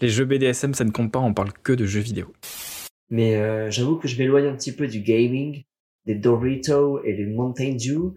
[0.00, 2.32] Les jeux BDSM, ça ne compte pas, on parle que de jeux vidéo.
[3.10, 5.64] Mais euh, j'avoue que je m'éloigne un petit peu du gaming,
[6.06, 8.14] des Doritos et des Mountain Dew.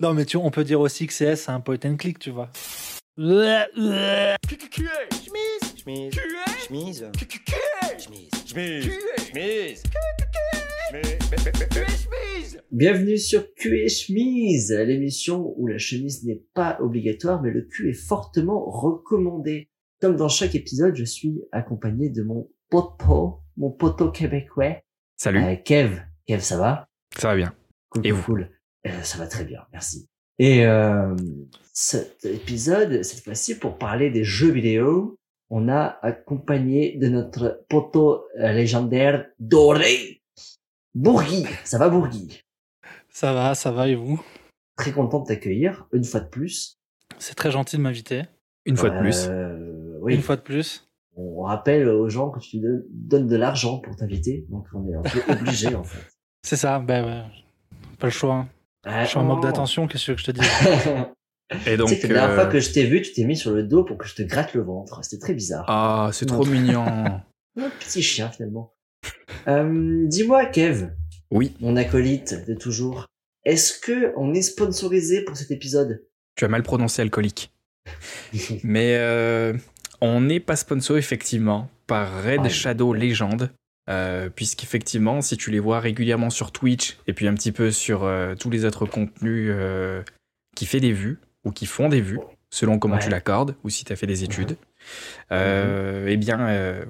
[0.00, 2.30] Non, mais tu, on peut dire aussi que CS, c'est un point and click, tu
[2.30, 2.50] vois.
[3.16, 3.44] Chemise.
[5.76, 7.06] Chemise.
[8.46, 8.92] Chemise.
[9.28, 9.82] Chemise.
[12.70, 17.90] Bienvenue sur Q et chemise, l'émission où la chemise n'est pas obligatoire, mais le cul
[17.90, 19.68] est fortement recommandé.
[20.02, 24.82] Comme dans chaque épisode, je suis accompagné de mon poteau, mon poteau québécois,
[25.16, 26.02] Salut, euh, Kev.
[26.26, 26.88] Kev, ça va?
[27.16, 27.54] Ça va bien.
[27.88, 28.24] Cool, Et cool, vous?
[28.24, 28.50] cool.
[28.88, 30.08] Euh, ça va très bien, merci.
[30.40, 31.14] Et euh,
[31.72, 35.20] cet épisode, cette fois-ci, pour parler des jeux vidéo,
[35.50, 40.20] on a accompagné de notre poteau légendaire doré,
[40.96, 41.46] Bourgui.
[41.62, 42.42] Ça va, Bourgui?
[43.08, 44.20] Ça va, ça va, et vous?
[44.76, 46.80] Très content de t'accueillir, une fois de plus.
[47.20, 48.22] C'est très gentil de m'inviter.
[48.64, 49.28] Une fois de plus.
[50.02, 50.88] Euh, oui, Une fois de plus.
[51.16, 54.94] on rappelle aux gens que tu donnes- donnes de l'argent pour t'inviter, donc on est
[54.94, 56.00] un peu obligé en fait.
[56.42, 57.22] C'est ça, ben ouais.
[57.98, 58.34] Pas le choix.
[58.34, 58.48] hein.
[58.84, 60.40] Ah, Je suis en manque d'attention, qu'est-ce que je te dis
[61.66, 63.24] Et donc, tu sais que la dernière euh, fois que je t'ai vu, tu t'es
[63.24, 65.04] mis sur le dos pour que je te gratte le ventre.
[65.04, 65.66] C'était très bizarre.
[65.68, 66.84] ah, c'est trop mignon.
[67.60, 68.72] Un petit chien finalement.
[69.46, 70.88] Euh, Dis-moi, Kev,
[71.30, 73.06] Oui, mon acolyte de toujours,
[73.44, 76.02] est-ce que on est sponsorisé pour cet épisode?
[76.36, 77.52] Tu as mal prononcé alcoolique.
[78.64, 79.52] Mais euh,
[80.02, 83.50] on n'est pas sponsor effectivement par Red Shadow Legend.
[83.90, 88.04] Euh, puisqu'effectivement, si tu les vois régulièrement sur Twitch et puis un petit peu sur
[88.04, 90.04] euh, tous les autres contenus euh,
[90.54, 93.00] qui fait des vues ou qui font des vues, selon comment Ouais.
[93.02, 94.56] tu l'accordes ou si tu as fait des études,
[95.32, 96.38] euh, eh bien,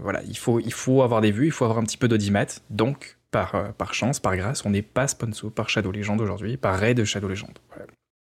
[0.03, 2.61] voilà, il faut, il faut avoir des vues, il faut avoir un petit peu d'audimat.
[2.69, 6.79] Donc, par, par chance, par grâce, on n'est pas sponsor par Shadow Legend aujourd'hui, par
[6.79, 7.59] Red Shadow Legend.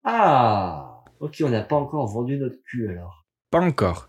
[0.05, 3.25] Ah, ok, on n'a pas encore vendu notre cul alors.
[3.53, 4.09] Pas encore.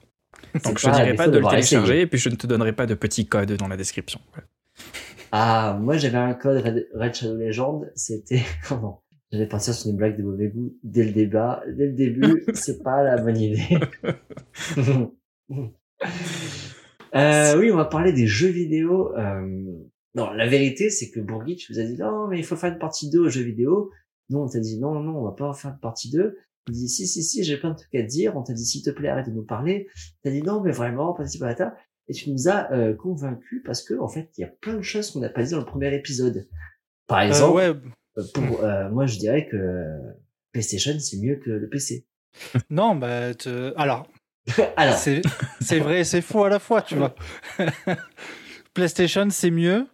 [0.64, 2.86] Donc, je à dirai pas de le télécharger et puis je ne te donnerai pas
[2.86, 4.20] de petit code dans la description.
[5.32, 9.98] Ah, moi j'avais un code Red, Red Shadow Legend, c'était comment J'allais partir sur une
[9.98, 13.78] blague de mauvais goût dès le débat, dès le début, c'est pas la bonne idée.
[17.16, 19.14] euh, oui, on va parler des jeux vidéo.
[19.18, 19.66] Euh...
[20.16, 22.72] Non, la vérité, c'est que Bourgui, tu nous as dit non, mais il faut faire
[22.72, 23.92] une partie 2 aux jeux vidéo.
[24.30, 26.38] Nous, on t'a dit non, non, on va pas faire une partie 2.
[26.68, 28.36] On dit si, si, si, j'ai plein de trucs à te dire.
[28.36, 29.88] On t'a dit s'il te plaît, arrête de nous parler.
[30.24, 31.56] T'as dit non, mais vraiment, pas si pas
[32.08, 34.82] Et tu nous as euh, convaincus parce que en fait, il y a plein de
[34.82, 36.48] choses qu'on n'a pas dit dans le premier épisode.
[37.08, 37.74] Par Euh, exemple, Ouais,
[38.18, 39.86] euh, pour euh, moi, je dirais que
[40.52, 42.06] PlayStation c'est mieux que le PC.
[42.70, 44.08] non, bah, te- alors,
[44.78, 45.22] Alors, c'est
[45.62, 47.14] c'est vrai et c'est faux à la fois, tu vois.
[48.74, 49.88] PlayStation, c'est mieux.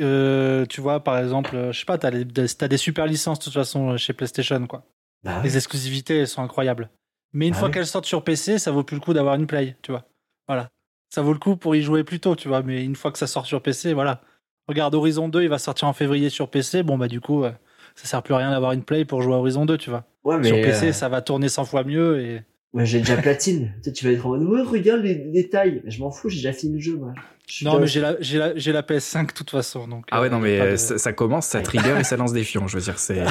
[0.00, 3.38] Euh, tu vois, par exemple, je sais pas, t'as les- des, t'as des super licences
[3.40, 4.84] de toute façon chez PlayStation, quoi.
[5.24, 6.90] Bah, Les exclusivités, elles sont incroyables.
[7.32, 9.46] Mais une Ah fois qu'elles sortent sur PC, ça vaut plus le coup d'avoir une
[9.46, 10.04] play, tu vois.
[10.46, 10.70] Voilà.
[11.10, 12.62] Ça vaut le coup pour y jouer plus tôt, tu vois.
[12.62, 14.22] Mais une fois que ça sort sur PC, voilà.
[14.66, 16.82] Regarde, Horizon 2, il va sortir en février sur PC.
[16.82, 17.52] Bon, bah, du coup, euh,
[17.94, 20.04] ça sert plus à rien d'avoir une play pour jouer à Horizon 2, tu vois.
[20.24, 22.42] ouais, mais sur PC, euh, ça va tourner 100 fois mieux et.
[22.74, 23.72] Moi j'ai déjà platine.
[23.82, 25.80] Toi, tu vas être en mode ouais, regarde les détails.
[25.84, 27.12] Mais je m'en fous, j'ai déjà fini le jeu, moi.
[27.46, 29.88] Je suis Non, mais j'ai la, j'ai la, j'ai la PS5 de toute façon.
[29.88, 32.04] Donc, Ah ouais, euh, non, mais pas euh, de- ça, ça commence, ça trigger et
[32.04, 32.66] ça lance des fions.
[32.68, 33.24] Je veux dire, c'est.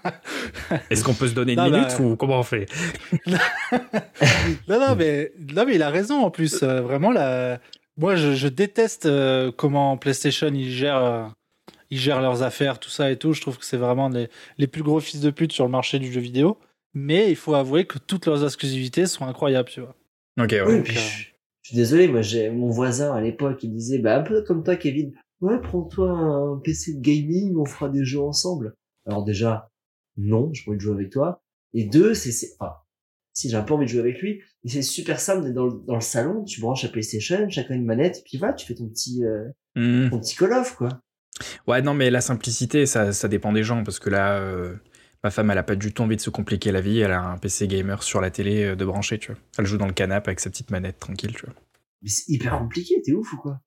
[0.90, 2.66] Est-ce qu'on peut se donner une Non, bah, minute ou comment on fait?
[4.68, 6.62] Non, non, mais, non, mais il a raison en plus.
[6.62, 7.60] Euh, vraiment, la...
[7.96, 11.24] moi, je, je déteste euh, comment PlayStation ils gèrent, euh,
[11.90, 13.32] ils gèrent leurs affaires, tout ça et tout.
[13.32, 14.28] Je trouve que c'est vraiment les,
[14.58, 16.58] les plus gros fils de pute sur le marché du jeu vidéo.
[16.94, 19.94] Mais il faut avouer que toutes leurs exclusivités sont incroyables, tu vois.
[20.40, 20.62] Ok, ouais.
[20.66, 21.00] Oui, puis je,
[21.62, 24.64] je suis désolé, moi j'ai mon voisin à l'époque, il disait bah un peu comme
[24.64, 25.12] toi, Kevin.
[25.40, 28.74] Ouais, prends-toi un PC de gaming, on fera des jeux ensemble.
[29.06, 29.70] Alors déjà,
[30.16, 31.42] non, j'ai pas envie de jouer avec toi.
[31.72, 32.74] Et deux, c'est, c'est, enfin,
[33.32, 35.66] si j'ai un peu envie de jouer avec lui, mais c'est super simple d'être dans
[35.66, 38.66] le, dans le salon, tu branches la PlayStation, chacun une manette, et puis va, tu
[38.66, 40.10] fais ton petit, euh, Hmm.
[40.10, 40.88] ton petit Call of, quoi.
[41.68, 44.74] Ouais, non, mais la simplicité, ça, ça dépend des gens parce que là, euh,
[45.24, 47.00] ma femme, elle a pas du tout envie de se compliquer la vie.
[47.00, 49.40] Elle a un PC gamer sur la télé euh, de brancher, tu vois.
[49.58, 51.54] Elle joue dans le canapé avec sa petite manette tranquille, tu vois.
[52.02, 53.60] Mais c'est hyper compliqué, t'es ouf ou quoi?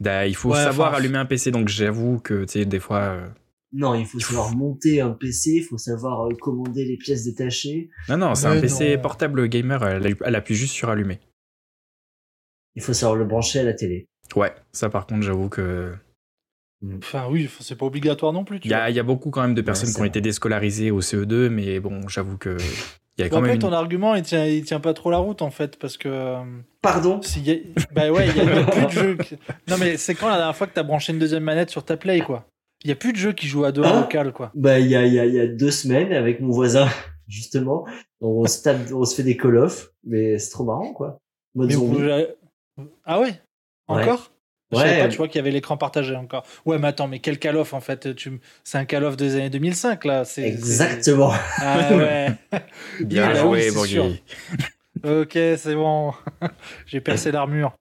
[0.00, 2.80] Da- il faut Ouais, savoir enfin, allumer un PC, donc j'avoue que, tu sais, des
[2.80, 2.98] fois.
[3.00, 3.28] euh,
[3.72, 7.88] Non, il faut savoir monter un PC, il faut savoir euh, commander les pièces détachées,
[8.08, 9.02] Non, non, c'est Mais un PC non.
[9.02, 11.20] portable gamer, elle, elle appuie juste sur allumer.
[12.74, 14.06] il faut savoir le brancher à la télé.
[14.36, 15.94] Ouais, ça par contre, j'avoue que.
[16.98, 18.58] Enfin, oui, c'est pas obligatoire non plus.
[18.64, 20.08] Il y a, il y a beaucoup quand même de personnes qui ont vrai.
[20.08, 22.56] été déscolarisées au CE2, mais bon, j'avoue que.
[23.18, 23.58] Il y a quand même.
[23.58, 26.08] ton argument, il tient, il tient pas trop la route en fait, parce que.
[26.08, 26.42] euh,
[26.80, 27.20] Pardon?
[27.44, 27.56] y a-
[27.92, 29.16] Bah ouais, il y a, il y a plus de jeux.
[29.18, 29.36] qui-
[29.68, 31.98] Non, mais c'est quand la dernière fois que t'as branché une deuxième manette sur ta
[31.98, 32.46] Play, quoi?
[32.82, 34.50] Il y a plus de jeux qui jouent à deux en Hein local, quoi.
[34.54, 36.88] Bah, il y a, il y a, il y a deux semaines, avec mon voisin,
[37.28, 37.84] justement,
[38.22, 41.18] on se tape, on se fait des call off, mais c'est trop marrant, quoi.
[41.54, 42.00] Mode Mais vous
[43.04, 43.26] Ah ouais?
[43.26, 44.02] Ouais.
[44.02, 44.32] Encore?
[44.72, 45.02] Je savais Ouais.
[45.02, 46.44] pas, tu vois qu'il y avait l'écran partagé encore.
[46.64, 48.40] Ouais, mais attends, mais quel Call of en fait tu...
[48.62, 50.24] C'est un Call of des années 2005 là.
[50.24, 51.32] c'est- c'est- Exactement.
[51.58, 52.28] Ah ouais.
[53.00, 54.22] Bien oui, joué, c'est Bourgui.
[55.02, 56.12] ok, c'est bon.
[56.86, 57.76] J'ai percé l'armure.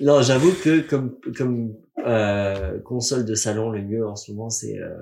[0.00, 1.74] Non, j'avoue que comme comme
[2.04, 4.94] euh, console de salon, le mieux en ce moment, c'est euh,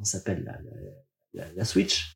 [0.00, 2.14] on s'appelle la, la, la, la Switch.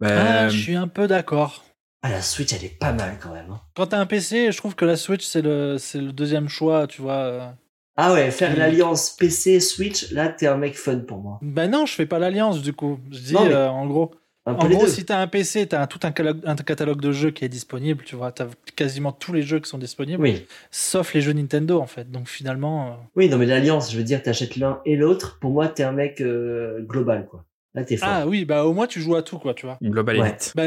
[0.00, 1.64] Bah, Ah, je suis un peu d'accord.
[2.06, 3.50] Ah, la Switch, elle est pas mal quand même.
[3.50, 3.60] hein.
[3.74, 6.86] Quand t'as un PC, je trouve que la Switch c'est le c'est le deuxième choix,
[6.86, 7.54] tu vois.
[7.96, 8.58] Ah ouais, faire Mm.
[8.58, 11.38] l'alliance PC Switch, là, t'es un mec fun pour moi.
[11.42, 12.98] Ben non, je fais pas l'alliance du coup.
[13.10, 14.12] Je dis Non, mais- euh, en gros.
[14.48, 14.86] En gros, deux.
[14.88, 17.48] si t'as un PC, t'as un- tout un catalogue, un catalogue de jeux qui est
[17.48, 18.30] disponible, tu vois.
[18.30, 22.08] T'as quasiment tous les jeux qui sont disponibles, Oui, sauf les jeux Nintendo en fait.
[22.12, 25.38] Donc finalement, euh, oui, non mais l'alliance, je veux dire, t'achètes l'un et l'autre.
[25.40, 27.44] Pour moi, t'es un mec euh, global, quoi.
[27.74, 28.08] Là, t'es fort.
[28.08, 29.78] ah oui, bah au moins tu joues à tout quoi, tu vois.
[29.82, 30.36] Global Ouais.
[30.54, 30.64] Bah,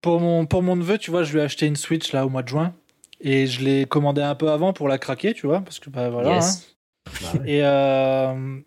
[0.00, 2.28] pour mon pour mon neveu, tu vois, je lui ai acheté une Switch là au
[2.28, 2.74] mois de juin
[3.20, 6.08] et je l'ai commandé un peu avant pour la craquer, tu vois, parce que bah
[6.10, 6.30] voilà.
[6.30, 6.34] hein.
[6.36, 6.76] yes.
[7.22, 7.50] Bah ouais.
[7.50, 8.60] Et euh,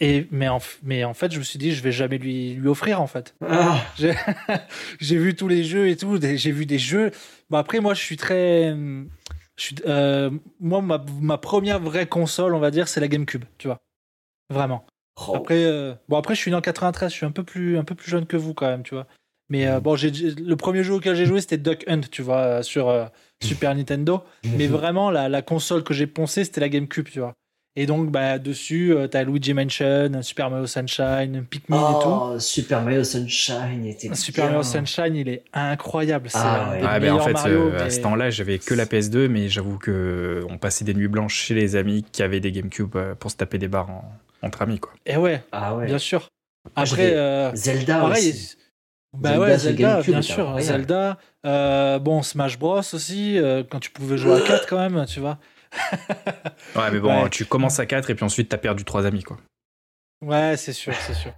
[0.00, 2.68] et mais en mais en fait, je me suis dit, je vais jamais lui lui
[2.68, 3.34] offrir en fait.
[3.46, 4.14] Ah, J'ai
[5.00, 6.18] j'ai vu tous les jeux et tout.
[6.20, 7.10] J'ai vu des jeux.
[7.50, 8.74] Bon, après, moi, je suis très.
[9.56, 13.44] Je suis, euh, moi, ma, ma première vraie console, on va dire, c'est la GameCube,
[13.58, 13.78] tu vois.
[14.48, 14.86] Vraiment.
[15.28, 15.34] oh.
[15.36, 17.10] Après, euh, bon, après, je suis né en 93.
[17.10, 19.06] Je suis un peu plus, un peu plus jeune que vous, quand même, tu vois.
[19.50, 22.38] Mais euh, bon, j'ai le premier jeu auquel j'ai joué, c'était Duck Hunt, tu vois,
[22.38, 23.04] euh, sur euh,
[23.42, 24.22] Super Nintendo.
[24.44, 27.34] Mais vraiment, la, la console que j'ai poncée, c'était la GameCube, tu vois.
[27.76, 32.08] Et donc, bah, dessus, euh, t'as Luigi Mansion, Super Mario Sunshine, Pikmin et tout.
[32.08, 34.56] Oh, Super Mario Sunshine était Super bien.
[34.56, 36.28] Mario Sunshine, il est incroyable.
[36.30, 36.80] C'est Ah ouais.
[36.84, 39.78] Ah, ben en fait, Mario, euh, à ce temps-là, j'avais que la PS2, mais j'avoue
[39.78, 43.36] que on passait des nuits blanches chez les amis qui avaient des GameCube pour se
[43.36, 44.12] taper des barres en-
[44.42, 44.92] entre amis, quoi.
[45.06, 45.86] Et ouais, Ah ouais.
[45.86, 46.28] bien sûr.
[46.64, 48.30] Moi, Après, euh, Zelda pareil.
[48.30, 48.56] aussi.
[49.12, 50.60] Bah Zelda ouais, Zelda, GameCube bien sûr.
[50.60, 51.18] Zelda.
[51.44, 55.20] euh, bon, Smash Bros aussi, euh, quand tu pouvais jouer à 4 quand même, tu
[55.20, 55.38] vois.
[56.76, 57.30] Ouais, mais bon, Ouais.
[57.30, 59.38] tu commences à 4 et puis ensuite t'as perdu trois amis, quoi.
[60.24, 61.32] Ouais, c'est sûr, c'est sûr.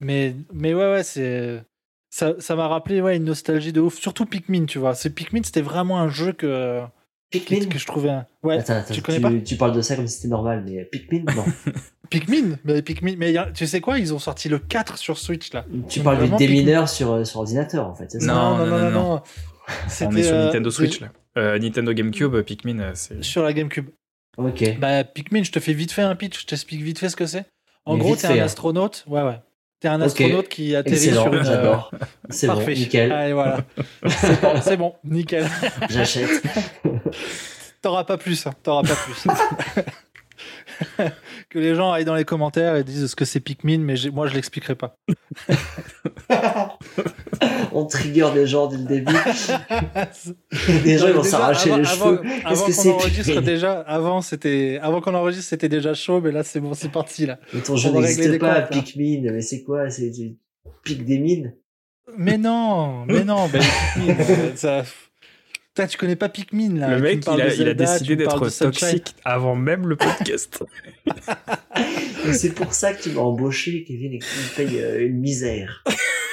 [0.00, 1.62] Mais, mais ouais, ouais, c'est.
[2.10, 3.98] Ça ça m'a rappelé ouais, une nostalgie de ouf.
[3.98, 4.94] Surtout Pikmin, tu vois.
[4.94, 6.82] C'est Pikmin, c'était vraiment un jeu que,
[7.30, 7.66] Pikmin?
[7.68, 8.10] que je trouvais.
[8.10, 9.30] un- Ouais, Attends, attends, tu connais pas?
[9.44, 11.44] tu parles de ça comme si c'était normal, mais Pikmin, non.
[12.20, 15.52] Pikmin Mais Pikmin, mais a- tu sais quoi Ils ont sorti le 4 sur Switch
[15.52, 15.64] là.
[15.88, 18.66] tu Donc parles du démineur sur, euh, sur ordinateur, en fait, c'est ça Non, non,
[18.66, 19.22] non, non.
[19.66, 21.08] On C'était, est sur euh, Nintendo Switch, là.
[21.36, 23.22] Euh, Nintendo GameCube, Pikmin, c'est...
[23.24, 23.88] Sur la GameCube.
[24.36, 24.78] Ok.
[24.78, 27.26] Bah, Pikmin, je te fais vite fait un pitch, je t'explique vite fait ce que
[27.26, 27.44] c'est.
[27.86, 28.44] En Mais gros, t'es fait, un hein.
[28.46, 29.04] astronaute.
[29.06, 29.40] Ouais, ouais.
[29.80, 31.44] T'es un astronaute qui atterrit Excellent, sur une.
[31.44, 31.90] j'adore.
[32.30, 32.74] C'est bon, Parfait.
[32.74, 33.12] nickel.
[33.12, 33.58] Allez, voilà.
[34.08, 35.46] c'est bon, c'est bon, nickel.
[35.90, 36.42] J'achète.
[37.82, 39.26] T'auras pas plus, hein, t'auras pas plus.
[41.50, 44.26] que les gens aillent dans les commentaires et disent ce que c'est Pikmin, mais moi
[44.26, 44.96] je l'expliquerai pas.
[47.72, 49.12] On trigger des gens dès le début.
[50.84, 52.22] Les gens, ils vont s'arracher avant- les avant- cheveux.
[52.44, 56.42] Avant que qu'on enregistre déjà, avant c'était, avant qu'on enregistre c'était déjà chaud, mais là
[56.44, 57.38] c'est bon, c'est parti là.
[57.52, 58.80] Mais ton jeu n'existe pas, comptes, hein.
[58.82, 59.32] Pikmin.
[59.32, 59.90] Mais c'est quoi?
[59.90, 60.36] C'est du
[60.84, 61.54] pic des mines?
[62.16, 63.62] Mais non, mais non, ben,
[64.56, 64.84] ça.
[65.74, 66.96] Putain, tu connais pas Pikmin là.
[66.96, 70.64] Le mec, il a, il décidé d'être toxique avant même le podcast.
[72.26, 75.04] Et C'est pour ça que tu m'as embauché, Kevin, et que tu me payes euh,
[75.06, 75.84] une misère.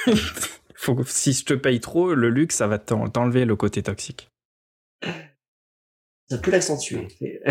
[0.75, 4.30] Faut si je te paye trop, le luxe, ça va t'en- t'enlever le côté toxique.
[6.30, 7.07] Ça peut l'accentuer.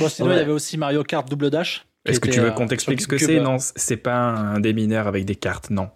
[0.00, 1.86] Bon, sinon, il y avait aussi Mario Kart Double Dash.
[2.04, 3.38] Est-ce que tu veux qu'on t'explique ce que c'est?
[3.38, 5.90] Non, c'est pas un démineur avec des cartes, non.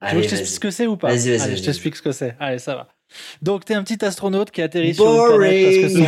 [0.00, 1.62] Tu veux Allez, que je t'explique ce que c'est ou pas Vas-y, vas-y, Allez, je
[1.64, 2.34] t'explique ce que c'est.
[2.40, 2.88] Allez, ça va.
[3.42, 6.06] Donc, t'es un petit astronaute qui atterrit sur une planète parce que son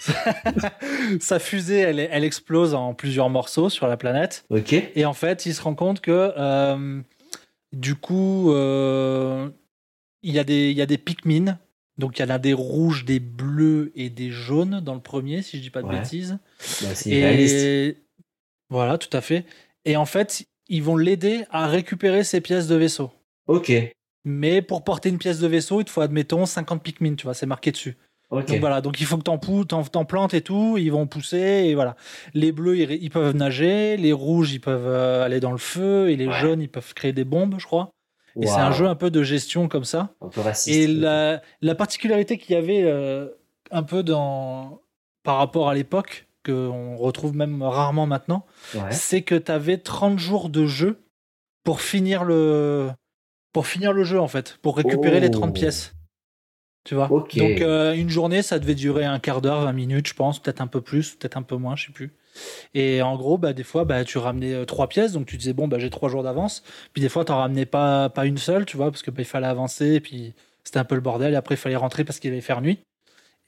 [1.20, 4.44] sa fusée, elle, elle explose en plusieurs morceaux sur la planète.
[4.50, 4.72] Ok.
[4.94, 7.00] Et en fait, il se rend compte que euh,
[7.72, 9.50] du coup, euh,
[10.22, 11.58] il y a des, il y a des Pikmin.
[11.98, 15.42] Donc, il y en a des rouges, des bleus et des jaunes dans le premier,
[15.42, 15.98] si je dis pas de Ouais.
[15.98, 16.38] bêtises.
[16.82, 16.88] Bah.
[17.06, 17.96] Et
[18.70, 19.44] voilà, tout à fait.
[19.84, 23.10] Et en fait, ils vont l'aider à récupérer ses pièces de vaisseau.
[23.46, 23.70] Ok.
[24.24, 27.34] Mais pour porter une pièce de vaisseau, il te faut, admettons, 50 Pikmin, tu vois,
[27.34, 27.96] c'est marqué dessus.
[28.30, 28.46] Ok.
[28.46, 31.74] Donc voilà, donc il faut que t'en, t'en, plantes et tout, ils vont pousser, et
[31.74, 31.96] voilà.
[32.32, 36.10] Les bleus, ils, ils peuvent nager, les rouges, ils peuvent euh, aller dans le feu,
[36.10, 36.40] et les Ouais.
[36.40, 37.90] jaunes, ils peuvent créer des bombes, je crois.
[38.40, 40.14] Et c'est un jeu un peu de gestion comme ça.
[40.20, 40.78] Un peu raciste.
[40.78, 43.26] Et la, la particularité qu'il y avait euh,
[43.72, 44.80] un peu dans,
[45.24, 48.90] par rapport à l'époque, qu'on retrouve même rarement maintenant, Ouais.
[48.92, 51.00] c'est que tu avais 30 jours de jeu
[51.64, 52.90] pour finir le
[53.52, 55.20] pour finir le jeu en fait, pour récupérer Oh.
[55.20, 55.92] les 30 pièces.
[56.84, 57.08] Tu vois?
[57.08, 60.60] Donc euh, une journée, ça devait durer un quart d'heure, 20 minutes, je pense, peut-être
[60.62, 62.14] un peu plus, peut-être un peu moins, je sais plus.
[62.74, 65.52] Et en gros, bah, des fois, bah, tu ramenais euh, trois pièces, donc tu disais,
[65.52, 66.62] bon, bah, j'ai trois jours d'avance.
[66.94, 69.20] Puis des fois, tu n'en ramenais pas, pas une seule, tu vois, parce que bah,
[69.20, 70.32] il fallait avancer, et puis
[70.64, 71.34] c'était un peu le bordel.
[71.34, 72.78] Et après, il fallait rentrer parce qu'il allait faire nuit.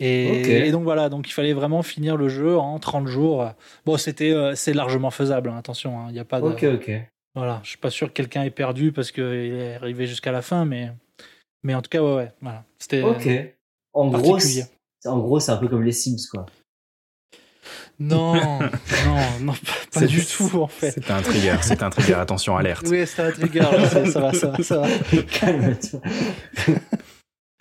[0.00, 3.48] Et, donc voilà, donc il fallait vraiment finir le jeu en 30 jours.
[3.86, 6.46] Bon, c'était, euh, c'est largement faisable, hein, attention, hein, il n'y a pas de.
[6.46, 6.90] Ok, ok.
[7.34, 10.42] Voilà, je suis pas sûr que quelqu'un ait perdu parce qu'il est arrivé jusqu'à la
[10.42, 10.90] fin, mais,
[11.62, 12.64] mais en tout cas, ouais, ouais, voilà.
[12.78, 13.28] C'était Ok.
[13.94, 14.70] En gros, c'est-
[15.04, 16.46] en gros, c'est un peu comme les Sims, quoi.
[17.98, 18.32] Non,
[19.06, 19.58] non, non, pas,
[19.92, 20.90] pas C'est- du tout, en fait.
[20.90, 22.86] C'était un trigger, c'était un trigger, attention, alerte.
[22.88, 24.88] Oui, c'était un trigger, là, c'est- ça va, ça va, ça va.
[25.30, 26.00] Calme-toi.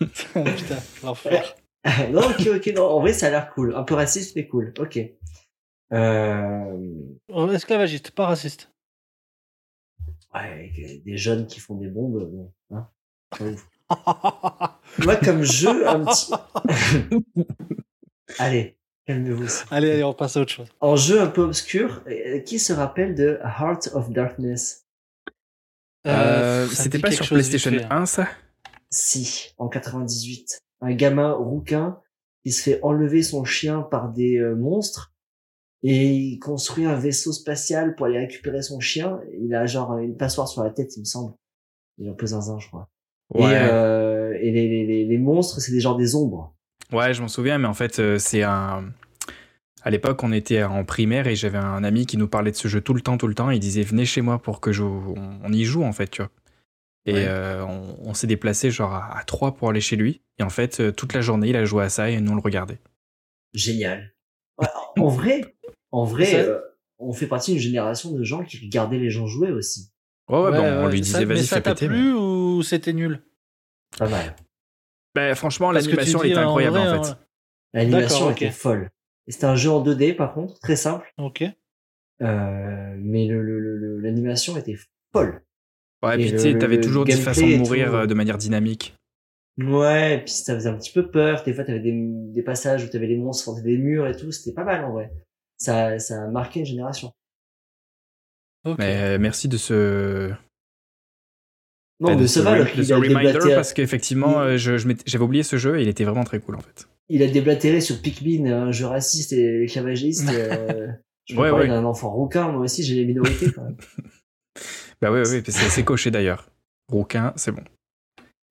[0.00, 1.54] Putain, l'enfer.
[2.10, 2.72] non, ok, ok.
[2.74, 3.74] Non, en vrai, ça a l'air cool.
[3.74, 4.72] Un peu raciste, mais cool.
[4.78, 4.98] Ok.
[5.92, 7.52] Euh...
[7.52, 8.70] Esclavagiste, pas raciste.
[10.34, 12.88] Ouais, euh, des jeunes qui font des bombes, bon, hein.
[14.98, 16.32] Moi, comme jeu, un petit.
[18.38, 19.46] allez, calmez-vous.
[19.70, 20.68] allez, allez, on passe à autre chose.
[20.80, 24.86] En jeu un peu obscur, euh, qui se rappelle de Heart of Darkness?
[26.06, 27.84] Euh, me C'était pas sur PlayStation fait.
[27.90, 28.28] 1, ça?
[28.90, 30.62] Si, en 98.
[30.82, 31.98] Un gamin rouquin
[32.44, 35.12] qui se fait enlever son chien par des euh, monstres
[35.82, 39.20] et il construit un vaisseau spatial pour aller récupérer son chien.
[39.40, 41.34] Il a genre une passoire sur la tête, il me semble.
[41.98, 42.88] Il est un peu zinzin, je crois.
[43.34, 46.54] Et, Ouais, euh, et les, les, les, les monstres, c'est des genres des ombres.
[46.92, 48.84] ouais je m'en souviens, mais en fait, euh, c'est un.
[49.84, 52.68] À l'époque, on était en primaire et j'avais un ami qui nous parlait de ce
[52.68, 53.50] jeu tout le temps, tout le temps.
[53.50, 54.84] Il disait venez chez moi pour que je...
[54.84, 56.30] on y joue en fait, tu vois.
[57.06, 57.24] Et Ouais.
[57.26, 60.22] euh, on, on s'est déplacé genre à, à trois pour aller chez lui.
[60.38, 62.36] Et en fait, euh, toute la journée, il a joué à ça et nous on
[62.36, 62.78] le regardait.
[63.54, 64.14] Génial.
[64.58, 64.68] Ouais,
[64.98, 65.42] en vrai,
[65.90, 66.60] en vrai, Ça- euh,
[66.98, 69.90] on fait partie d'une génération de gens qui regardaient les gens jouer aussi.
[70.28, 72.62] Ouais, ouais, Ouais, bon, on lui disait mais vas-y, ça fais t'a mais- plu ou
[72.62, 73.20] c'était nul?
[73.98, 74.36] Pas mal.
[75.14, 77.10] Bah, franchement, l'animation, était en incroyable vrai, en fait.
[77.10, 77.14] euh,
[77.74, 78.90] L'animation était folle.
[79.28, 81.12] C'était un jeu en 2D par contre, très simple.
[81.18, 81.42] Ok.
[82.22, 84.76] Euh, mais le, le, le- le- l'animation était
[85.12, 85.42] folle.
[86.02, 87.94] Ouais, Et puis tu sais, t'avais le toujours 10 gameplay façons de mourir tout.
[87.96, 88.94] euh, de manière dynamique.
[89.58, 91.42] Ouais, et puis ça faisait un petit peu peur.
[91.44, 94.32] Des fois, t'avais des, des passages où t'avais les monstres des murs et tout.
[94.32, 95.12] C'était pas mal en vrai.
[95.58, 97.12] Ça, ça a marqué une génération.
[98.78, 100.30] Mais euh, merci de ce,
[102.00, 104.50] Non, bah, de de ce re- de il ce a reminder déblatéré, parce qu'effectivement, Il-
[104.68, 106.88] euh, j'avais oublié ce jeu et il était vraiment très cool en fait.
[107.08, 110.28] il a déblatéré sur Pikmin, un jeu raciste et esclavagiste.
[110.32, 110.88] euh,
[111.26, 111.68] je peux Ouais, ouais.
[111.68, 112.50] d'un enfant rouquin.
[112.52, 113.76] Moi aussi, j'ai les minorités quand même.
[115.00, 116.48] Bah oui, oui, c'est c'est coché d'ailleurs.
[116.88, 117.64] Rouquin, c'est bon.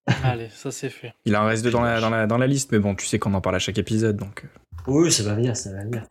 [0.24, 1.14] Allez, ça c'est fait.
[1.24, 3.18] Il en reste deux dans la, dans, la, dans la liste, mais bon, tu sais
[3.18, 4.44] qu'on en parle à chaque épisode, donc...
[4.44, 4.48] euh.
[4.88, 6.06] Oui, ça va venir, ça va venir.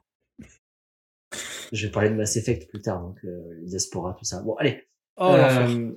[1.71, 4.41] Je vais parler de Mass Effect plus tard, donc euh, les Diaspora, tout ça.
[4.41, 4.87] Bon, allez.
[5.17, 5.33] Oh.
[5.33, 5.91] Euh,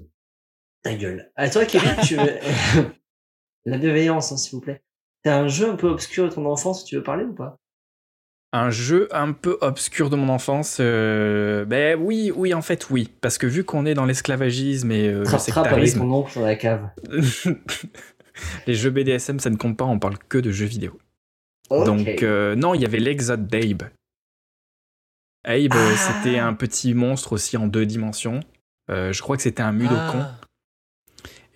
[0.83, 1.33] ta gueule.
[1.37, 2.39] À toi, Kevin, tu veux...
[3.65, 4.83] La bienveillance, hein, s'il vous plaît.
[5.23, 7.59] T'as un jeu un peu obscur de ton enfance, tu veux parler ou pas?
[8.57, 13.11] Un jeu un peu obscur de mon enfance, euh, ben oui, oui, en fait, oui.
[13.21, 16.89] Parce que vu qu'on est dans l'esclavagisme et euh, le avec oncle dans la cave.
[18.69, 20.99] les jeux BDSM, ça ne compte pas, on parle que de jeux vidéo.
[21.71, 21.85] Ok.
[21.85, 23.89] Donc, euh, non, il y avait l'Exode d'Abe.
[25.45, 25.97] Abe, Ah.
[25.97, 28.39] c'était un petit monstre aussi en deux dimensions.
[28.89, 30.21] Euh, je crois que c'était un Mudokon.
[30.21, 30.39] Ah,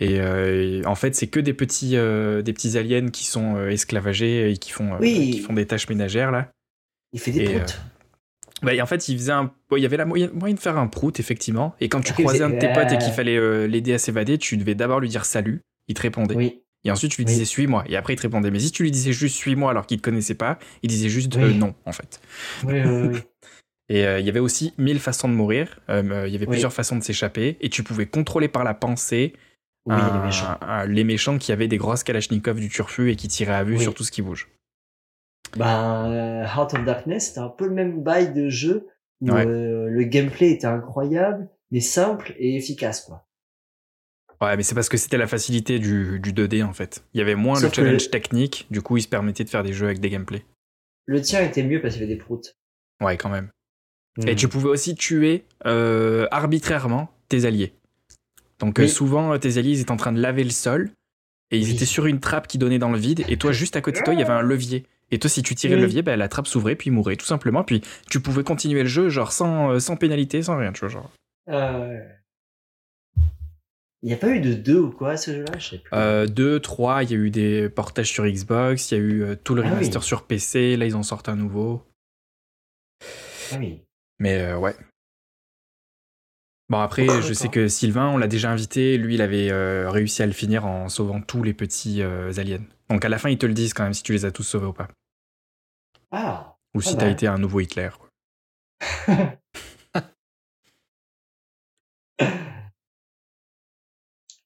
[0.01, 3.69] Et euh, en fait, c'est que des petits, euh, des petits aliens qui sont euh,
[3.71, 5.31] esclavagés et qui font, euh, Oui.
[5.33, 6.51] qui font des tâches ménagères là.
[7.13, 7.81] Il fait des et, proutes.
[8.63, 10.77] Bah, et en fait, il faisait un, ouais, il y avait la moyen, de faire
[10.79, 11.75] un prout effectivement.
[11.81, 12.99] Et quand tu Il croisais un de tes potes et Ouais.
[12.99, 15.61] qu'il fallait euh, l'aider à s'évader, tu devais d'abord lui dire salut.
[15.89, 16.35] Il te répondait.
[16.35, 16.61] Oui.
[16.85, 17.33] Et ensuite, tu lui Oui.
[17.33, 17.85] disais suis-moi.
[17.89, 18.51] Et après, il te répondait.
[18.51, 21.35] Mais si tu lui disais juste suis-moi alors qu'il te connaissait pas, il disait juste
[21.37, 21.43] Oui.
[21.43, 22.21] euh, non en fait.
[22.65, 23.19] Oui, oui, oui.
[23.91, 25.81] Et euh, il y avait aussi mille façons de mourir.
[25.89, 26.51] Euh, euh, il y avait Oui.
[26.53, 27.57] plusieurs façons de s'échapper.
[27.63, 29.33] Et tu pouvais contrôler par la pensée
[29.87, 30.59] Oui, un- les méchants.
[30.61, 33.77] un- les méchants qui avaient des grosses kalachnikovs du turfu et qui tiraient à vue
[33.79, 33.83] Oui.
[33.83, 34.49] sur tout ce qui bouge.
[35.59, 38.89] Ben, Heart of Darkness, c'était un peu le même bail de jeu
[39.21, 39.47] où Ouais.
[39.47, 43.25] euh, le gameplay était incroyable, mais simple et efficace, quoi.
[44.41, 47.03] Ouais, mais c'est parce que c'était la facilité du, du 2D en fait.
[47.13, 49.49] Il y avait moins Sauf le challenge le- technique, du coup, il se permettait de
[49.51, 50.45] faire des jeux avec des gameplays.
[51.07, 52.57] Le tien était mieux parce qu'il y avait des proutes.
[53.01, 53.51] Ouais, quand même.
[54.17, 54.29] Hmm.
[54.29, 57.73] Et tu pouvais aussi tuer euh, arbitrairement tes alliés.
[58.61, 60.91] Donc euh, souvent, tes alliés ils étaient en train de laver le sol
[61.51, 61.75] et ils Oui.
[61.75, 64.05] étaient sur une trappe qui donnait dans le vide et toi, juste à côté de
[64.05, 64.85] toi, il y avait un levier.
[65.11, 67.27] Et toi, si tu tirais le levier, bah, la trappe s'ouvrait puis il mourait tout
[67.27, 67.65] simplement.
[67.65, 70.89] Puis tu pouvais continuer le jeu genre sans, euh, sans pénalité, sans rien, tu vois.
[70.89, 71.11] Genre.
[71.49, 71.99] Euh...
[74.03, 75.59] Il n'y a pas eu de 2 ou quoi à ce jeu-là?
[75.59, 75.91] Je sais plus.
[75.93, 79.23] Euh, 2, 3, il y a eu des portages sur Xbox, il y a eu
[79.23, 80.07] euh, tout le Ah remaster oui.
[80.07, 81.83] sur PC, là ils en sortent un nouveau.
[83.53, 83.83] Ah oui.
[84.21, 84.77] Mais euh, ouais.
[86.69, 87.23] Bon après, D'accord.
[87.23, 90.33] je sais que Sylvain, on l'a déjà invité, lui il avait euh, réussi à le
[90.33, 92.63] finir en sauvant tous les petits euh, aliens.
[92.91, 94.43] Donc à la fin ils te le disent quand même si tu les as tous
[94.45, 94.89] sauvés ou pas.
[96.11, 97.91] Ah Ou si t'as été un nouveau Hitler.
[97.99, 98.09] quoi.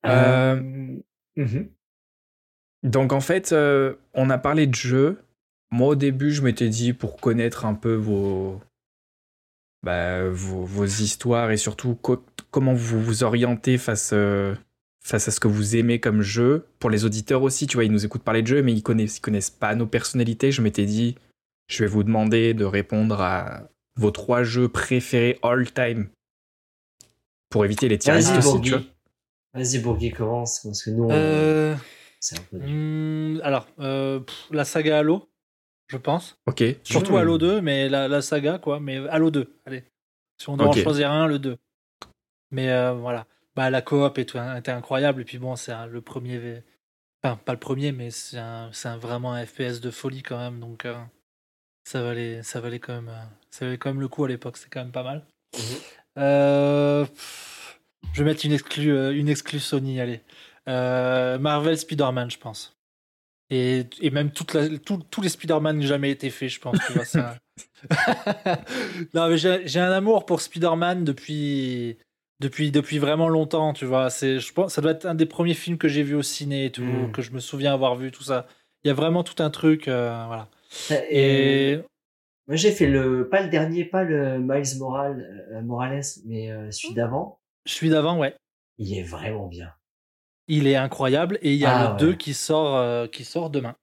[0.05, 0.57] Euh,
[1.37, 1.69] mhm.
[2.83, 5.19] Donc en fait, euh, on a parlé de jeux.
[5.71, 8.61] Moi au début, je m'étais dit pour connaître un peu vos,
[9.83, 14.55] bah, vos, vos histoires et surtout co- comment vous vous orientez face, euh,
[15.05, 16.67] face à ce que vous aimez comme jeu.
[16.81, 19.19] Pour les auditeurs aussi, tu vois, ils nous écoutent parler de jeux, mais ils connaissent,
[19.19, 20.51] ils connaissent pas nos personnalités.
[20.53, 21.17] Je m'étais dit,
[21.69, 26.09] je vais vous demander de répondre à vos trois jeux préférés all time
[27.51, 28.91] pour éviter les tier Vas-y, Bourgui.
[29.55, 31.77] Vas-y, Bourgui, commence, parce que nous, on- Euh,
[32.21, 32.69] c'est un peu dur.
[32.69, 35.29] hmm, alors, euh, pff, la saga Halo,
[35.89, 36.39] je pense.
[36.47, 36.65] Ok.
[36.85, 37.19] Surtout Mmh.
[37.19, 38.81] Halo 2, mais la, la saga, quoi.
[38.81, 39.85] Mais Halo 2, allez.
[40.41, 41.59] Si on doit en choisir un, le 2.
[42.51, 43.27] Mais euh, voilà.
[43.55, 45.21] Bah, la coop et tout, hein, était incroyable.
[45.21, 46.39] Et puis bon, c'est le premier.
[46.39, 46.63] V-
[47.25, 50.39] Enfin, pas le premier, mais c'est un, c'est un- vraiment un FPS de folie quand
[50.39, 50.59] même.
[50.59, 50.95] Donc, euh,
[51.85, 54.57] ça, valait, ça, valait quand même, euh, ça valait quand même le coup à l'époque.
[54.57, 55.25] C'est quand même pas mal.
[55.57, 55.63] Mhm.
[56.19, 57.81] Euh, pff,
[58.13, 60.21] je vais mettre une exclue, euh, une exclue Sony, allez.
[60.69, 62.77] Euh, Marvel Spider-Man, je pense.
[63.51, 66.79] Et, et même toute la, tout- tous les Spider-Man qui jamais été faits, je pense.
[66.87, 67.37] Tu vois, ça...
[69.15, 71.99] non, mais j'ai un amour pour Spider-Man depuis,
[72.41, 74.09] depuis, depuis vraiment longtemps, tu vois.
[74.11, 76.67] C'est, je pense, ça doit être un des premiers films que j'ai vu au ciné
[76.67, 77.13] et tout, Mm.
[77.13, 78.47] que je me souviens avoir vu, tout ça.
[78.85, 80.49] Il y a vraiment tout un truc, euh, voilà.
[81.11, 81.77] Et, Et
[82.47, 86.71] moi, j'ai fait le, pas le dernier, pas le Miles Moral, euh, Morales, mais euh,
[86.71, 87.41] celui d'avant.
[87.67, 88.35] celui d'avant, ouais.
[88.79, 89.73] Il est vraiment bien.
[90.49, 92.13] Il est incroyable et il y a Ah, le ouais.
[92.13, 93.77] 2 qui sort, euh, qui sort demain.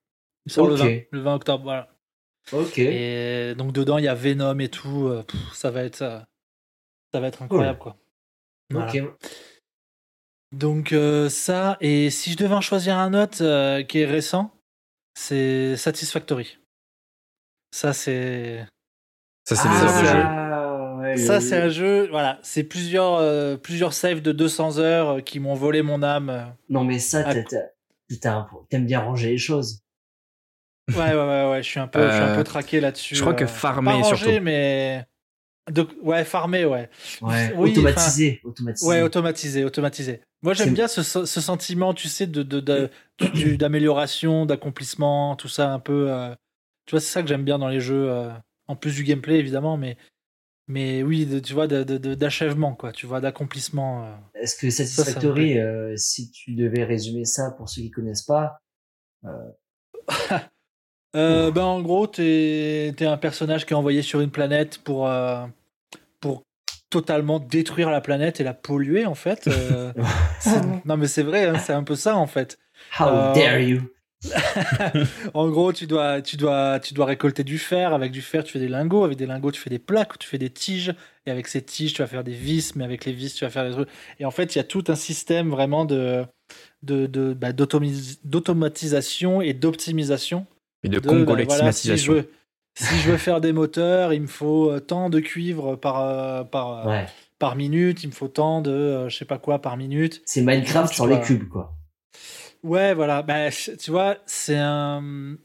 [0.45, 0.79] Il sort le, Ok.
[0.79, 1.89] 20, le 20 octobre, voilà.
[2.51, 2.79] Ok.
[2.79, 5.09] Et donc dedans, il y a Venom et tout.
[5.27, 7.97] pff, ça va être, ça va être incroyable, quoi.
[8.71, 8.91] Voilà.
[8.91, 9.01] Ok.
[10.51, 14.51] Donc euh, ça, et si je devais en choisir un autre euh, qui est récent,
[15.13, 16.58] c'est Satisfactory.
[17.71, 18.65] Ça, c'est.
[19.47, 20.21] Ça, c'est des heures de jeu.
[20.23, 25.09] Ah, ouais, Ça, c'est un jeu, voilà, c'est plusieurs, euh, plusieurs saves de 200 heures
[25.09, 26.29] euh, qui m'ont volé mon âme.
[26.29, 26.43] euh.
[26.69, 27.33] Non, mais ça, Ah.
[28.69, 29.81] t'aimes bien ranger les choses.
[30.91, 33.15] Ouais, ouais, ouais, ouais, je suis un peu, je suis un Euh, peu traqué là-dessus.
[33.15, 33.47] je crois que euh.
[33.47, 34.43] farmer, Pas ranger, surtout.
[34.43, 35.05] mais.
[35.71, 35.87] De...
[36.01, 36.89] Ouais, farmer, ouais.
[37.21, 37.53] Ouais.
[37.55, 38.41] Oui, automatisé.
[38.43, 38.87] automatisé.
[38.87, 40.21] Ouais, automatisé, automatisé.
[40.41, 42.89] Moi, j'aime bien ce, ce sentiment, tu sais, de, de, de-
[43.55, 46.09] d'amélioration, d'accomplissement, tout ça un peu.
[46.11, 46.33] euh,
[46.89, 48.09] Tu vois, c'est ça que j'aime bien dans les jeux.
[48.09, 48.31] euh,
[48.67, 49.95] en plus du gameplay, évidemment, mais,
[50.67, 52.91] mais oui, de- tu vois, d'achèvement, quoi.
[52.91, 54.05] Tu vois, d'accomplissement.
[54.05, 54.15] euh.
[54.33, 58.57] Est-ce que ça Satisfactory, euh, si tu devais résumer ça pour ceux qui connaissent pas,
[61.13, 65.07] ben, en gros, t'es es un personnage qui est envoyé sur une planète pour,
[66.19, 66.41] pour
[66.89, 69.45] totalement détruire la planète et la polluer, en fait.
[70.85, 72.57] non, mais c'est vrai, hein, c'est un peu ça, en fait.
[72.99, 73.81] how dare you?
[75.33, 77.93] En gros, tu dois, tu, dois, tu dois récolter du fer.
[77.93, 79.03] Avec du fer, tu fais des lingots.
[79.03, 80.93] Avec des lingots, tu fais des plaques, tu fais des tiges.
[81.25, 82.75] Et avec ces tiges, tu vas faire des vis.
[82.75, 83.89] Mais avec les vis, tu vas faire des trucs.
[84.19, 86.25] Et en fait, il y a tout un système vraiment de,
[86.83, 90.45] de, de, bah, d'automatisation et d'optimisation.
[90.83, 92.31] Et de de, bah, voilà, si, je veux,
[92.75, 96.43] si je veux faire des moteurs, il me faut euh, tant de cuivre par, euh,
[96.43, 97.05] par, euh, Ouais.
[97.37, 98.03] par minute.
[98.03, 100.21] Il me faut tant de euh, je sais pas quoi par minute.
[100.25, 101.75] C'est Minecraft sur les cubes, quoi.
[102.63, 103.21] Ouais, voilà.
[103.21, 105.35] Bah, tu vois, c'est un.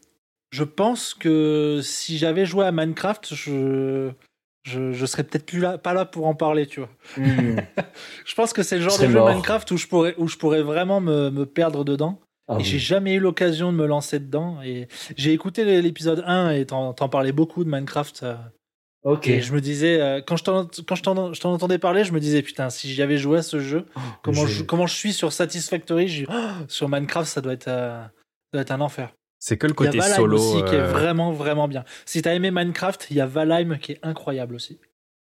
[0.51, 4.13] Je pense que si j'avais joué à Minecraft, je
[4.65, 6.89] je, je serais peut-être plus là, pas là pour en parler, tu vois.
[7.19, 7.57] Hmm.
[8.25, 9.21] Je pense que c'est le genre de jeu.
[9.23, 12.19] Minecraft où je pourrais où je pourrais vraiment me, me perdre dedans.
[12.49, 12.65] Ah et oui.
[12.65, 14.63] j'ai jamais eu l'occasion de me lancer dedans.
[14.63, 18.25] Et j'ai écouté l'épisode 1 et t'en t'en parlais beaucoup de Minecraft.
[19.05, 19.29] Ok.
[19.29, 22.05] Et je me disais, euh, quand je t'en quand je t'en je t'en entendais parler,
[22.05, 23.85] je me disais putain, si j'y avais joué à ce jeu,
[24.23, 26.33] comment Je- comment je suis sur Satisfactory, oh,
[26.69, 28.11] sur Minecraft, ça doit être euh, ça
[28.55, 29.13] doit être un enfer.
[29.39, 30.37] C'est que le Il y a côté Valheim solo.
[30.39, 31.85] aussi qui est euh, vraiment vraiment bien.
[32.07, 34.79] Si t'as aimé Minecraft, il y a Valheim qui est incroyable aussi.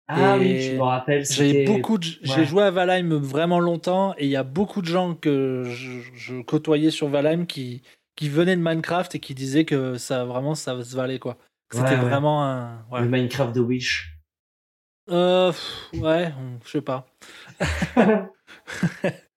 [0.09, 1.23] Ah Et oui, je me rappelle.
[1.25, 2.45] J'ai beaucoup, de- j'ai ouais.
[2.45, 6.41] joué à Valheim vraiment longtemps et il y a beaucoup de gens que je, je
[6.41, 7.81] côtoyais sur Valheim qui
[8.17, 11.37] qui venaient de Minecraft et qui disaient que ça vraiment ça se valait quoi.
[11.71, 13.05] C'était vraiment un voilà.
[13.05, 14.17] Le Minecraft de Wish.
[15.09, 16.33] Euh, pff, ouais,
[16.65, 17.05] je sais pas.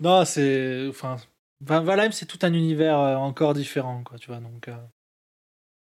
[0.00, 0.86] Non, c'est.
[0.88, 1.16] Enfin,
[1.60, 4.40] Va- Valheim, c'est tout un univers euh, encore différent, quoi, tu vois.
[4.40, 4.74] Donc, euh,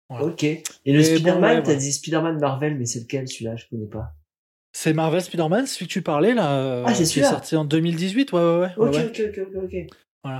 [0.09, 0.27] Voilà.
[0.27, 0.43] Ok.
[0.43, 1.79] Et le Spider-Man, bon, ouais, t'as voilà.
[1.79, 3.55] dit Spider-Man Marvel, mais c'est lequel celui-là?
[3.57, 4.13] Je connais pas.
[4.73, 6.83] c'est Marvel Spider-Man, celui que tu parlais, là.
[6.85, 7.31] Ah, c'est qui est celui-là.
[7.31, 8.73] sorti en 2018, ouais, ouais, ouais.
[8.77, 9.07] Ok, ouais.
[9.07, 10.35] ok, ok, ok, ok.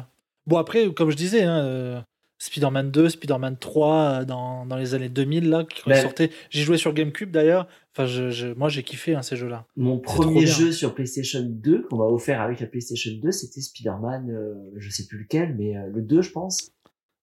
[0.47, 2.05] Bon, après, comme je disais, hein,
[2.39, 6.31] Spider-Man 2, Spider-Man 3, euh, dans, dans les années 2000, là, qui Ben- sortaient.
[6.51, 7.67] J'ai joué sur GameCube, d'ailleurs.
[7.93, 9.67] Enfin, je, je- moi, j'ai kiffé hein, ces jeux-là.
[9.77, 14.31] Mon premier jeu sur PlayStation 2 qu'on m'a offert avec la PlayStation 2, c'était Spider-Man,
[14.31, 16.71] euh, je sais plus lequel, mais euh, le 2, je pense.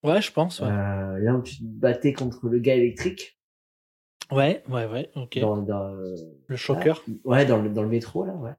[0.03, 0.59] Ouais, je pense.
[0.59, 0.67] ouais.
[0.67, 3.39] Euh, là où tu te battais contre le gars électrique.
[4.31, 5.39] Ouais, ouais, ouais, ok.
[5.39, 5.95] dans, dans,
[6.47, 7.03] Le choker.
[7.23, 8.51] ouais, dans le, dans le métro, là, ouais.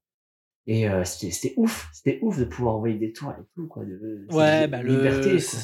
[0.69, 3.85] Et c'était ouf, c'était ouf de pouvoir envoyer des tours et tout, quoi.
[3.85, 4.97] De, Ouais, bah de le.
[4.97, 5.59] liberté, quoi.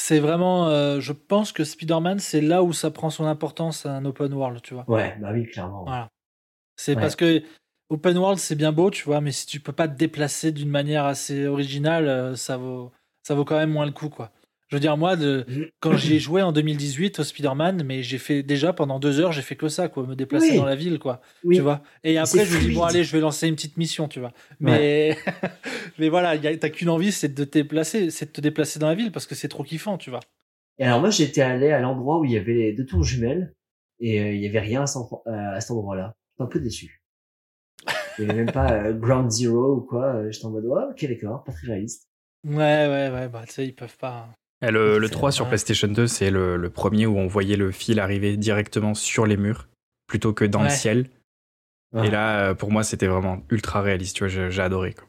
[0.00, 0.68] C'est- vraiment.
[0.68, 4.32] euh, je pense que Spider-Man, c'est là où ça prend son importance à un open
[4.32, 4.84] world, tu vois.
[4.88, 5.84] Ouais, bah oui, clairement.
[5.84, 6.08] Voilà.
[6.76, 7.00] C'est Ouais.
[7.00, 7.42] parce que
[7.90, 10.68] open world, c'est bien beau, tu vois, mais si tu peux pas te déplacer d'une
[10.70, 14.30] manière assez originale, euh, ça vaut, ça vaut quand même moins le coup, quoi.
[14.68, 15.46] Je veux dire, moi, de,
[15.80, 19.32] quand j'y ai joué en 2018 au Spider-Man, mais j'ai fait déjà pendant deux heures,
[19.32, 20.56] j'ai fait que ça, quoi, me déplacer Oui.
[20.56, 21.22] dans la ville, quoi.
[21.42, 21.56] Oui.
[21.56, 21.82] Tu vois?
[22.04, 24.32] Et après, je me dis, bon, allez, je vais lancer une petite mission, tu vois.
[24.60, 25.16] Mais,
[25.98, 28.94] mais voilà, t'as qu'une envie, c'est de te déplacer, c'est de te déplacer dans la
[28.94, 30.20] ville parce que c'est trop kiffant, tu vois.
[30.78, 33.54] Et alors moi, j'étais allé à l'endroit où il y avait les deux tours jumelles
[34.00, 36.14] et euh, il y avait rien à, cet endroit- euh, à cet endroit-là.
[36.32, 37.02] J'étais un peu déçu.
[38.18, 40.30] Il y avait même pas euh, Ground Zero ou quoi.
[40.30, 42.08] J'étais en mode, ouais, ok, d'accord, pas très réaliste.
[42.44, 44.28] Ouais, ouais, ouais, bah, tu sais, ils peuvent pas.
[44.60, 45.46] Et le, le C'est 3 sur.
[45.48, 49.36] PlayStation 2, c'est le, le premier où on voyait le fil arriver directement sur les
[49.36, 49.68] murs
[50.06, 51.08] plutôt que dans le ciel.
[52.04, 54.16] Et là, euh, pour moi, c'était vraiment ultra réaliste.
[54.16, 54.92] Tu vois, j'ai adoré.
[54.94, 55.06] quoi.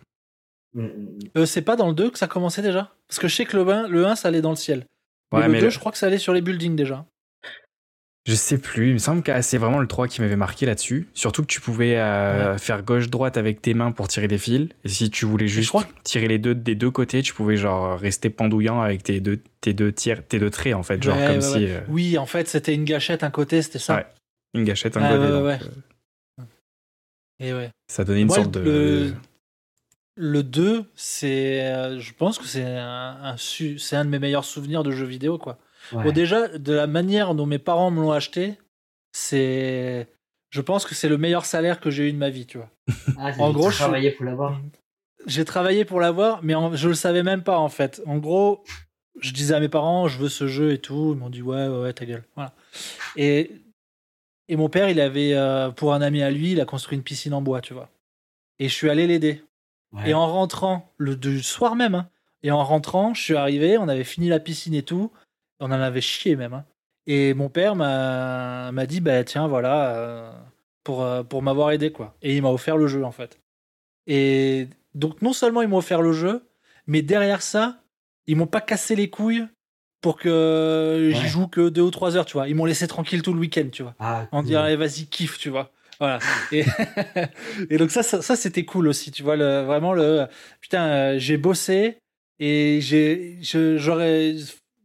[0.75, 1.19] Mm, mm, mm.
[1.37, 2.93] Euh, c'est pas dans le 2 que ça commençait déjà?
[3.07, 4.85] Parce que je sais que le 1, le 1 ça allait dans le ciel.
[5.33, 7.05] Mais Ouais, le mais 2, le- je crois que ça allait sur les buildings déjà.
[8.25, 11.07] Je sais plus, il me semble que c'est vraiment le 3 qui m'avait marqué là-dessus.
[11.13, 14.69] Surtout que tu pouvais euh, faire gauche-droite avec tes mains pour tirer des fils.
[14.83, 18.29] Et si tu voulais juste tirer les deux des deux côtés, tu pouvais genre rester
[18.29, 21.01] pendouillant avec tes deux, tes deux, tirs, tes deux traits en fait.
[21.01, 21.65] Genre Ouais, comme ouais, si.
[21.69, 24.07] euh, Oui, en fait, c'était une gâchette un côté, c'était ça.
[24.53, 25.59] Une gâchette, un Ah, donc, ouais.
[26.39, 26.43] euh,
[27.39, 27.69] Et ouais.
[27.87, 28.59] ça donnait une Moi, sorte de.
[28.59, 29.13] le-
[30.15, 34.43] Le 2, c'est, je pense que c'est un, un su- c'est un de mes meilleurs
[34.45, 35.57] souvenirs de jeux vidéo, quoi.
[35.93, 36.03] Ouais.
[36.03, 38.57] Bon, déjà, de la manière dont mes parents me l'ont acheté,
[39.11, 40.07] c'est,
[40.51, 42.69] je pense que c'est le meilleur salaire que j'ai eu de ma vie, tu vois.
[43.17, 44.59] Ah, en gros, je- travaillé pour l'avoir.
[45.25, 48.01] J'ai travaillé pour l'avoir, mais en- je le savais même pas en fait.
[48.05, 48.63] En gros,
[49.19, 51.11] je disais à mes parents, je veux ce jeu et tout.
[51.13, 52.23] Ils m'ont dit ouais, ouais, ouais, ta gueule.
[52.35, 52.53] Voilà.
[53.17, 53.51] Et
[54.47, 57.03] et mon père, il avait euh, pour un ami à lui, il a construit une
[57.03, 57.89] piscine en bois, tu vois.
[58.59, 59.43] Et je suis allé l'aider.
[59.91, 60.09] Ouais.
[60.11, 62.09] Et en rentrant le du soir même, hein,
[62.43, 65.11] et en rentrant, je suis arrivé, on avait fini la piscine et tout,
[65.59, 66.53] on en avait chié même.
[66.53, 66.65] hein.
[67.07, 70.31] Et mon père m'a dit bah tiens voilà euh,
[70.83, 72.15] pour euh, pour m'avoir aidé quoi.
[72.21, 73.39] Et il m'a offert le jeu en fait.
[74.07, 76.43] Et donc non seulement ils m'ont offert le jeu,
[76.87, 77.81] mais derrière ça,
[78.27, 79.45] ils m'ont pas cassé les couilles
[80.01, 81.27] pour que j'y Ouais.
[81.27, 82.47] joue que deux ou trois heures, tu vois.
[82.47, 83.95] Ils m'ont laissé tranquille tout le week-end, tu vois.
[83.99, 84.47] Ah, On cool.
[84.47, 85.71] dirait vas-y kiffe, tu vois.
[85.99, 86.19] Voilà.
[86.53, 86.63] Et,
[87.69, 89.35] et donc ça, ça, ça, c'était cool aussi, tu vois.
[89.35, 90.25] Le, vraiment le
[90.61, 91.97] putain, euh, j'ai bossé
[92.39, 94.35] et j'ai, j'aurais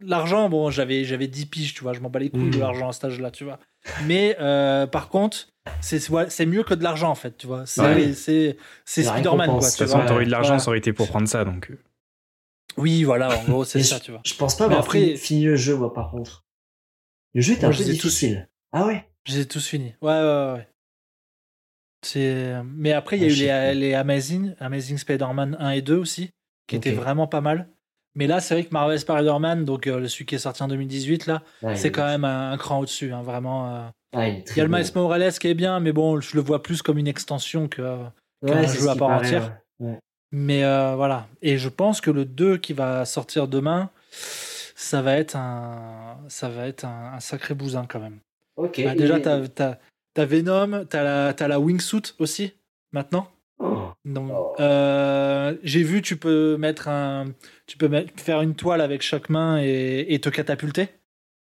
[0.08, 0.48] l'argent.
[0.48, 1.92] Bon, j'avais, j'avais 10 piges, tu vois.
[1.92, 2.60] Je m'en bats les couilles de Mhm.
[2.60, 3.58] l'argent à cet âge-là, tu vois.
[4.06, 5.48] Mais euh, par contre,
[5.80, 7.66] c'est, c'est- mieux que de l'argent en fait, tu vois.
[7.66, 8.12] C'est, Ouais.
[8.14, 9.60] c'est, c'est La Spider-Man quoi.
[9.60, 10.62] De toute façon, t'aurais eu de l'argent, Voilà.
[10.62, 11.44] ça aurait été pour prendre ça.
[11.44, 11.78] Donc, euh,
[12.76, 13.38] Oui, voilà.
[13.38, 14.20] En gros, c'est ça, je, tu vois.
[14.24, 16.44] je pense pas Mais avoir après- fini, fini le jeu, moi, par contre.
[17.34, 18.48] Le jeu était Moi, un je peu les ai tous difficile.
[18.72, 19.04] Ah ouais?
[19.26, 19.94] Je les ai tous finis.
[20.02, 20.68] Ouais, ouais, ouais, ouais.
[22.02, 22.52] C'est...
[22.64, 25.96] Mais après, il y a Ah, eu les, les Amazing, Amazing Spider-Man 1 et 2
[25.96, 26.30] aussi,
[26.66, 27.68] qui étaient vraiment pas mal.
[28.16, 31.26] Mais là, c'est vrai que Marvel Spider-Man, donc euh, celui qui est sorti en 2018,
[31.26, 31.42] là,
[31.76, 33.74] c'est quand même un, un cran au-dessus, hein, vraiment.
[33.74, 33.80] euh.
[34.56, 34.70] Il y a le.
[34.70, 37.62] Miles Morales qui est bien, mais bon, je le vois plus comme une extension.
[37.64, 39.58] Ouais, qu'un c'est jeu ce à part paraît, entière.
[39.80, 39.98] ouais.
[40.30, 41.26] Mais euh, voilà.
[41.42, 43.90] Et je pense que le 2 qui va sortir demain,
[44.76, 48.18] ça va être un, ça va être un, un sacré bousin quand même.
[48.56, 48.80] Ok.
[48.84, 49.78] Bah, déjà, et- t'as,
[50.14, 52.52] t'as Venom, t'as la, t'as la Wingsuit aussi,
[52.92, 53.28] maintenant.
[54.04, 54.54] Donc, Oh.
[54.60, 57.26] euh, j'ai vu, tu peux mettre un,
[57.66, 60.88] tu peux mettre- faire une toile avec chaque main et, et te catapulter.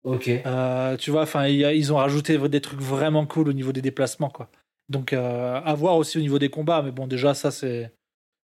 [0.05, 0.29] Ok.
[0.29, 4.31] Euh, tu vois, enfin, ils ont rajouté des trucs vraiment cool au niveau des déplacements,
[4.31, 4.51] quoi.
[4.88, 6.83] Donc, euh, à voir aussi au niveau des combats.
[6.83, 7.92] Mais bon, déjà, ça, c'est,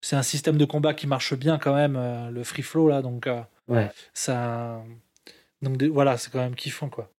[0.02, 3.02] c'est un système de combat qui marche bien quand même, euh, le free flow là.
[3.02, 3.90] Donc, euh, Ouais.
[4.14, 4.84] ça,
[5.62, 7.10] donc voilà, c'est quand même kiffant, quoi.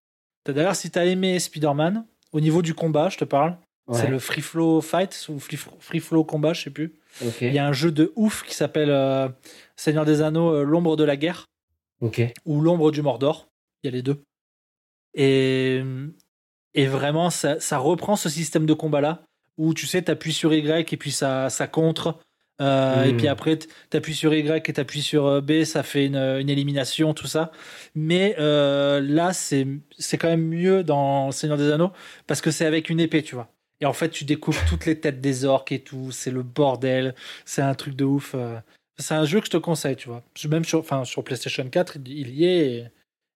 [0.46, 3.56] D'ailleurs, si t'as aimé Spider-Man, au niveau du combat, je te parle,
[3.92, 6.94] c'est le free flow fight ou free, free flow combat, je sais plus.
[7.40, 9.28] Il y a un jeu de ouf qui s'appelle euh,
[9.76, 11.46] Seigneur des Anneaux, euh, l'ombre de la guerre
[12.44, 13.48] ou l'ombre du Mordor.
[13.82, 14.22] Il y a les deux.
[15.14, 15.82] Et,
[16.74, 19.22] et vraiment, ça, ça reprend ce système de combat-là
[19.56, 22.18] où tu sais, t'appuies sur Y et puis ça, ça contre.
[22.60, 23.04] Euh.
[23.04, 23.58] Et puis après,
[23.90, 27.52] t'appuies sur Y et t'appuies sur B, ça fait une, une élimination, tout ça.
[27.94, 29.66] Mais euh, là, c'est
[29.98, 31.92] c'est quand même mieux dans Seigneur des Anneaux
[32.26, 33.48] parce que c'est avec une épée, tu vois.
[33.80, 36.10] Et en fait, tu découvres toutes les têtes des orques et tout.
[36.12, 37.14] C'est le bordel.
[37.44, 38.32] C'est un truc de ouf.
[38.34, 38.58] euh.
[38.98, 40.22] C'est un jeu que je te conseille, tu vois.
[40.48, 42.66] Même sur, enfin, sur PlayStation 4, il y est.
[42.76, 42.84] et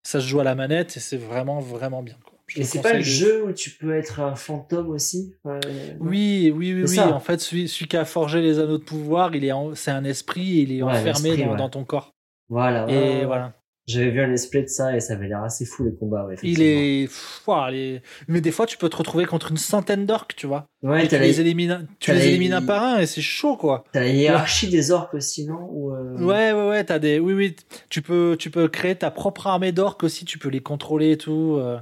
[0.03, 2.17] ça se joue à la manette et c'est vraiment, vraiment bien.
[2.25, 2.39] Quoi.
[2.47, 5.61] Je te Et c'est pas le jeu où tu peux être un fantôme aussi non?
[6.01, 6.89] Oui, oui, oui, oui.
[6.89, 7.15] ça.
[7.15, 9.91] En fait, celui, celui qui a forgé les anneaux de pouvoir, il est, en- c'est
[9.91, 11.57] un esprit, et il est Ouais, enfermé dans, ouais.
[11.59, 12.13] dans ton corps.
[12.49, 12.87] Voilà.
[12.91, 13.25] Et ouais.
[13.27, 13.53] voilà.
[13.91, 16.25] J'avais vu un play de ça et ça avait l'air assez fou les combats.
[16.27, 17.07] Ouais, Il est...
[17.07, 20.47] pff, ouah, les- Mais des fois, tu peux te retrouver contre une centaine d'orques, tu
[20.47, 20.67] vois.
[20.83, 23.85] Ouais, Et tu les élimines, tu les élimines un par un et c'est chaud, quoi.
[23.93, 25.69] t'as la hiérarchie des orques aussi, non?
[25.71, 27.57] Ou, euh, Ouais, ouais, ouais, t'as des, oui, oui,
[27.89, 31.19] tu peux, tu peux créer ta propre armée d'orques aussi, tu peux les contrôler et
[31.19, 31.57] tout.
[31.59, 31.79] euh,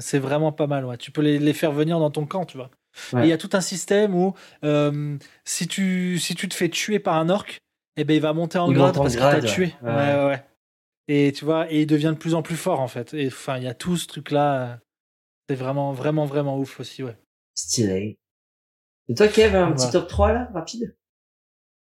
[0.00, 0.96] c'est, vraiment pas mal, ouais.
[0.96, 2.70] Tu peux les, les faire venir dans ton camp, tu vois.
[3.12, 3.26] Ouais.
[3.26, 4.34] il y a tout un système où,
[4.64, 7.46] euh, si tu, si tu te fais tuer par un orc,
[7.98, 9.74] eh ben, il va monter en Il grade parce qu'il t'a tué.
[9.82, 9.90] ouais,
[10.26, 10.42] ouais.
[11.08, 13.14] Et tu vois, et il devient de plus en plus fort, en fait.
[13.14, 14.62] Et enfin, il y a tout ce truc-là.
[14.62, 14.76] euh,
[15.48, 17.16] C'est vraiment, vraiment, vraiment ouf aussi, ouais.
[17.54, 18.18] Stylé.
[19.08, 20.96] Et toi, Kev, un petit top 3 là, rapide?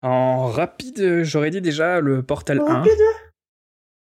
[0.01, 2.63] En rapide, j'aurais dit déjà le Portal 1.
[2.63, 2.93] Rapide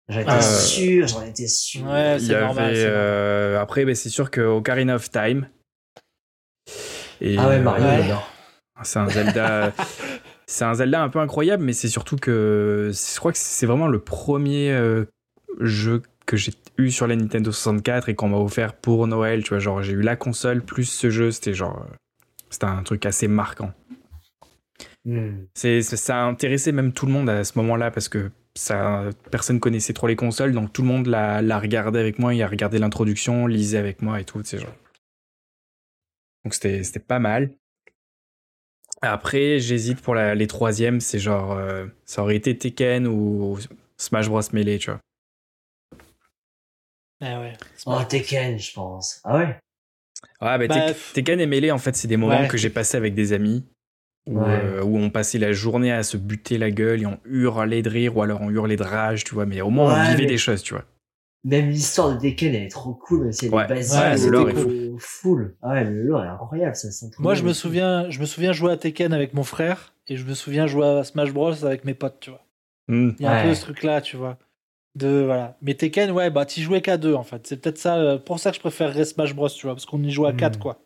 [0.09, 1.87] J'en étais Euh, sûr, j'en étais sûr.
[1.87, 2.65] Ouais, c'est normal.
[2.71, 5.49] avait, euh, après, ben, c'est sûr que Ocarina of Time.
[7.21, 8.15] Et, ah ouais, Mario, euh,
[8.83, 9.73] c'est un Zelda.
[10.47, 13.89] c'est un Zelda un peu incroyable, mais c'est surtout que je crois que c'est vraiment
[13.89, 15.05] le premier euh,
[15.61, 19.43] jeu que j'ai eu sur la Nintendo 64 et qu'on m'a offert pour Noël.
[19.43, 21.31] Tu vois, genre j'ai eu la console plus ce jeu.
[21.31, 21.95] C'était genre, euh,
[22.51, 23.73] c'était un truc assez marquant.
[25.05, 25.45] Hmm.
[25.55, 29.61] C'est, ça a intéressé même tout le monde à ce moment-là parce que ça, personne
[29.61, 32.47] connaissait trop les consoles, donc tout le monde l'a, l'a regardé avec moi, il a
[32.47, 34.73] regardé l'introduction, lisait avec moi et tout, sais, genre.
[36.45, 37.51] Donc c'était pas mal.
[39.13, 43.59] Après, j'hésite pour la- les troisièmes, c'est genre, euh, ça aurait été Tekken ou
[43.97, 45.01] Smash Bros Melee, tu vois.
[47.21, 47.53] Eh ouais.
[47.87, 49.21] Oh, Tekken, je pense.
[49.25, 49.45] Ah ouais?
[50.41, 52.49] Ouais, bah, Bah, Tek- f- Tekken et Melee, en fait, c'est des moments Ouais.
[52.49, 53.65] que j'ai passés avec des amis.
[54.27, 54.47] Où, Ouais.
[54.65, 57.91] euh, où on passait la journée à se buter la gueule et on hurlait de
[57.91, 59.45] rire ou alors on hurlait de rage, tu vois.
[59.45, 60.85] Mais au moins, on vivait mais- des choses, tu vois.
[61.45, 63.65] Même l'histoire de Tekken, elle est trop cool, elle Ouais.
[63.65, 64.01] est basique.
[64.01, 65.57] Ouais, le lore est full.
[65.63, 68.19] Ah ouais, le lore est incroyable, ça sent trop Moi, bien je me souviens, je
[68.21, 71.33] me souviens jouer à Tekken avec mon frère et je me souviens jouer à Smash
[71.33, 72.41] Bros avec mes potes, tu vois.
[72.89, 73.11] Hmm.
[73.19, 74.39] Il y a un peu ce truc-là, tu vois.
[74.95, 75.57] De voilà.
[75.61, 77.47] Mais Tekken, ouais, bah t'y jouais qu'à deux en fait.
[77.47, 80.03] C'est peut-être ça, euh, pour ça que je préférerais Smash Bros, tu vois, parce qu'on
[80.03, 80.37] y jouait à Hmm.
[80.37, 80.79] quatre, quoi.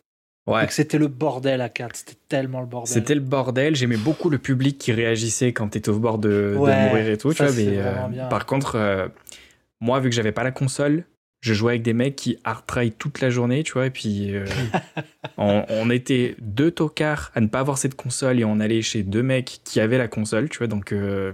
[0.47, 0.65] Ouais.
[0.71, 1.95] C'était le bordel à quatre.
[1.95, 2.91] C'était tellement le bordel.
[2.91, 3.75] C'était le bordel.
[3.75, 7.31] J'aimais beaucoup le public qui réagissait quand t'étais au bord de, mourir et tout.
[7.33, 9.07] tu vois, c'est mais, euh, par contre, euh,
[9.81, 11.05] moi, vu que j'avais pas la console,
[11.41, 12.63] je jouais avec des mecs qui hard
[12.97, 13.85] toute la journée, tu vois.
[13.85, 14.45] Et puis, euh,
[15.37, 19.03] on, on était deux tocards à ne pas avoir cette console et on allait chez
[19.03, 20.67] deux mecs qui avaient la console, tu vois.
[20.67, 21.31] Donc, euh,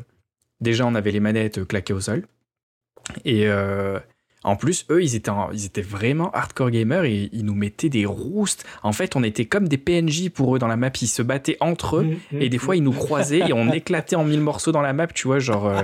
[0.61, 2.27] déjà, on avait les manettes claquées au sol.
[3.23, 3.99] Et euh,
[4.45, 7.89] en plus, eux, ils étaient, en- ils étaient vraiment hardcore gamers et ils nous mettaient
[7.89, 8.63] des roustes.
[8.83, 10.91] En fait, on était comme des PNJ pour eux dans la map.
[11.01, 12.03] Ils se battaient entre eux.
[12.03, 14.81] Hmm, hmm, Et des fois, ils nous croisaient et on éclatait en mille morceaux dans
[14.81, 15.39] la map, tu vois.
[15.39, 15.81] Genre, euh,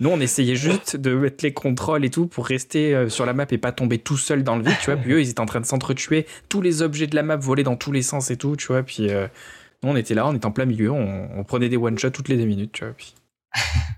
[0.00, 3.34] nous, on essayait juste de mettre les contrôles et tout pour rester euh, sur la
[3.34, 4.96] map et pas tomber tout seul dans le vide, tu vois.
[4.96, 6.26] Puis eux, ils étaient en train de s'entretuer.
[6.48, 8.82] Tous les objets de la map volaient dans tous les sens et tout, tu vois.
[8.82, 9.26] Puis euh,
[9.82, 12.28] nous, on était là, on était en plein milieu, on, on prenait des one-shots toutes
[12.28, 12.94] les deux minutes, tu vois.
[12.96, 13.14] Puis...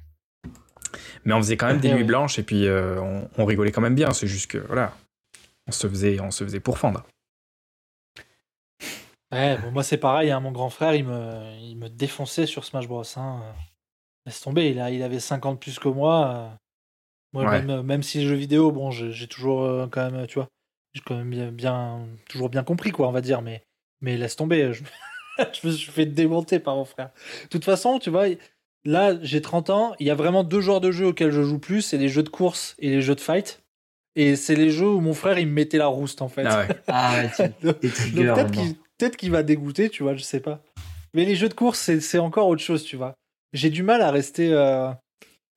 [1.25, 3.81] Mais on faisait quand même des nuits blanches et puis euh, on, on rigolait quand
[3.83, 4.13] même bien.
[4.13, 4.95] C'est juste que, voilà,
[5.67, 7.05] on se faisait, on se faisait pourfendre.
[9.33, 12.65] Ouais, bon, moi c'est pareil, hein, mon grand frère, il me, il me défonçait sur
[12.65, 13.05] Smash Bros.
[13.17, 13.43] Hein.
[14.27, 16.35] Laisse tomber, il, a, il avait 50 plus que moi.
[16.35, 16.49] euh.
[17.33, 17.63] Moi, Ouais.
[17.63, 20.49] même, même si les jeux vidéo, bon, j'ai j'ai toujours euh, quand même, tu vois,
[20.95, 23.63] j'ai quand même bien, bien, toujours bien compris, quoi, on va dire, mais,
[24.01, 24.83] mais laisse tomber, je,
[25.63, 27.11] je me suis fait démonter par mon frère.
[27.45, 28.27] De toute façon, tu vois,
[28.85, 31.59] là, j'ai 30 ans, il y a vraiment deux genres de jeux auxquels je joue
[31.59, 33.63] plus, c'est les jeux de course et les jeux de fight.
[34.17, 36.45] Et c'est les jeux où mon frère, il me mettait la rouste, en fait.
[36.45, 36.69] Ah ouais.
[36.89, 40.63] Ah ouais, Donc, peut-être qu'il peut-être qu'il va dégoûter, tu vois, je sais pas.
[41.15, 43.15] Mais les jeux de course, c'est c'est encore autre chose, tu vois.
[43.53, 44.91] J'ai du mal à rester, euh,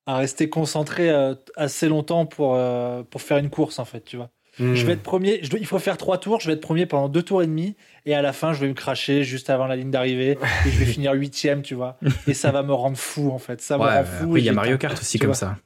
[0.06, 4.16] à rester concentré euh, assez longtemps pour, euh, pour faire une course, en fait, tu
[4.16, 4.30] vois.
[4.58, 4.74] Hmm.
[4.74, 6.86] Je vais être premier, je dois- il faut faire trois tours, je vais être premier
[6.86, 7.74] pendant deux tours et demi,
[8.06, 10.78] et à la fin, je vais me cracher juste avant la ligne d'arrivée, et je
[10.78, 11.98] vais finir huitième, tu vois.
[12.28, 13.60] Et ça va me rendre fou, en fait.
[13.60, 14.36] Ça me Ouais, rend après, fou.
[14.36, 15.34] il y a Mario Kart aussi comme vois.
[15.34, 15.56] ça.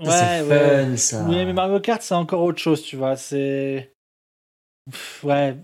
[0.00, 0.84] Ouais, c'est ouais.
[0.84, 1.24] fun, ça.
[1.28, 3.16] Oui, mais Mario Kart, c'est encore autre chose, tu vois.
[3.16, 3.92] C'est.
[5.22, 5.56] Ouais.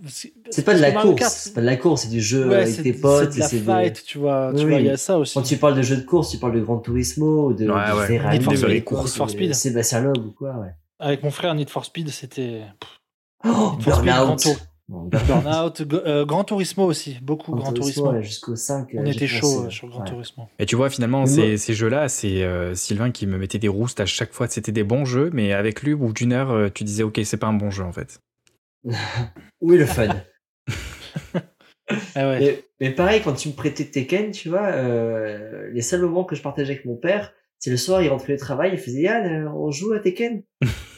[0.50, 1.22] C'est pas de la course.
[1.44, 3.30] C'est pas de la course, c'est du jeu Ouais, avec c'est tes c'est potes.
[3.32, 4.50] de et la c'est des- fight, tu vois.
[4.56, 5.34] Tu Oui, vois, il y a ça aussi.
[5.34, 7.96] Quand tu parles de jeux de course, tu parles de Gran Turismo, de, Ouais, de
[7.98, 8.18] ouais.
[8.38, 9.54] De Need for Speed.
[9.54, 10.70] Sébastien Loeb ou quoi, ouais.
[11.00, 12.62] Avec mon frère, Need for Speed, c'était.
[13.44, 14.46] Oh, Burnout.
[14.88, 18.10] Burnout, euh, Gran Turismo aussi, beaucoup Gran Turismo.
[18.10, 18.88] ouais, jusqu'au 5.
[18.94, 20.04] On euh, était chaud pensé, euh, sur Gran ouais.
[20.04, 20.48] Turismo.
[20.58, 23.68] Et tu vois, finalement, ces, moi- ces jeux-là, c'est euh, Sylvain qui me mettait des
[23.68, 24.48] roustes à chaque fois.
[24.48, 27.36] C'était des bons jeux, mais avec lui, au bout d'une heure, tu disais, OK, c'est
[27.36, 28.20] pas un bon jeu, en fait.
[29.60, 30.08] Où est le fun
[32.14, 32.38] Ah ouais.
[32.40, 36.36] mais, mais pareil, quand tu me prêtais Tekken, tu vois, euh, les seuls moments que
[36.36, 39.48] je partageais avec mon père, c'est le soir, il rentrait du travail, il faisait Yann,
[39.48, 40.42] on joue à Tekken.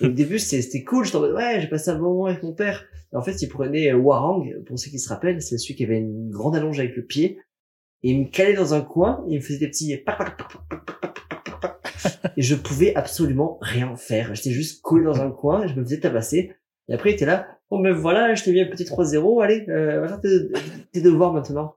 [0.03, 1.05] Et au début, c'était cool.
[1.05, 2.85] J'étais en mode, ouais, j'ai passé un bon moment avec mon père.
[3.13, 6.31] En fait, il prenait Warang, pour ceux qui se rappellent, c'est celui qui avait une
[6.31, 7.39] grande allonge avec le pied.
[8.03, 9.93] Et il me calait dans un coin, et il me faisait des petits
[12.37, 14.35] et je pouvais absolument rien faire.
[14.35, 16.53] J'étais juste collé dans un coin, je me faisais tabasser.
[16.89, 19.65] Et après, il était là, oh, mais voilà, je t'ai mis un petit 3-0, allez,
[19.69, 20.29] euh, va tes,
[20.93, 21.77] tes devoirs maintenant.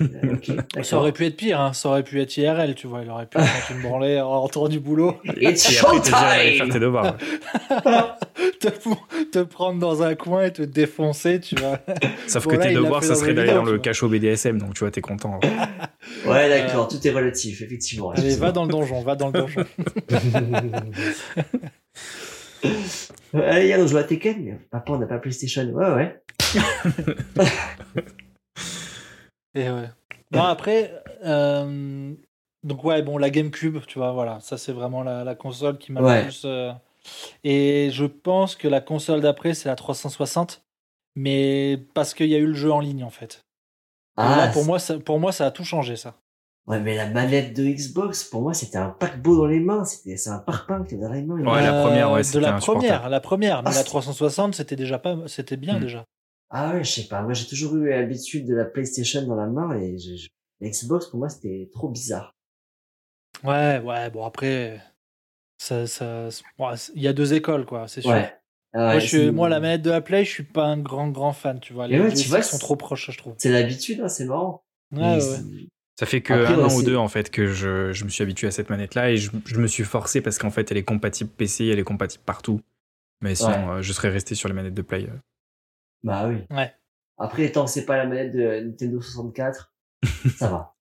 [0.00, 0.50] Euh, ok,
[0.84, 1.72] Ça aurait pu être pire, hein.
[1.72, 3.02] ça aurait pu être IRL, tu vois.
[3.02, 6.78] Il aurait pu mettre une branlée en retour du boulot, It's allez faire showtime tes
[6.78, 7.16] devoirs.
[9.32, 11.78] te, prendre dans un coin et te défoncer, tu vois.
[12.26, 14.58] Sauf Bon, que là, tes devoirs, ça serait le d'aller dans tu le cachot BDSM,
[14.58, 15.40] donc tu vois, t'es content.
[16.26, 18.10] Ouais, d'accord, tout est relatif, effectivement.
[18.12, 19.64] Allez, va dans le donjon, va dans le donjon.
[23.34, 24.36] Allez, Yann, on joue à Tekken?
[24.44, 25.64] Mais Papa, on n'a pas PlayStation.
[25.64, 26.20] Ouais, ouais.
[29.54, 29.88] Et ouais.
[30.32, 30.92] Non, après,
[31.24, 32.12] euh,
[32.64, 35.92] donc ouais, bon, la GameCube, tu vois, voilà, ça c'est vraiment la, la console qui
[35.92, 36.16] m'a Ouais.
[36.18, 36.42] le plus.
[36.44, 36.72] euh,
[37.44, 40.64] Et je pense que la console d'après, c'est la 360,
[41.14, 43.44] mais parce qu'il y a eu le jeu en ligne en fait.
[44.16, 46.14] Là, pour moi, ça, pour moi, ça a tout changé, ça.
[46.66, 49.84] Ouais, mais la manette de Xbox, pour moi, c'était un paquebot dans les mains.
[49.84, 51.34] C'était, c'est un parpaing que dans les mains.
[51.36, 53.84] Ouais, la première, ouais, Euh, de c'était la première, la première, mais Ah, la c'est-
[53.84, 55.80] 360, c'était déjà pas, c'était bien Hmm.
[55.80, 56.04] déjà.
[56.50, 57.20] Ah ouais, je sais pas.
[57.22, 60.28] Moi, j'ai toujours eu l'habitude de la PlayStation dans la main et je, je-
[60.60, 62.34] l'Xbox, pour moi, c'était trop bizarre.
[63.42, 64.80] Ouais, ouais, bon après,
[65.58, 66.28] ça, ça,
[66.58, 68.12] bon, il y a deux écoles quoi, c'est sûr.
[68.12, 68.32] Ouais.
[68.72, 70.78] Ah ouais, moi, je suis, moi, la manette de la Play, je suis pas un
[70.78, 71.88] grand grand fan, tu vois.
[71.88, 73.34] Les ouais, deux tu vois, sont c'est- trop proches, je trouve.
[73.38, 74.64] C'est l'habitude, hein, c'est marrant.
[74.92, 75.20] Ouais,
[75.98, 78.10] Ça fait que Après, un ouais, an ou deux en fait que je, je me
[78.10, 80.70] suis habitué à cette manette là et je, je me suis forcé parce qu'en fait
[80.72, 82.60] elle est compatible PC, elle est compatible partout.
[83.22, 85.08] Mais sinon euh, je serais resté sur les manettes de Play.
[86.04, 86.44] Bah oui.
[86.50, 86.72] Ouais.
[87.18, 89.74] Après, tant que c'est pas la manette de Nintendo 64,
[90.36, 90.74] ça va.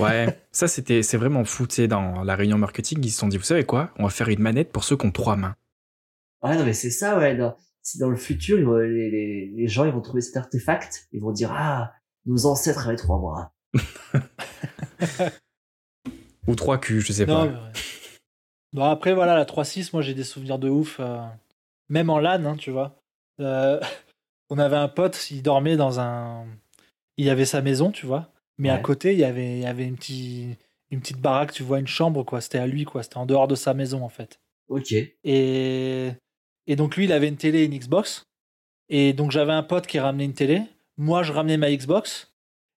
[0.00, 3.28] Ouais, ça c'était c'est vraiment fou, tu sais, dans la réunion marketing, ils se sont
[3.28, 3.90] dit, vous savez quoi?
[3.98, 5.54] On va faire une manette pour ceux qui ont trois mains.
[6.42, 7.36] Ouais, non, mais c'est ça, ouais.
[7.36, 10.36] Dans, c'est dans le futur, ils vont- les, les, les gens, ils vont trouver cet
[10.36, 11.08] artefact.
[11.12, 11.92] Ils vont dire, ah,
[12.26, 13.52] nos ancêtres avaient trois bras.
[16.46, 17.52] Ou trois culs, je sais Non, pas.
[17.52, 17.72] ouais.
[18.72, 21.20] Bon, après, voilà, la 3.6, moi j'ai des souvenirs de ouf, euh,
[21.88, 23.00] même en LAN, hein, tu vois.
[23.40, 23.80] Euh,
[24.50, 26.46] on avait un pote, il dormait dans un.
[27.16, 28.30] Il avait sa maison, tu vois.
[28.58, 30.58] Mais à côté, il y avait, il y avait une, petite,
[30.90, 32.40] une petite baraque, tu vois, une chambre, quoi.
[32.40, 33.02] C'était à lui, quoi.
[33.04, 34.40] C'était en dehors de sa maison, en fait.
[34.68, 34.92] Ok.
[34.92, 36.10] Et,
[36.66, 38.26] et donc lui, il avait une télé et une Xbox.
[38.88, 40.62] Et donc j'avais un pote qui ramenait une télé.
[40.96, 42.32] Moi, je ramenais ma Xbox.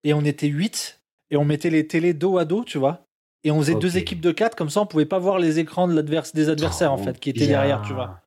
[0.05, 1.01] Et on était 8.
[1.31, 3.05] Et on mettait les télés dos à dos, tu vois.
[3.45, 4.57] Et on faisait deux équipes de 4.
[4.57, 6.01] Comme ça, on pouvait pas voir les écrans de
[6.35, 8.21] des adversaires, en Trop fait, qui étaient derrière, tu vois.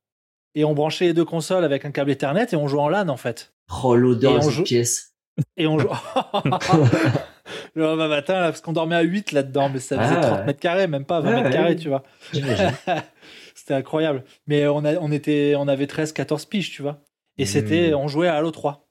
[0.54, 3.08] Et on branchait les deux consoles avec un câble Ethernet et on jouait en LAN,
[3.08, 3.52] en fait.
[3.82, 5.14] Oh, l'odeur de joue- pièce.
[5.56, 5.90] Et on jouait.
[7.74, 10.38] Le lendemain matin, là, parce qu'on dormait à 8 là-dedans, mais ça faisait Ah, 30
[10.40, 10.44] ouais.
[10.46, 12.02] mètres carrés, même pas 20 Ouais, mètres carrés, tu vois.
[13.54, 14.24] C'était incroyable.
[14.46, 17.00] Mais on, a, on, était, on avait 13, 14 piges, tu vois.
[17.38, 17.46] Et Mmh.
[17.46, 18.86] c'était, on jouait à Halo 3.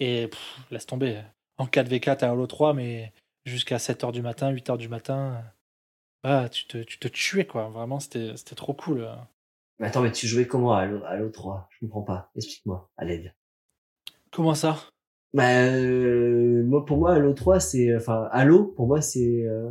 [0.00, 1.18] Et pff, laisse tomber.
[1.58, 3.12] En 4v4 à Halo 3, mais
[3.44, 5.40] jusqu'à 7h du matin, 8h du matin.
[6.24, 7.68] Ah, tu te, tu te tuais, quoi.
[7.68, 9.08] Vraiment, c'était c'était trop cool.
[9.78, 12.30] Mais attends, mais tu jouais comment à Halo, Halo 3 Je comprends pas.
[12.36, 13.34] Explique-moi, à l'aide.
[14.32, 14.76] Comment ça?
[15.34, 19.70] Bah, euh, moi, pour moi, Halo 3, c'est, enfin, Halo, pour moi, c'est, euh,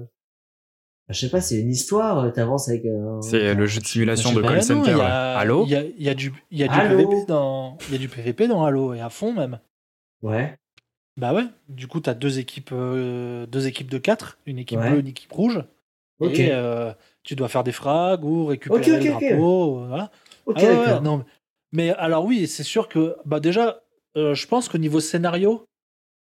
[1.09, 2.31] je sais pas, c'est une histoire.
[2.33, 3.21] T'avances avec un.
[3.21, 4.91] C'est le jeu de simulation je de call Bah non, center.
[4.91, 5.01] il y ouais.
[5.05, 7.25] a- Allô Il y a, il y a du, il y a du Halo PVP
[7.27, 9.59] dans, il y a du PVP dans Halo et à fond même.
[10.21, 10.55] Ouais.
[11.17, 11.45] Bah ouais.
[11.69, 14.89] Du coup, t'as deux équipes, euh, deux équipes de 4, une équipe Ouais.
[14.91, 15.63] bleue, une équipe rouge.
[16.19, 16.39] Ok.
[16.39, 16.91] Et euh,
[17.25, 19.19] tu dois faire des frags ou récupérer Ok, ok, le ok.
[19.29, 19.79] drapeau.
[19.83, 20.11] euh, Voilà.
[20.55, 21.23] Ah ouais, non, mais-
[21.71, 23.81] mais alors oui, c'est sûr que bah déjà,
[24.15, 25.65] euh, je pense qu'au niveau scénario,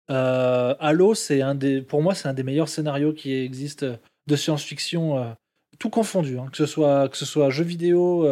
[0.09, 3.85] euh, Halo, c'est un des, pour moi, c'est un des meilleurs scénarios qui existent
[4.27, 5.31] de science-fiction, euh,
[5.79, 8.25] tout confondu, hein, que ce soit que ce soit jeu vidéo,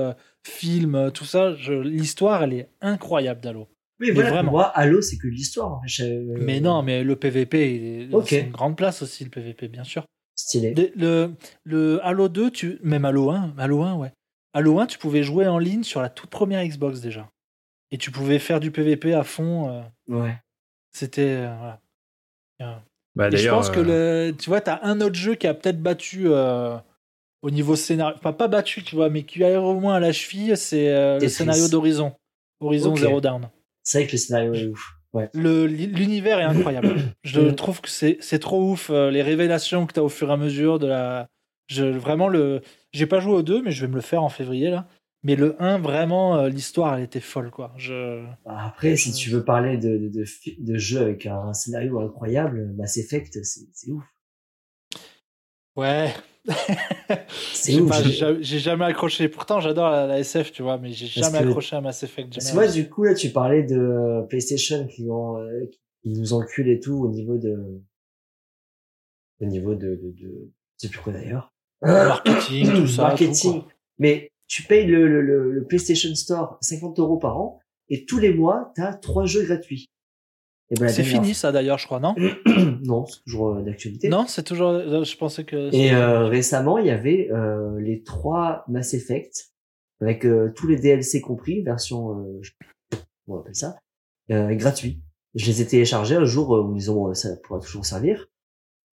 [0.47, 1.51] film, tout ça.
[1.83, 3.67] L'histoire, elle est incroyable d'Halo.
[3.99, 4.51] Oui, voilà, vraiment.
[4.51, 5.81] pour moi, Halo, c'est que l'histoire.
[5.85, 6.03] Je-
[6.39, 10.05] Mais non, mais le PVP, c'est une grande place aussi, le PVP, bien sûr.
[10.41, 10.93] Stylé.
[10.95, 14.11] Le, le Halo 2, tu, même Halo 1, Halo 1, ouais.
[14.53, 17.29] Halo 1, tu pouvais jouer en ligne sur la toute première Xbox déjà.
[17.91, 19.69] Et tu pouvais faire du PVP à fond.
[19.69, 20.35] euh, Ouais.
[20.91, 21.21] C'était.
[21.47, 21.55] euh,
[22.59, 22.83] voilà.
[23.15, 25.53] Bah, Et je pense que euh, le, tu vois, t'as un autre jeu qui a
[25.53, 26.77] peut-être battu euh,
[27.41, 28.15] au niveau scénario.
[28.17, 31.19] Enfin, pas battu, tu vois, mais qui a au moins à la cheville, c'est euh,
[31.19, 32.13] le scénario d'Horizon.
[32.61, 32.99] Horizon Ok.
[32.99, 33.49] Zero Dawn.
[33.83, 34.93] C'est vrai que le scénario est ouf.
[35.13, 35.29] Ouais.
[35.33, 36.95] Le- L'univers est incroyable.
[37.23, 38.89] Je trouve que c'est c'est trop ouf.
[38.89, 41.27] euh, Les révélations que tu as au fur et à mesure de la.
[41.67, 42.61] Je, vraiment, le.
[42.93, 44.87] J'ai pas joué au 2, mais je vais me le faire en février, là.
[45.23, 47.73] Mais le 1, vraiment, euh, l'histoire, elle était folle, quoi.
[47.77, 48.23] Je...
[48.43, 51.99] Bah, Après, si tu veux parler de, de, de, fi- de jeux avec un scénario
[51.99, 54.03] incroyable, Mass Effect, c'est c'est ouf.
[55.75, 56.11] Ouais.
[57.53, 57.89] C'est J'ai ouf.
[57.89, 58.01] pas-
[58.41, 59.29] j'ai- jamais accroché.
[59.29, 62.03] Pourtant, j'adore la, la SF, tu vois, mais j'ai Parce jamais que- accroché à Mass
[62.03, 62.33] Effect.
[62.33, 65.65] Parce que moi, du coup, là, tu parlais de euh, PlayStation qui, ont, euh,
[66.01, 67.81] qui nous enculent et tout au niveau de,
[69.41, 71.53] au niveau de, de, de, je sais plus quoi d'ailleurs.
[71.81, 73.03] Marketing, tout ça.
[73.03, 73.61] marketing.
[73.61, 73.67] tout.
[73.99, 78.17] Mais tu payes le, le, le, le PlayStation Store 50 euros par an et tous
[78.19, 79.90] les mois, tu as trois jeux gratuits.
[80.71, 82.15] Et ben, C'est dernière fini ça d'ailleurs, je crois, non
[82.83, 84.07] non, c'est toujours euh, d'actualité.
[84.09, 84.69] Non, c'est toujours.
[84.69, 85.73] euh, Je pensais que.
[85.75, 89.51] Et euh, récemment, il y avait euh, les trois Mass Effect
[89.99, 92.41] avec euh, tous les DLC compris, version, euh,
[93.27, 93.75] on appelle ça,
[94.31, 95.01] euh, gratuit.
[95.35, 98.27] Je les ai téléchargés un jour où ils ont, ça pourra toujours servir.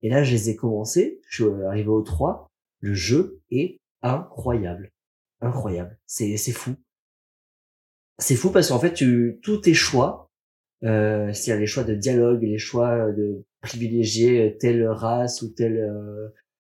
[0.03, 1.21] Et là, je les ai commencés.
[1.29, 2.47] Je suis arrivé au 3.
[2.81, 4.93] Le jeu est incroyable,
[5.41, 5.99] incroyable.
[6.07, 6.75] C'est c'est fou.
[8.19, 10.28] C'est fou parce qu'en fait, tu tous tes choix,
[10.85, 16.29] euh, c'est-à-dire les choix de dialogue, les choix de privilégier telle race ou tel euh,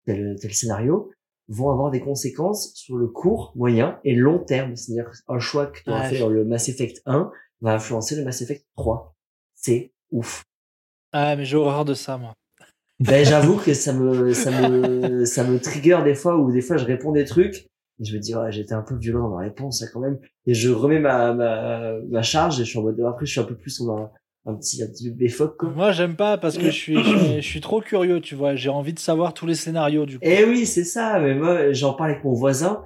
[0.05, 1.11] tel, tel scénario,
[1.47, 4.75] vont avoir des conséquences sur le court, moyen et long terme.
[4.75, 6.09] C'est-à-dire un choix que tu as Ouais.
[6.09, 7.31] fait dans le Mass Effect 1
[7.61, 9.15] va influencer le Mass Effect 3.
[9.55, 10.43] C'est ouf.
[11.13, 12.33] Ah, mais j'ai horreur de ça, moi.
[12.99, 16.77] Ben, j'avoue que ça me, ça me, ça me trigger des fois où des fois
[16.77, 17.67] je réponds des trucs
[17.99, 20.17] et je me dis, ouais, j'étais un peu violent dans ma réponse, là, quand même.
[20.47, 23.39] Et je remets ma, ma, ma charge et je suis en mode, après, je suis
[23.39, 24.11] un peu plus en un,
[24.45, 25.69] un petit, un petit bébé phoque, quoi.
[25.69, 28.55] Moi, j'aime pas parce que je suis, je suis, je suis trop curieux, tu vois.
[28.55, 30.25] J'ai envie de savoir tous les scénarios, du coup.
[30.25, 31.19] Eh oui, c'est ça.
[31.19, 32.83] Mais moi, j'en parle avec mon voisin.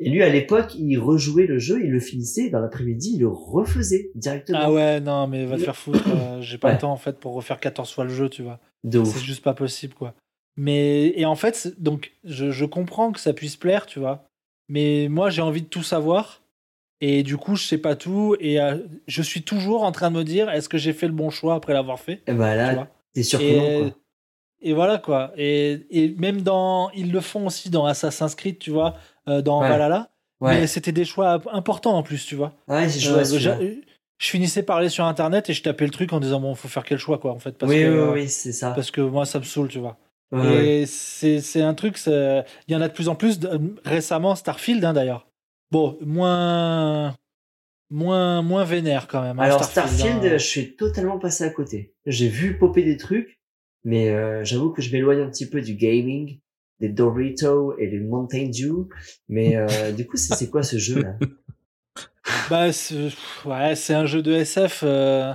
[0.00, 3.28] Et lui, à l'époque, il rejouait le jeu, il le finissait, dans l'après-midi, il le
[3.28, 4.58] refaisait directement.
[4.62, 6.04] Ah ouais, non, mais va te faire foutre.
[6.06, 6.74] euh, J'ai pas Ouais.
[6.74, 8.60] le temps, en fait, pour refaire 14 fois le jeu, tu vois.
[8.92, 10.14] C'est juste pas possible, quoi.
[10.56, 14.27] Mais, et en fait, donc, je, je comprends que ça puisse plaire, tu vois.
[14.68, 16.42] Mais moi, j'ai envie de tout savoir.
[17.00, 18.36] Et du coup, je sais pas tout.
[18.40, 21.12] Et euh, je suis toujours en train de me dire, est-ce que j'ai fait le
[21.12, 22.22] bon choix après l'avoir fait?
[22.26, 23.90] Et ben là, t'es surprenant, et, quoi.
[24.62, 25.32] et voilà quoi.
[25.36, 28.96] Et, et même dans, ils le font aussi dans Assassin's Creed, tu vois,
[29.28, 29.68] euh, dans Ouais.
[29.68, 30.10] Valhalla.
[30.40, 30.60] Ouais.
[30.60, 32.52] Mais c'était des choix importants en plus, tu vois.
[32.68, 33.74] Ouais, j'ai joué Euh,
[34.18, 36.66] je finissais par aller sur internet et je tapais le truc en disant bon, faut
[36.68, 38.72] faire quel choix quoi en fait parce Oui, que oui, oui, c'est ça.
[38.72, 39.96] parce que moi ça me saoule, tu vois.
[40.30, 43.38] Ouais, et c'est c'est un truc, il y en a de plus en plus.
[43.38, 45.26] de- récemment, Starfield hein, d'ailleurs.
[45.70, 47.14] Bon, moins
[47.90, 49.38] moins moins vénère quand même.
[49.38, 50.32] hein, Alors Starfield, hein.
[50.38, 51.94] je suis totalement passé à côté.
[52.06, 53.40] J'ai vu popper des trucs,
[53.84, 56.40] mais euh, j'avoue que je m'éloigne un petit peu du gaming,
[56.80, 58.88] des Doritos et des Mountain Dew.
[59.28, 61.14] Mais euh, du coup, c'est c'est quoi ce jeu là?
[62.50, 63.10] Bah, c'est
[63.46, 64.82] ouais, c'est un jeu de SF.
[64.84, 65.32] euh,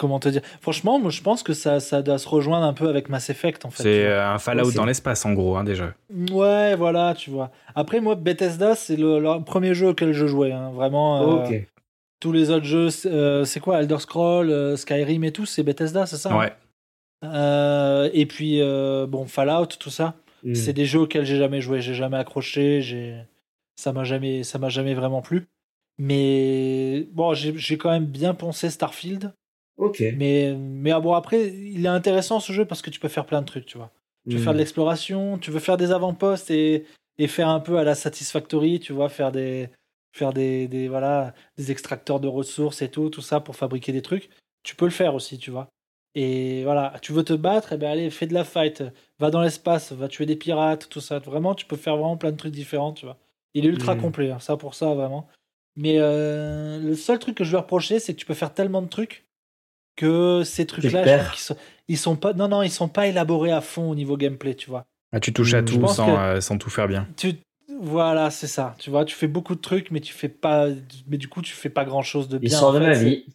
[0.00, 2.88] Comment te dire Franchement, moi, je pense que ça, ça doit se rejoindre un peu
[2.88, 3.82] avec Mass Effect, en fait.
[3.82, 5.92] C'est euh, un Fallout Ouais, dans l'espace, en gros, hein, déjà.
[6.32, 7.50] Ouais, voilà, tu vois.
[7.74, 10.52] Après, moi, Bethesda, c'est le, le premier jeu auquel je jouais.
[10.52, 10.70] hein.
[10.70, 11.66] Vraiment, euh, Ok.
[12.18, 15.62] tous les autres jeux, c'est euh, c'est quoi Elder Scroll, euh, Skyrim et tout, c'est
[15.62, 16.52] Bethesda, c'est ça hein Ouais.
[17.24, 20.14] Euh, Et puis, euh, bon, Fallout, tout ça.
[20.42, 20.54] Hmm.
[20.54, 23.14] C'est des jeux auxquels j'ai jamais joué, j'ai jamais accroché, j'ai
[23.76, 25.46] ça m'a jamais ça m'a jamais vraiment plu.
[25.98, 29.32] Mais bon, j'ai j'ai quand même bien poncé Starfield,
[29.80, 30.02] Ok.
[30.16, 33.26] mais mais ah bon après, il est intéressant ce jeu parce que tu peux faire
[33.26, 33.90] plein de trucs, tu vois.
[34.28, 34.44] Tu veux Hmm.
[34.44, 36.84] faire de l'exploration, tu veux faire des avant-postes et
[37.18, 39.70] et faire un peu à la Satisfactory, tu vois, faire des
[40.12, 44.02] faire des, des voilà, des extracteurs de ressources et tout, tout ça pour fabriquer des
[44.02, 44.30] trucs.
[44.62, 45.68] Tu peux le faire aussi, tu vois.
[46.14, 48.82] Et voilà, tu veux te battre, et ben allez, fais de la fight,
[49.20, 51.20] va dans l'espace, va tuer des pirates, tout ça.
[51.20, 53.16] Vraiment, tu peux faire vraiment plein de trucs différents, tu vois.
[53.54, 54.00] Il est ultra Mhm.
[54.00, 55.28] complet, hein, ça pour ça, vraiment.
[55.76, 58.82] Mais euh, le seul truc que je lui reprocher, c'est que tu peux faire tellement
[58.82, 59.24] de trucs
[60.00, 61.56] que ces trucs-là, sont,
[61.88, 64.70] ils sont pas, non, non, ils sont pas élaborés à fond au niveau gameplay, tu
[64.70, 64.86] vois.
[65.12, 65.58] Ah, tu touches à.
[65.60, 67.06] Je tout pense sans, que- euh, sans tout faire bien.
[67.16, 67.34] Tu,
[67.80, 68.74] voilà, c'est ça.
[68.78, 70.68] Tu vois, tu fais beaucoup de trucs, mais tu fais pas,
[71.08, 72.48] mais du coup, tu fais pas grand chose de bien.
[72.50, 73.26] L'histoire en de fait, ma vie.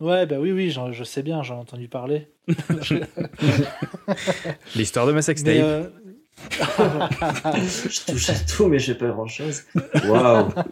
[0.00, 2.28] Ouais, bah oui, oui, je sais bien, j'en ai entendu parler.
[4.74, 5.54] L'histoire de ma sextape.
[5.54, 5.88] euh,
[6.60, 9.62] je touche à tout, mais je fais pas grand chose.
[10.08, 10.48] Waouh.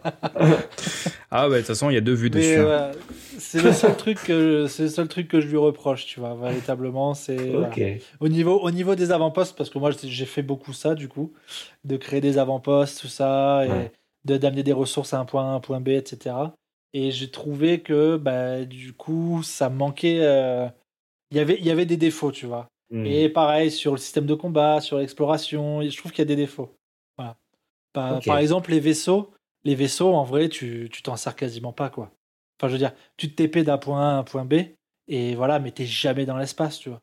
[1.35, 2.59] Ah, bah, de toute façon, il y a deux vues mais, dessus.
[2.59, 2.91] hein.
[3.39, 6.35] C'est le seul truc que c'est le seul truc que je lui reproche, tu vois,
[6.35, 7.69] véritablement, c'est voilà.
[8.19, 11.33] Au niveau au niveau des avant-postes parce que moi j'ai fait beaucoup ça du coup,
[11.83, 13.91] de créer des avant-postes, tout ça et Ouais.
[14.25, 16.35] de d'amener des ressources à un point A, un point B, etc.
[16.93, 20.67] Et j'ai trouvé que bah du coup ça manquait euh,
[21.31, 22.67] il y avait il y avait des défauts, tu vois.
[22.91, 23.05] Hmm.
[23.05, 26.35] Et pareil, sur le système de combat, sur l'exploration, je trouve qu'il y a des
[26.35, 26.69] défauts.
[27.17, 27.35] Voilà.
[27.93, 29.31] Par exemple, les vaisseaux,
[29.63, 32.11] les vaisseaux, en vrai, tu tu t'en sers quasiment pas, quoi.
[32.59, 34.53] Enfin, je veux dire, tu te TP d'un point A à un point B,
[35.07, 36.99] et voilà, mais t'es jamais dans l'espace, tu vois.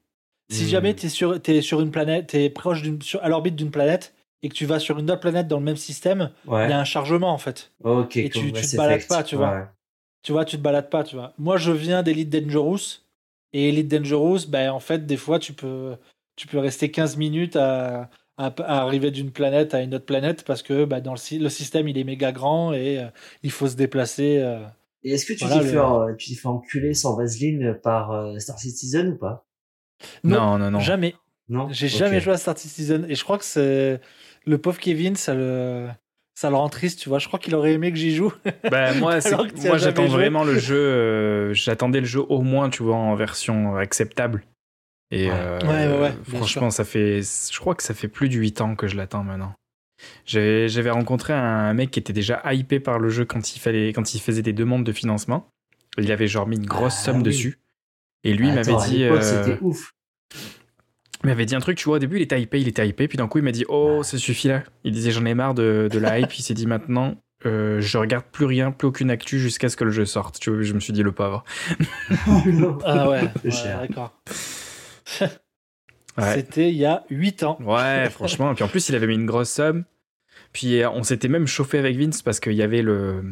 [0.50, 0.68] Si Hmm.
[0.68, 4.48] jamais t'es sur, t'es sur une planète, t'es proche d'une, à l'orbite d'une planète, et
[4.48, 6.70] que tu vas sur une autre planète dans le même système, il Ouais.
[6.70, 7.72] y a un chargement, en fait.
[7.84, 8.16] Ok.
[8.16, 9.08] et tu- tu te balades Effect.
[9.08, 9.50] pas, tu vois.
[9.54, 9.64] Ouais.
[10.22, 11.32] Tu vois, tu te balades pas, tu vois.
[11.38, 13.00] Moi, je viens d'Elite Dangerous.
[13.52, 15.96] Et Elite Dangerous, ben, en fait, des fois, tu peux,
[16.36, 20.44] tu peux rester 15 minutes à, à, à arriver d'une planète à une autre planète
[20.44, 23.06] parce que ben, dans le, le système, il est méga grand et euh,
[23.42, 24.38] il faut se déplacer.
[24.38, 24.64] euh.
[25.02, 28.12] Et est-ce que tu Voilà, t'es le- fait, tu t'es fait enculer sans vaseline par
[28.12, 29.46] euh, Star Citizen ou pas?
[30.24, 30.80] Non, non, non.
[30.80, 31.14] Jamais.
[31.48, 31.68] Non?
[31.70, 33.06] J'ai jamais joué à Star Citizen.
[33.08, 34.00] Et je crois que c'est.
[34.46, 35.88] le pauvre Kevin, ça le,
[36.34, 37.18] ça le rend triste, tu vois.
[37.18, 38.32] Je crois qu'il aurait aimé que j'y joue.
[38.70, 39.18] Bah, moi,
[39.64, 40.76] moi j'attends vraiment le jeu.
[40.76, 44.44] euh, J'attendais le jeu au moins, tu vois, en version acceptable.
[45.10, 45.34] Et Ouais.
[45.34, 45.58] euh,
[45.98, 47.20] Ouais, ouais, franchement, ça fait.
[47.22, 49.54] Je crois que ça fait plus de 8 ans que je l'attends maintenant.
[50.26, 54.14] J'avais rencontré un mec qui était déjà hypé par le jeu quand il, fallait, quand
[54.14, 55.48] il faisait des demandes de financement.
[55.98, 57.22] Il avait genre mis une grosse Ah, somme oui.
[57.24, 57.58] dessus.
[58.24, 59.04] Et lui, il m'avait dit.
[59.04, 59.92] euh, C'était ouf.
[61.24, 63.08] il m'avait dit un truc, tu vois, au début, il était hypé, il était hypé,
[63.08, 64.62] puis d'un coup, il m'a dit, oh, ça suffit là.
[64.84, 66.32] Il disait, j'en ai marre de, de la hype.
[66.38, 69.84] Il s'est dit, maintenant, euh, je regarde plus rien, plus aucune actu jusqu'à ce que
[69.84, 70.38] le jeu sorte.
[70.38, 71.44] Tu vois, je me suis dit, le pauvre.
[72.84, 74.12] Ah ouais, ouais, d'accord.
[76.18, 76.34] Ouais.
[76.34, 77.58] C'était il y a 8 ans.
[77.60, 78.52] Ouais, franchement.
[78.52, 79.84] Et puis en plus, il avait mis une grosse somme.
[80.52, 83.22] Puis euh, on s'était même chauffé avec Vince parce qu'il y avait le,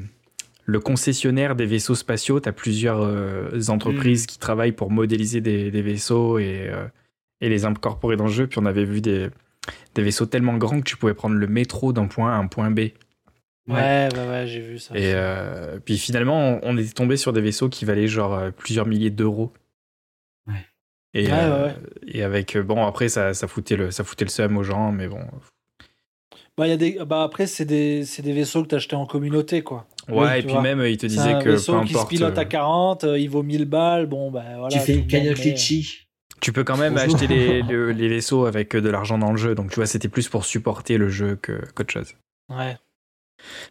[0.65, 2.41] le concessionnaire des vaisseaux spatiaux.
[2.41, 6.87] Tu as plusieurs euh, entreprises qui travaillent pour modéliser des, des vaisseaux et, euh,
[7.41, 8.47] et les incorporer dans le jeu.
[8.47, 9.29] Puis on avait vu des,
[9.95, 12.47] des vaisseaux tellement grands que tu pouvais prendre le métro d'un point A à un
[12.47, 12.79] point B.
[13.67, 14.95] Ouais, ouais, ouais, j'ai vu ça.
[14.97, 18.87] Et euh, puis finalement, on, on était tombé sur des vaisseaux qui valaient genre plusieurs
[18.87, 19.53] milliers d'euros.
[21.15, 21.75] Et, Ouais, euh, ouais, ouais.
[22.07, 24.93] et avec euh, bon après ça, ça foutait le ça foutait le seum aux gens
[24.93, 25.21] mais bon
[26.57, 26.99] Bah, il y a des...
[27.07, 28.05] bah après, c'est des...
[28.05, 29.87] c'est des vaisseaux que tu acheté en communauté, quoi.
[30.09, 30.61] ouais Oui, et puis vois.
[30.63, 33.05] même il te C'est disait un que peu vaisseau qui se importe pilote à 40,
[33.05, 34.07] euh, il vaut 1000 balles.
[34.07, 34.69] Bon, bah voilà.
[34.69, 36.09] tu fais une cagnotte litchi.
[36.41, 39.55] tu peux quand même acheter les, le- les vaisseaux avec de l'argent dans le jeu
[39.55, 42.15] donc tu vois c'était plus pour supporter le jeu que qu'autre chose
[42.51, 42.77] Ouais.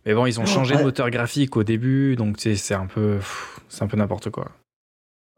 [0.05, 2.87] mais bon ils ont changé de moteur graphique au début donc tu sais, c'est un
[2.87, 3.19] peu
[3.69, 4.51] c'est un peu n'importe quoi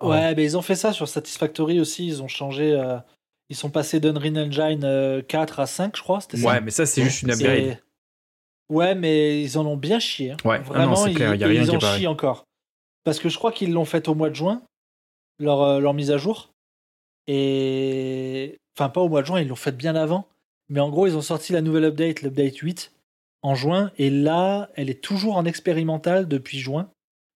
[0.01, 2.07] Ouais, mais ils ont fait ça sur Satisfactory aussi.
[2.07, 2.71] Ils ont changé.
[2.73, 2.97] euh,
[3.49, 6.21] Ils sont passés d'Unreal Engine euh, 4 à 5, je crois.
[6.21, 7.79] Ça ouais mais ça c'est juste une upgrade
[8.69, 10.31] Ouais, mais ils en ont bien chié.
[10.31, 10.37] hein.
[10.45, 12.43] Ouais, ah non, vraiment, c'est clair, ils, y a rien ils qui en chient encore.
[13.03, 14.61] Parce que je crois qu'ils l'ont fait au mois de juin,
[15.39, 16.51] leur, euh, leur mise à jour.
[17.27, 18.57] Et.
[18.77, 20.27] Enfin, pas au mois de juin, ils l'ont fait bien avant.
[20.69, 22.91] Mais en gros, ils ont sorti la nouvelle update, l'update 8,
[23.41, 23.91] en juin.
[23.97, 26.89] Et là, elle est toujours en expérimental depuis juin.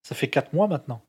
[0.08, 1.02] Ça fait 4 mois maintenant.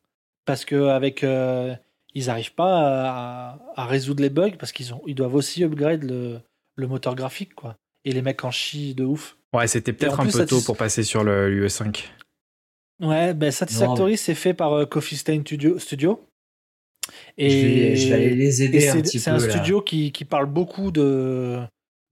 [0.45, 1.25] Parce que avec.
[1.25, 1.75] euh,
[2.17, 6.05] ils n'arrivent pas à, à résoudre les bugs parce qu'ils ont, ils doivent aussi upgrade
[6.05, 6.39] le,
[6.77, 7.75] le moteur graphique, quoi.
[8.05, 9.37] Et les mecs en chient de ouf.
[9.53, 12.05] ouais c'était peut-être un plus, peu tôt pour passer sur le l'UE5
[13.01, 15.79] Ouais, ben Satisfactory, c'est fait par euh, Coffee Stain Studio.
[15.81, 16.25] Studio.
[17.37, 19.37] Et, Je, vais, je vais aller les aider un c'est petit c'est peu.
[19.37, 19.51] un là.
[19.51, 21.59] studio qui, qui parle beaucoup de,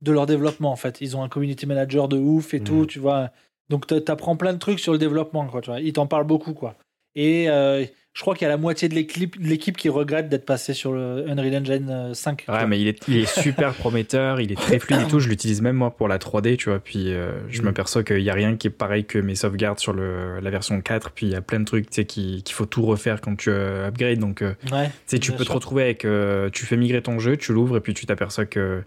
[0.00, 1.00] de leur développement, en fait.
[1.00, 2.64] Ils ont un community manager de ouf et Mm.
[2.64, 3.30] tout, tu vois.
[3.68, 5.80] Donc, t'a- t'apprends plein de trucs sur le développement, quoi, tu vois.
[5.80, 6.74] Ils t'en parlent beaucoup, quoi.
[7.14, 10.28] Et euh, je crois qu'il y a la moitié de l'équipe de l'équipe qui regrette
[10.28, 12.44] d'être passé sur le Unreal Engine euh, 5.
[12.44, 15.18] tu Ouais, mais il est, il est super prometteur, il est très fluide et tout.
[15.18, 16.78] Je l'utilise même moi pour la 3D, tu vois.
[16.78, 17.64] Puis euh, je Mm.
[17.64, 20.80] m'aperçois qu'il n'y a rien qui est pareil que mes sauvegardes sur le, la version
[20.82, 21.12] 4.
[21.12, 23.34] Puis il y a plein de trucs, tu sais, qui- qu'il faut tout refaire quand
[23.36, 24.18] tu euh, upgrades.
[24.18, 26.04] Donc, euh, Ouais, tu sais, tu bien peux te retrouver avec.
[26.04, 28.82] euh, tu fais migrer ton jeu, tu l'ouvres et puis tu t'aperçois que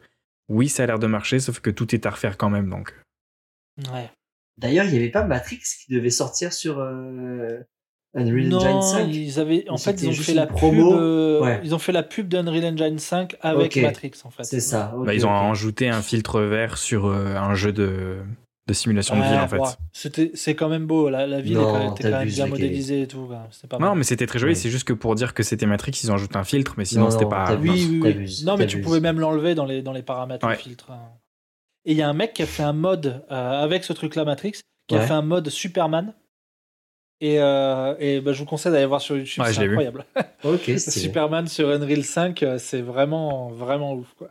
[0.49, 2.69] oui, ça a l'air de marcher, sauf que tout est à refaire quand même.
[2.69, 2.93] Donc,
[3.91, 4.09] Ouais.
[4.57, 6.80] D'ailleurs, il n'y avait pas Matrix qui devait sortir sur
[8.16, 9.07] Unreal Engine Non, 5.
[9.13, 10.99] ils avaient, en fait, ils ont fait la promo pub.
[11.01, 11.59] euh, Ouais.
[11.63, 13.76] Ils ont fait la pub d'Unreal Engine 5 avec.
[13.78, 14.43] Matrix, en fait.
[14.45, 14.93] C'est ça.
[15.05, 18.20] bah, ils ont ajouté un filtre vert sur euh, un jeu de,
[18.68, 19.59] de simulation de ville en fait.
[19.91, 21.09] c'était, c'est quand même beau.
[21.09, 23.28] La, la ville Non, quand était quand même bien modélisée et tout.
[23.70, 23.97] pas Non, mal.
[23.97, 24.51] mais c'était très joli.
[24.53, 24.55] Ouais.
[24.55, 27.05] C'est juste que pour dire que c'était Matrix, ils ont ajouté un filtre, mais sinon
[27.05, 27.53] Non, c'était pas.
[27.61, 28.43] Oui, oui, oui.
[28.45, 30.89] Non, mais tu pouvais même l'enlever dans les, dans les paramètres, filtre.
[30.91, 30.99] hein.
[31.88, 34.26] Et il y a un mec qui a fait un mode euh, avec ce truc-là,
[34.26, 34.53] Matrix,
[34.88, 36.13] qui a fait un mode Superman.
[37.22, 40.05] Et, euh, et bah, je vous conseille d'aller voir sur YouTube, Ouais, c'est incroyable.
[40.43, 40.80] Ok, stylé.
[40.80, 44.13] Superman sur Unreal 5, euh, c'est vraiment, vraiment ouf.
[44.16, 44.28] Quoi.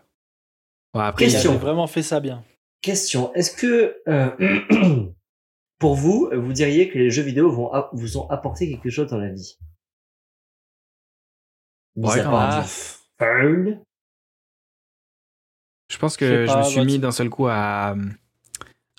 [0.95, 1.57] Ouais, après, Question.
[1.57, 2.45] vraiment fait ça bien.
[2.82, 3.32] Question.
[3.35, 5.07] Est-ce que, euh,
[5.78, 9.18] pour vous, vous diriez que les jeux vidéo vont vous ont apporté quelque chose dans
[9.18, 9.57] la vie?
[11.97, 12.62] Mis Ouais, à quand part même.
[12.62, 13.80] du fun?
[15.91, 17.95] Je pense que je, pas, me suis bah, mis d'un seul coup à,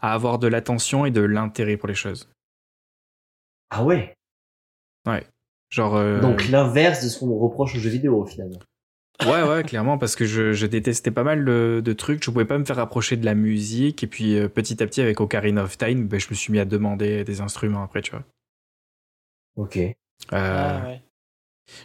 [0.02, 2.30] à avoir de l'attention et de l'intérêt pour les choses.
[3.70, 4.16] Ah ouais.
[5.70, 5.96] Genre.
[5.96, 8.60] euh, Donc l'inverse de ce qu'on reproche aux jeux vidéo finalement.
[9.26, 12.24] Ouais, ouais, clairement, parce que je, je détestais pas mal de, de trucs.
[12.24, 14.04] Je pouvais pas me faire approcher de la musique.
[14.04, 16.60] Et puis euh, petit à petit, avec Ocarina of Time, ben, je me suis mis
[16.60, 18.24] à demander des instruments après, tu vois.
[19.56, 19.78] Ok.
[19.78, 19.94] Euh,
[20.32, 21.02] Ah, ouais.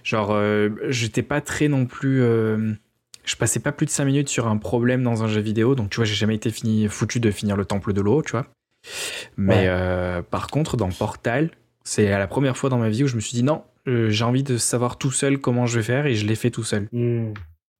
[0.03, 2.20] Genre, euh, j'étais pas très non plus.
[2.22, 2.74] euh,
[3.24, 5.91] je passais pas plus de 5 minutes sur un problème dans un jeu vidéo, donc
[5.91, 8.47] tu vois, j'ai jamais été fini, foutu de finir le temple de l'eau, tu vois.
[9.37, 9.66] Mais Ouais.
[9.68, 11.51] euh, par contre, dans Portal,
[11.91, 14.24] c'est la première fois dans ma vie où je me suis dit non, euh, j'ai
[14.24, 16.88] envie de savoir tout seul comment je vais faire et je l'ai fait tout seul.
[16.93, 17.32] Hmm.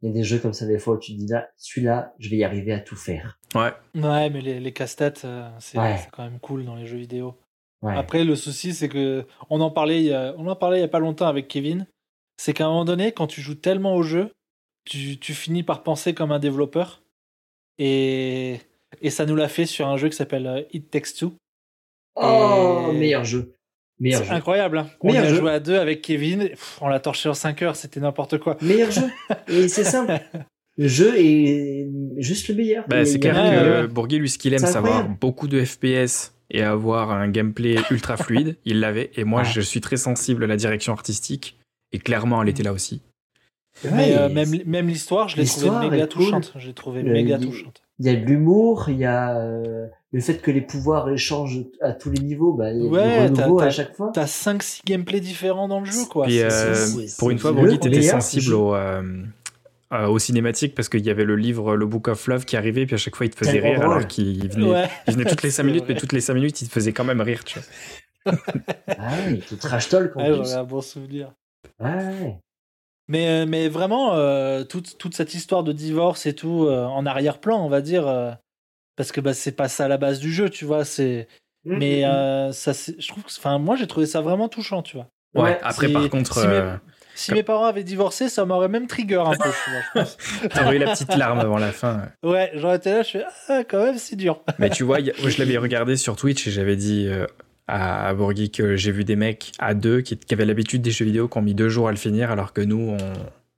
[0.03, 2.15] Il y a des jeux comme ça des fois où tu te dis là, celui-là,
[2.19, 3.39] je vais y arriver à tout faire.
[3.55, 3.73] Ouais.
[3.95, 5.97] Ouais, mais les, les casse-têtes, euh, c'est Ouais.
[6.13, 7.39] quand même cool dans les jeux vidéo.
[7.83, 7.95] Ouais.
[7.97, 10.81] Après, le souci, c'est que on en parlait, il y a, on en parlait il
[10.81, 11.87] y a pas longtemps avec Kevin.
[12.39, 14.31] C'est qu'à un moment donné, quand tu joues tellement au jeu,
[14.87, 17.03] tu, tu finis par penser comme un développeur.
[17.79, 18.61] Et
[19.03, 21.35] Et ça nous l'a fait sur un jeu qui s'appelle euh, It Takes Two.
[22.17, 23.53] Oh, Et- meilleur jeu.
[24.01, 24.33] Meilleur C'est jeu.
[24.35, 24.79] incroyable.
[24.79, 24.87] Hein.
[25.01, 25.37] On Meilleur a jeu.
[25.37, 26.49] joué à deux avec Kevin.
[26.49, 27.77] Pff, on l'a torché en 5 heures.
[27.77, 28.57] C'était n'importe quoi.
[28.63, 29.03] Meilleur jeu.
[29.49, 30.19] Et c'est simple.
[30.79, 31.87] Le jeu est
[32.17, 32.85] juste le meilleur.
[32.89, 36.33] Bah, c'est a clair que Bourgui, lui, ce qu'il aime, C'est avoir beaucoup de FPS
[36.51, 38.57] et avoir un gameplay ultra fluide.
[38.65, 39.11] Il l'avait.
[39.17, 39.49] Et moi, Ouais.
[39.53, 41.59] je suis très sensible à la direction artistique.
[41.93, 43.03] Et clairement, elle était là aussi.
[43.85, 46.25] Ouais, Mais euh, même, même l'histoire, je l'ai trouvée méga cool.
[46.25, 46.53] touchante.
[46.57, 47.83] J'ai trouvé méga il- touchante.
[47.99, 51.61] Il y a de l'humour, il y a euh, le fait que les pouvoirs échangent
[51.81, 52.53] à tous les niveaux.
[52.53, 54.11] Bah, il y a Ouais, à chaque fois.
[54.13, 56.27] T'as 5-6 gameplays différents dans le jeu, quoi.
[56.27, 56.75] Puis, euh,
[57.19, 59.03] pour une fois, le Bourgui, t'étais sensible au, euh,
[59.93, 62.87] euh, aux cinématiques parce qu'il y avait le livre Le Book of Love qui arrivait,
[62.87, 63.93] puis à chaque fois, il te faisait rire drôle.
[63.97, 64.89] alors qu'il venait, Ouais.
[65.07, 66.93] il venait toutes les 5 C'est minutes, mais toutes les 5 minutes, il te faisait
[66.93, 67.69] quand même rire, tu vois.
[68.89, 71.33] Ah oui, tout trash talk en Ouais, j'en ai un bon souvenir.
[71.81, 72.37] Ouais.
[73.09, 77.07] Mais, euh, mais vraiment, euh, toute, toute cette histoire de divorce et tout, euh, en
[77.07, 78.31] arrière-plan, on va dire, euh,
[78.97, 80.85] parce que bah, c'est pas ça la base du jeu, tu vois.
[80.85, 81.29] C'est...
[81.65, 82.11] Mais Mhm.
[82.11, 85.09] euh, ça, c'est- je trouve que, enfin, moi, j'ai trouvé ça vraiment touchant, tu vois.
[85.35, 86.77] Ouais, Ouais, après, si- par contre, si mes- euh,
[87.15, 90.01] Si Comme- mes parents avaient divorcé, ça m'aurait même trigger un peu, tu vois, je
[90.01, 90.17] pense.
[90.55, 92.09] t'aurais eu la petite larme avant la fin.
[92.23, 94.43] Ouais, j'aurais été là, je fais, ah, quand même, c'est dur.
[94.59, 97.27] Mais tu vois, a- je l'avais regardé sur Twitch et j'avais dit euh,
[97.69, 100.93] à, à Bourgui que j'ai vu des mecs à deux qui, qui avaient l'habitude des
[100.93, 102.99] jeux vidéo qui ont mis deux jours à le finir alors que nous, on,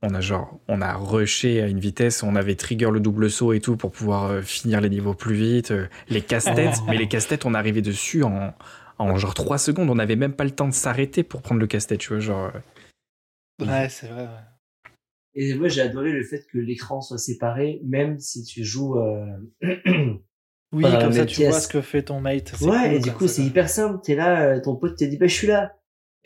[0.02, 3.52] on a genre, on a rushé à une vitesse, on avait trigger le double saut
[3.52, 5.70] et tout pour pouvoir euh, finir les niveaux plus vite.
[5.70, 8.52] euh, les casse-têtes, mais les casse-têtes, on arrivait dessus en,
[8.98, 9.90] en genre trois secondes.
[9.90, 12.50] On n'avait même pas le temps de s'arrêter pour prendre le casse-tête, tu vois, genre.
[12.54, 14.22] euh, Ouais, c'est vrai.
[14.22, 14.90] ouais.
[15.34, 18.98] Et moi, j'ai adoré le fait que l'écran soit séparé, même si tu joues.
[18.98, 19.24] euh,
[20.74, 21.50] Oui, comme ça, tu pièce.
[21.50, 22.52] vois ce que fait ton mate.
[22.56, 24.00] c'est Ouais, cool, et du coup, c'est hyper simple.
[24.02, 25.76] T'es là, ton pote te dit, bah, je suis là.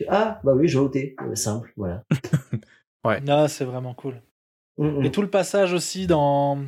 [0.07, 1.15] Ah, bah oui, je vais.
[1.21, 2.03] Euh, simple, voilà.
[3.25, 4.15] Non, c'est vraiment cool.
[5.03, 6.59] Et tout le passage aussi dans,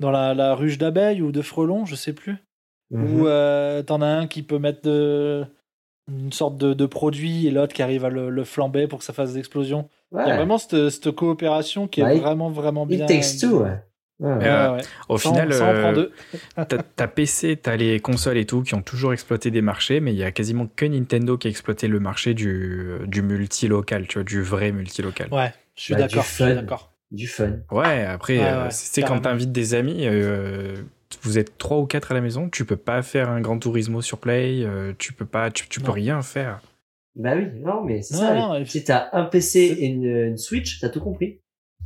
[0.00, 2.36] dans la, la ruche d'abeilles ou de frelons, je sais plus.
[2.94, 5.44] Où euh, t'en as un qui peut mettre de,
[6.10, 9.04] une sorte de, de produit et l'autre qui arrive à le, le flamber pour que
[9.04, 9.88] ça fasse des explosions.
[10.12, 10.36] Il y a Ouais.
[10.36, 13.06] vraiment cette, cette coopération qui est Bah, vraiment, vraiment bien.
[13.06, 13.82] It takes two, ouais.
[14.20, 14.36] Ouais, ouais.
[14.38, 14.80] Ouais, Euh, ouais.
[15.08, 16.08] Au final, prend euh.
[16.96, 20.18] T'as PC, t'as les consoles et tout qui ont toujours exploité des marchés, mais il
[20.18, 24.24] y a quasiment que Nintendo qui a exploité le marché du, du multilocal, tu vois,
[24.24, 25.28] du vrai multilocal.
[25.32, 25.52] Ouais, Ouais,
[25.82, 26.22] je suis Bah, d'accord.
[26.22, 26.54] Je suis fun.
[26.54, 26.92] d'accord.
[27.10, 27.56] Du fun.
[27.68, 30.76] après, Ouais, euh, ouais, c'est quand t'invites des amis, euh,
[31.22, 34.00] vous êtes trois ou quatre à la maison, tu peux pas faire un Grand Turismo
[34.00, 36.60] sur Play, euh, tu peux pas, tu, tu peux rien faire.
[37.16, 38.34] Bah oui, non, mais c'est Non, ça.
[38.34, 41.40] non, si t'as un PC et une, une Switch, t'as tout compris.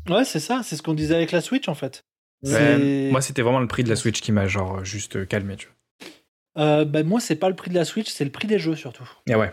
[0.08, 0.60] Ouais, c'est ça.
[0.62, 2.04] C'est ce qu'on disait avec la Switch en fait.
[2.44, 6.64] Moi, c'était vraiment le prix de la Switch qui m'a genre juste calmé, tu vois.
[6.64, 8.76] Euh, bah, moi, c'est pas le prix de la Switch, c'est le prix des jeux
[8.76, 9.08] surtout.
[9.26, 9.52] Et ouais.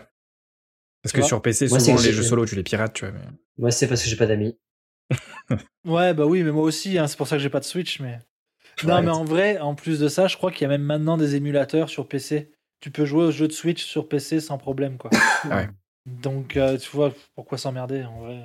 [1.04, 1.28] Parce Tu que vois?
[1.28, 3.12] sur PC, souvent les jeux solo, tu les pirates, tu vois.
[3.14, 3.26] mais-
[3.58, 4.58] Moi, c'est parce que j'ai pas d'amis.
[5.84, 8.00] Ouais, bah oui, mais moi aussi, hein, c'est pour ça que j'ai pas de Switch.
[8.00, 8.18] Mais
[8.84, 9.02] non, Ouais.
[9.02, 11.36] mais en vrai, en plus de ça, je crois qu'il y a même maintenant des
[11.36, 12.50] émulateurs sur PC.
[12.80, 15.10] Tu peux jouer aux jeux de Switch sur PC sans problème, quoi.
[15.44, 15.68] Ouais.
[16.06, 18.42] Donc, euh, tu vois, pourquoi s'emmerder en vrai?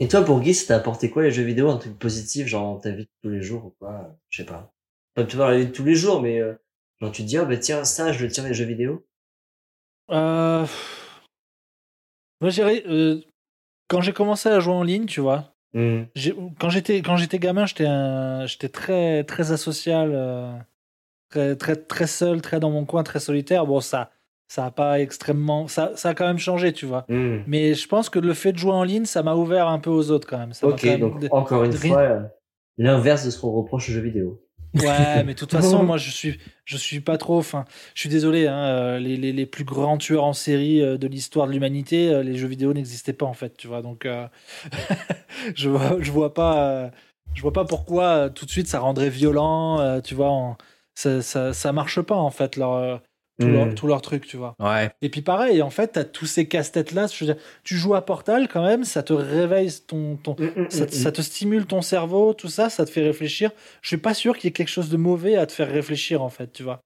[0.00, 2.74] Et toi, pour Guy, ça t'a apporté quoi les jeux vidéo Un truc positif, genre
[2.74, 4.16] dans ta vie de tous les jours ou quoi?
[4.30, 4.74] Je sais pas.
[5.14, 6.54] Pas tu la vie de tous les jours, mais euh,
[7.00, 9.06] genre tu te dis, oh bah tiens, ça, je le tiens les jeux vidéo?
[10.10, 10.66] euh...
[12.42, 13.20] Moi, euh,
[13.88, 16.02] Quand j'ai commencé à jouer en ligne, tu vois, Hmm.
[16.58, 20.52] quand j'étais quand j'étais gamin, j'étais très très asocial, euh,
[21.30, 23.64] très très très seul, très dans mon coin, très solitaire.
[23.66, 24.10] Bon, ça
[24.48, 27.04] ça a pas extrêmement ça ça a quand même changé, tu vois.
[27.08, 27.38] Hmm.
[27.46, 29.88] Mais je pense que le fait de jouer en ligne, ça m'a ouvert un peu
[29.90, 30.52] aux autres quand même.
[30.52, 32.20] Ça Ok, quand même- donc encore une fois, euh,
[32.76, 34.41] l'inverse de ce qu'on reproche aux jeux vidéo.
[34.74, 37.38] Ouais, mais de toute façon, moi, je suis, je suis pas trop.
[37.38, 37.64] Enfin,
[37.94, 38.46] je suis désolé.
[38.46, 42.08] Hein, euh, les, les, les plus grands tueurs en série euh, de l'histoire de l'humanité,
[42.10, 43.56] euh, les jeux vidéo n'existaient pas en fait.
[43.56, 44.26] Tu vois, donc euh,
[45.54, 46.90] je vois, je vois pas, euh,
[47.34, 49.80] je vois pas pourquoi tout de suite ça rendrait violent.
[49.80, 50.56] euh, tu vois, en-
[50.94, 53.02] ça, ça, ça marche pas en fait leur,
[53.38, 53.52] tout, Hmm.
[53.52, 54.26] leur, tout leur truc.
[54.26, 54.54] Tu vois.
[54.60, 54.90] Ouais.
[55.02, 57.06] Et puis pareil, en fait, t'as tous ces casse-têtes là.
[57.06, 60.44] Je veux dire, tu joues à Portal quand même, ça te réveille ton, ton, Hmm,
[60.62, 63.50] hmm, ça, hmm, ça te stimule ton cerveau, tout ça, ça te fait réfléchir.
[63.82, 66.22] Je suis pas sûr qu'il y ait quelque chose de mauvais à te faire réfléchir,
[66.22, 66.80] en fait, tu vois.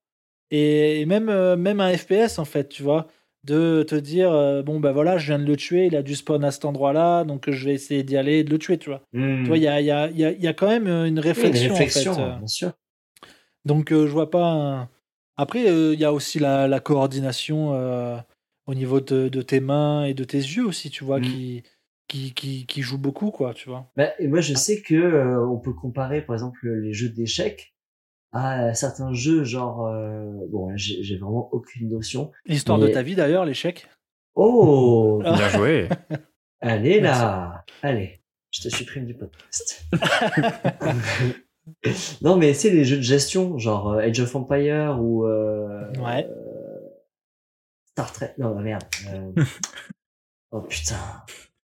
[0.50, 3.08] Et, et même, euh, même un FPS, en fait, tu vois,
[3.44, 6.14] de te dire, euh, bon, ben voilà, je viens de le tuer, il a dû
[6.14, 8.90] spawn à cet endroit-là, donc je vais essayer d'y aller et de le tuer, tu
[8.90, 9.02] vois.
[9.12, 9.42] hmm.
[9.42, 10.86] Tu vois, il y a, il y, a, il y, a, y a quand même
[10.86, 12.22] une Oui, une réflexion, réflexion, en fait.
[12.22, 12.36] euh.
[12.38, 12.72] bien sûr.
[13.64, 14.44] Donc, euh, je vois pas.
[14.44, 14.88] un-
[15.36, 18.16] Après, euh, il y a aussi la, la coordination euh,
[18.66, 21.22] au niveau de, de tes mains et de tes yeux aussi, tu vois, Mm.
[21.24, 21.62] qui,
[22.08, 23.90] qui, qui, qui joue beaucoup, quoi, tu vois.
[23.96, 27.74] Bah, et moi, je sais que euh, on peut comparer, par exemple, les jeux d'échecs
[28.32, 32.32] à certains jeux, genre, euh, bon, j'ai vraiment aucune notion.
[32.44, 33.88] L'histoire de ta vie, d'ailleurs, l'échec.
[34.34, 35.34] Oh, Ah.
[35.36, 35.88] Bien joué.
[36.60, 39.84] allez là, allez, je te supprime du podcast.
[42.22, 46.26] Non, mais c'est les jeux de gestion, genre euh, Age of Empire ou euh, Ouais.
[46.30, 46.78] euh,
[47.90, 48.34] Star Trek.
[48.38, 48.84] Non, merde.
[49.08, 49.32] euh,
[50.52, 50.96] oh putain.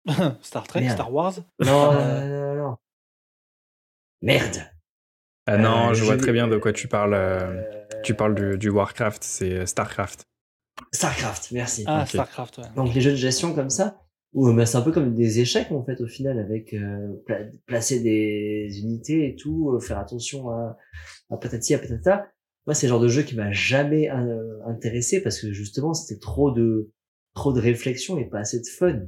[0.43, 0.95] Star Trek, Merde.
[0.95, 1.34] Star Wars?
[1.61, 2.76] Non, Euh, non, non, non.
[4.22, 4.57] Merde.
[5.47, 7.66] Ah non, Euh, je vois très bien de quoi tu parles.
[8.05, 10.24] Tu parles du, du Warcraft, c'est Starcraft.
[10.93, 11.84] Starcraft, merci.
[11.86, 12.07] Ah.
[12.07, 12.64] Starcraft, ouais.
[12.76, 14.01] Donc les jeux de gestion comme ça,
[14.33, 17.47] où bah, c'est un peu comme des échecs en fait au final avec euh, pla-
[17.66, 20.76] placer des unités et tout, euh, faire attention à,
[21.31, 22.28] à patati à patata.
[22.66, 26.20] Moi c'est le genre de jeu qui m'a jamais euh, intéressé parce que justement c'était
[26.20, 26.91] trop de
[27.35, 29.01] trop de réflexion et pas assez de fun.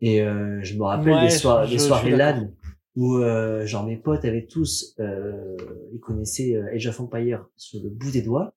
[0.00, 2.10] Et euh, je me rappelle Ouais, des, soir- je- des soirées.
[2.16, 2.50] LAN
[2.96, 5.56] où euh, genre mes potes avaient tous euh,
[5.92, 8.54] ils connaissaient euh, Age of Empire sur le bout des doigts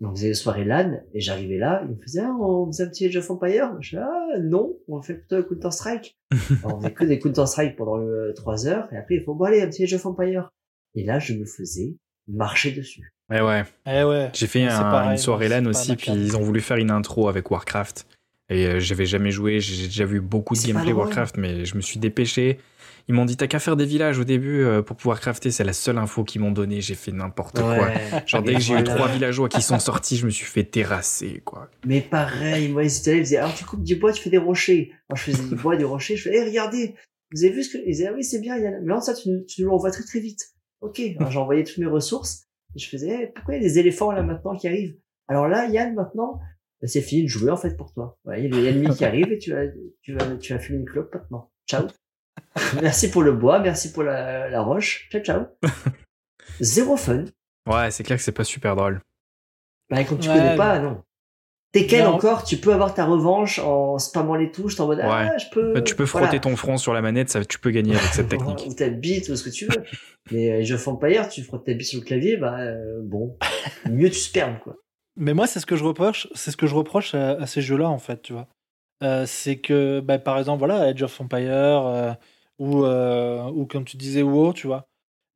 [0.00, 2.88] on faisait des soirées LAN et j'arrivais là, ils me faisaient ah, on faisait un
[2.88, 3.70] petit Age of Empire.
[3.80, 6.18] Je fais ah non, on fait plutôt un Counter Strike.
[6.64, 9.34] Alors, on faisait que des Counter Strike pendant euh, trois heures et après il faut
[9.34, 10.50] bon allez un petit Age of Empire.
[10.94, 11.96] Et là je me faisais
[12.28, 13.14] marcher dessus.
[13.30, 13.64] Ouais, ouais.
[13.86, 14.30] Eh ouais.
[14.34, 16.90] J'ai fait C'est un- pareil, une soirée LAN aussi, puis ils ont voulu faire une
[16.90, 18.06] intro avec Warcraft.
[18.50, 20.92] Et euh, j'avais jamais joué, j'ai déjà vu beaucoup de gameplay.
[20.92, 22.58] Warcraft, mais je me suis dépêché.
[23.06, 25.64] Ils m'ont dit t'as qu'à faire des villages au début euh, pour pouvoir crafter, c'est
[25.64, 27.88] la seule info qu'ils m'ont donné, j'ai fait n'importe quoi.
[28.26, 28.94] Genre dès que j'ai eu voilà.
[28.94, 31.68] trois villageois qui sont sortis, je me suis fait terrasser quoi.
[31.84, 34.30] Mais pareil, moi ils étaient là, ils disaient alors tu coupes du bois, tu fais
[34.30, 34.92] des rochers.
[35.08, 36.94] Alors je faisais du bois, des rochers, je fais eh regardez,
[37.32, 39.12] vous avez vu ce que ils disaient ah oui c'est bien Yann, mais non ça
[39.12, 40.54] tu, tu nous l'envoies très très vite.
[40.80, 41.00] Ok,
[41.30, 44.22] j'envoyais toutes mes ressources et je faisais eh, pourquoi il y a des éléphants là
[44.22, 44.96] maintenant qui arrivent?
[45.28, 46.40] Alors là Yann maintenant
[46.80, 48.18] bah, c'est fini de jouer en fait pour toi.
[48.24, 49.66] Ouais, il y a des ennemis qui arrivent et tu vas
[50.00, 51.50] tu vas tu vas fumer une clope maintenant.
[51.68, 51.86] Ciao.
[52.82, 55.08] merci pour le bois, merci pour la, la roche.
[55.10, 55.40] Ciao ciao.
[56.60, 57.24] Zéro fun.
[57.68, 59.00] Ouais, c'est clair que c'est pas super drôle.
[59.90, 61.02] Bah, quand tu Ouais, connais pas, non.
[61.72, 62.14] Tekken Non.
[62.14, 65.46] encore, tu peux avoir ta revanche en spammant les touches, t'es en mode, ah, je
[65.50, 65.72] peux.
[65.74, 66.28] Bah, tu peux voilà.
[66.28, 68.64] frotter ton front sur la manette, ça, tu peux gagner avec cette technique.
[68.68, 69.82] Ou ta bite, ou ce que tu veux.
[70.30, 73.36] Mais euh, Age of Empire, tu frottes ta bite sur le clavier, bah, euh, bon.
[73.90, 74.76] Mieux tu spermes, quoi.
[75.16, 77.60] Mais moi, c'est ce que je reproche, c'est ce que je reproche à, à ces
[77.60, 78.46] jeux-là, en fait, tu vois.
[79.02, 82.12] Euh, c'est que, bah, par exemple, voilà, Age of Empire, euh,
[82.58, 84.86] ou, euh, ou comme tu disais, WoW, tu vois.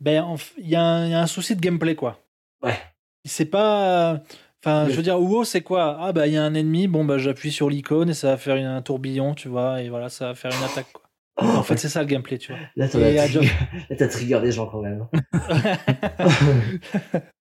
[0.01, 0.25] Ben,
[0.59, 2.21] il y, a un- il y a un souci de gameplay, quoi.
[2.63, 2.79] Ouais.
[3.25, 4.21] C'est pas.
[4.65, 5.97] Enfin, Mais- je veux dire, WoW, c'est quoi?
[6.01, 8.37] Ah, bah, il y a un ennemi, bon, bah, j'appuie sur l'icône et ça va
[8.37, 11.03] faire une- un tourbillon, tu vois, et voilà, ça va faire une attaque, quoi.
[11.41, 12.61] En fait, c'est ça le gameplay, tu vois.
[12.75, 15.07] Là, t'en Et as Age of- trigger, là, t'as trigger des gens quand même.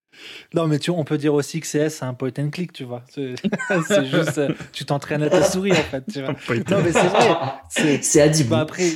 [0.53, 2.83] non, mais tu, on peut dire aussi que CS, c'est un point and click, tu
[2.83, 3.03] vois.
[3.09, 3.35] C'est
[3.87, 6.33] c'est juste, euh, tu t'entraînes à ta souris, en fait, tu vois.
[6.69, 7.29] Non, mais c'est vrai.
[7.69, 8.49] C'est C'est Adibou.
[8.51, 8.89] bah après.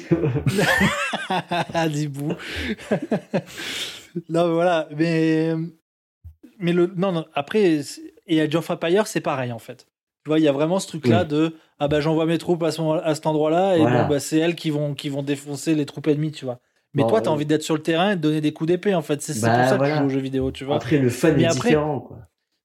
[1.74, 2.34] Adibou.
[4.30, 4.88] non, mais voilà.
[4.96, 5.54] Mais,
[6.60, 7.82] mais le, non, non, après,
[8.28, 9.88] et Age of Empire, c'est pareil, en fait.
[10.24, 11.28] Tu vois, il y a vraiment ce truc-là Oui.
[11.30, 14.04] de ah bah j'envoie mes troupes à, ce à cet endroit-là et Voilà.
[14.04, 16.60] bon, bah, c'est elles qui vont, qui vont défoncer les troupes ennemies, tu vois.
[16.94, 18.68] Mais Bon, toi, t'as euh, envie d'être sur le terrain et de donner des coups
[18.68, 19.22] d'épée, en fait.
[19.22, 20.76] C'est c'est Bah, pour ça que tu joues aux jeux vidéo, tu vois.
[20.76, 22.18] Après, le fun Mais est après- différent, quoi.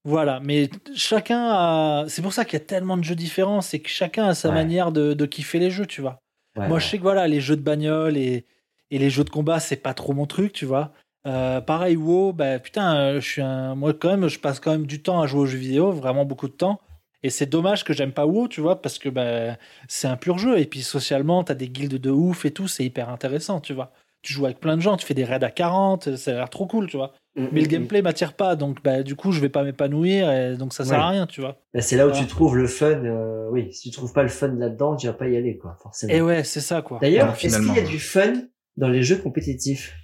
[0.05, 2.05] Voilà, mais chacun a.
[2.09, 4.49] C'est pour ça qu'il y a tellement de jeux différents, c'est que chacun a sa
[4.49, 4.55] Ouais.
[4.55, 6.21] manière de, de kiffer les jeux, tu vois.
[6.57, 6.81] Ouais, Moi, ouais.
[6.81, 8.47] je sais que voilà, les jeux de bagnole et,
[8.93, 10.93] et les jeux de combat, c'est pas trop mon truc, tu vois.
[11.27, 13.75] Euh, pareil, WoW, bah putain, euh, je suis un.
[13.75, 16.25] Moi, quand même, je passe quand même du temps à jouer aux jeux vidéo, vraiment
[16.25, 16.81] beaucoup de temps.
[17.25, 19.57] Et c'est dommage que j'aime pas WoW, tu vois, parce que bah,
[19.89, 20.57] c'est un pur jeu.
[20.61, 23.91] Et puis socialement, t'as des guildes de ouf et tout, c'est hyper intéressant, tu vois.
[24.27, 26.51] Tu joues avec plein de gens, tu fais des raids à 40, ça a l'air
[26.51, 27.13] trop cool, tu vois.
[27.37, 30.29] Mm, Mais le mm, gameplay m'attire pas, donc bah, du coup, je vais pas m'épanouir,
[30.33, 31.05] et donc ça sert Ouais.
[31.05, 31.61] à rien, tu vois.
[31.73, 32.19] Bah, c'est là où Ah.
[32.19, 33.05] tu trouves le fun.
[33.05, 35.77] euh, oui, si tu trouves pas le fun là-dedans, tu vas pas y aller, quoi,
[35.81, 36.13] forcément.
[36.13, 36.99] Et ouais, c'est ça, quoi.
[37.01, 37.89] D'ailleurs, Ouais, est-ce qu'il y a ouais.
[37.89, 38.33] du fun
[38.77, 39.95] dans les jeux compétitifs?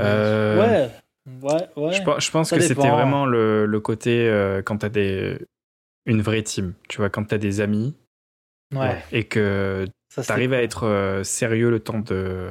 [0.00, 0.90] Euh, Ouais,
[1.42, 1.92] ouais, ouais.
[1.92, 5.38] Je, pense- je pense Ça que c'était vraiment le, le côté euh, quand t'as des
[6.06, 7.94] une vraie team, tu vois, quand t'as des amis
[8.74, 8.96] ouais.
[9.12, 9.86] et que
[10.18, 12.50] Ça, c'est t'arrives à être euh, sérieux le temps de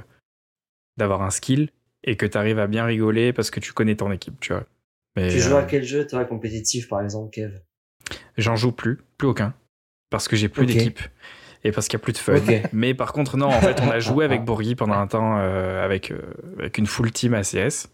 [0.97, 1.69] d'avoir un skill
[2.03, 4.65] et que t'arrives à bien rigoler parce que tu connais ton équipe, tu vois.
[5.15, 7.59] Mais Tu joues euh, à quel jeu, toi, compétitif, par exemple, Kev?
[8.37, 9.53] J'en joue plus, plus aucun,
[10.09, 10.99] parce que j'ai plus d'équipe
[11.63, 12.35] et parce qu'il y a plus de fun.
[12.71, 15.83] Mais par contre, non, en fait, on a joué avec Bourgui pendant un temps euh,
[15.83, 16.21] avec euh,
[16.59, 17.89] avec une full team ACS.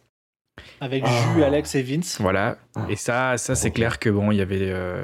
[0.82, 1.34] Avec Ah.
[1.34, 2.22] Jus, Alex et Vince.
[2.22, 2.58] Voilà.
[2.76, 2.86] Ah.
[2.90, 5.04] Et ça, ça c'est clair que bon, il y avait, euh,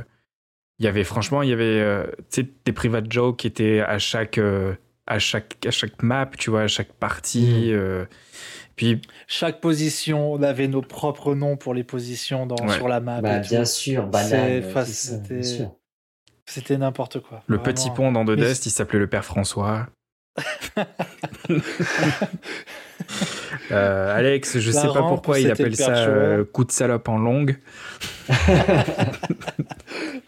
[0.80, 3.82] il y avait franchement, il y avait, euh, tu sais, des private jokes qui étaient
[3.82, 4.74] à chaque, euh,
[5.08, 7.70] à chaque, à chaque map, tu vois, à chaque partie.
[7.72, 7.74] Mhm.
[7.74, 8.06] euh,
[8.76, 12.76] puis Chaque position, on avait nos propres noms pour les positions dans, Ouais.
[12.76, 13.20] sur la map.
[13.22, 14.64] Bah, bien sûr, banane.
[14.72, 14.86] ça,
[16.46, 17.44] c'était- n'importe quoi.
[17.48, 17.74] le Vraiment.
[17.74, 19.88] petit pont dans The Mais Dust, il s'appelait le père François.
[23.72, 27.18] Euh, Alex, je La sais pas pourquoi il appelle ça euh, coup de salope en
[27.18, 27.58] longue.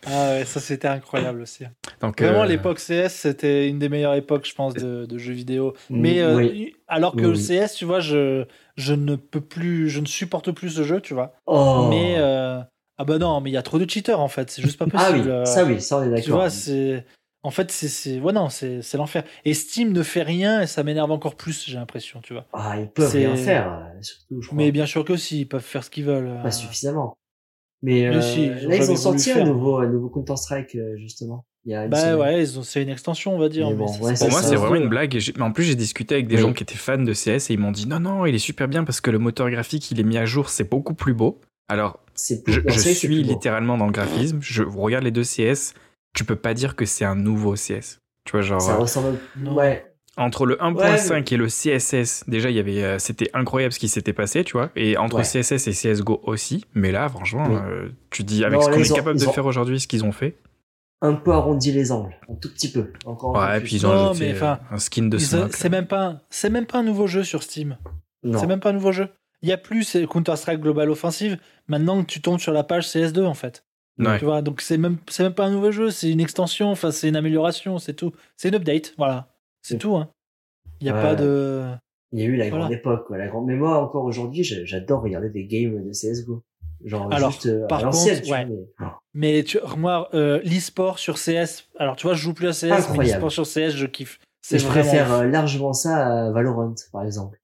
[0.08, 1.64] Ah ouais, ça c'était incroyable aussi.
[2.02, 5.34] Donc, Vraiment, euh, l'époque CS, c'était une des meilleures époques, je pense, de, de jeux
[5.34, 5.74] vidéo.
[5.90, 6.76] Mm, Mais euh, oui.
[6.88, 7.60] alors que Oui, le oui.
[7.68, 8.46] CS, tu vois, je,
[8.76, 11.34] je ne peux plus, je ne supporte plus ce jeu, tu vois.
[11.46, 11.88] Oh.
[11.90, 12.60] Mais euh,
[12.98, 14.86] ah bah non, mais il y a trop de cheaters en fait, c'est juste pas
[14.94, 15.28] ah possible.
[15.28, 16.42] oui, euh, ça oui, ça on est Tu d'accord.
[16.42, 17.06] vois, c'est
[17.44, 19.24] en fait c'est c'est ouais non, c'est c'est l'enfer.
[19.46, 22.46] Et Steam ne fait rien et ça m'énerve encore plus, j'ai l'impression, tu vois.
[22.54, 24.58] Ah, ils peuvent C'est- rien faire, euh, surtout, je crois.
[24.58, 26.28] Mais bien sûr que si, ils peuvent faire ce qu'ils veulent.
[26.28, 26.44] euh.
[26.44, 27.18] Pas suffisamment.
[27.84, 30.76] Mais, Mais euh, si, ils ont là, ils ont sorti un nouveau, un nouveau Counter-Strike,
[30.76, 31.46] euh, justement.
[31.66, 32.16] Il y a une Bah semaine.
[32.16, 33.68] ouais, ils ont- c'est une extension, on va dire.
[33.70, 34.80] Mais bon, ouais, Pour ça, moi, ça, c'est ça, vraiment ouais.
[34.82, 35.16] une blague.
[35.16, 36.42] Et j'ai- mais en plus, j'ai discuté avec des Oui.
[36.42, 38.68] gens qui étaient fans de CS et ils m'ont dit non, non, il est super
[38.68, 41.40] bien parce que le moteur graphique, il est mis à jour, c'est beaucoup plus beau.
[41.70, 44.40] Alors, C'est plus- je, je suis littéralement dans le graphisme.
[44.42, 45.74] Je regarde les deux CS.
[46.14, 48.00] Tu peux pas dire que c'est un nouveau CS.
[48.26, 49.18] Tu vois, genre, Ça euh, ressemble.
[49.38, 49.56] Non.
[49.56, 49.86] Ouais.
[50.18, 53.88] entre le 1.5 et le CSS, déjà, il y avait, euh, c'était incroyable ce qui
[53.88, 54.70] s'était passé, tu vois.
[54.76, 55.24] Et entre Ouais.
[55.24, 56.66] CSS et CSGO aussi.
[56.74, 57.56] Mais là, franchement, Oui.
[57.56, 59.88] euh, tu dis avec Non, ce qu'on est ont- capable de ont- faire aujourd'hui, ce
[59.88, 60.38] qu'ils ont fait.
[61.02, 62.14] Un peu arrondi les angles.
[62.30, 62.92] Un tout petit peu.
[63.06, 64.42] Encore un peu Ouais, et puis ils ont Non, ajouté mais
[64.72, 65.18] un skin de.
[65.18, 67.78] C'est même pas, un- c'est même pas un nouveau jeu sur Steam.
[68.24, 68.38] Non.
[68.38, 69.08] C'est même pas un nouveau jeu.
[69.42, 71.40] Il y a plus c'est Counter Strike Global Offensive.
[71.68, 73.64] Maintenant que tu tombes sur la page CS2 en fait.
[74.00, 74.18] Ouais.
[74.20, 76.70] Tu vois, donc c'est même, c'est même pas un nouveau jeu, c'est une extension.
[76.72, 78.12] Enfin, c'est une amélioration, c'est tout.
[78.38, 79.28] C'est une update, voilà.
[79.62, 79.96] C'est tout.
[79.96, 80.10] Hein.
[80.80, 81.02] Il y a Ouais.
[81.02, 81.66] pas de.
[82.14, 82.66] Il y a eu la Voilà.
[82.66, 83.18] grande époque, quoi.
[83.18, 83.46] La grande...
[83.46, 86.44] Mais moi, encore aujourd'hui, j'adore regarder des games de CSGO.
[86.84, 88.46] Genre, Alors, juste euh, par contre, tu vois, ouais.
[88.46, 91.70] mais- Mais tu, moi, euh, l'e-sport sur CS.
[91.78, 93.24] Alors, tu vois, je joue plus à CS, mais Incroyable.
[93.24, 94.18] l'e-sport sur CS, je kiffe.
[94.20, 94.82] Mais C'est je vraiment.
[94.90, 97.40] préfère euh, largement ça à Valorant, par exemple.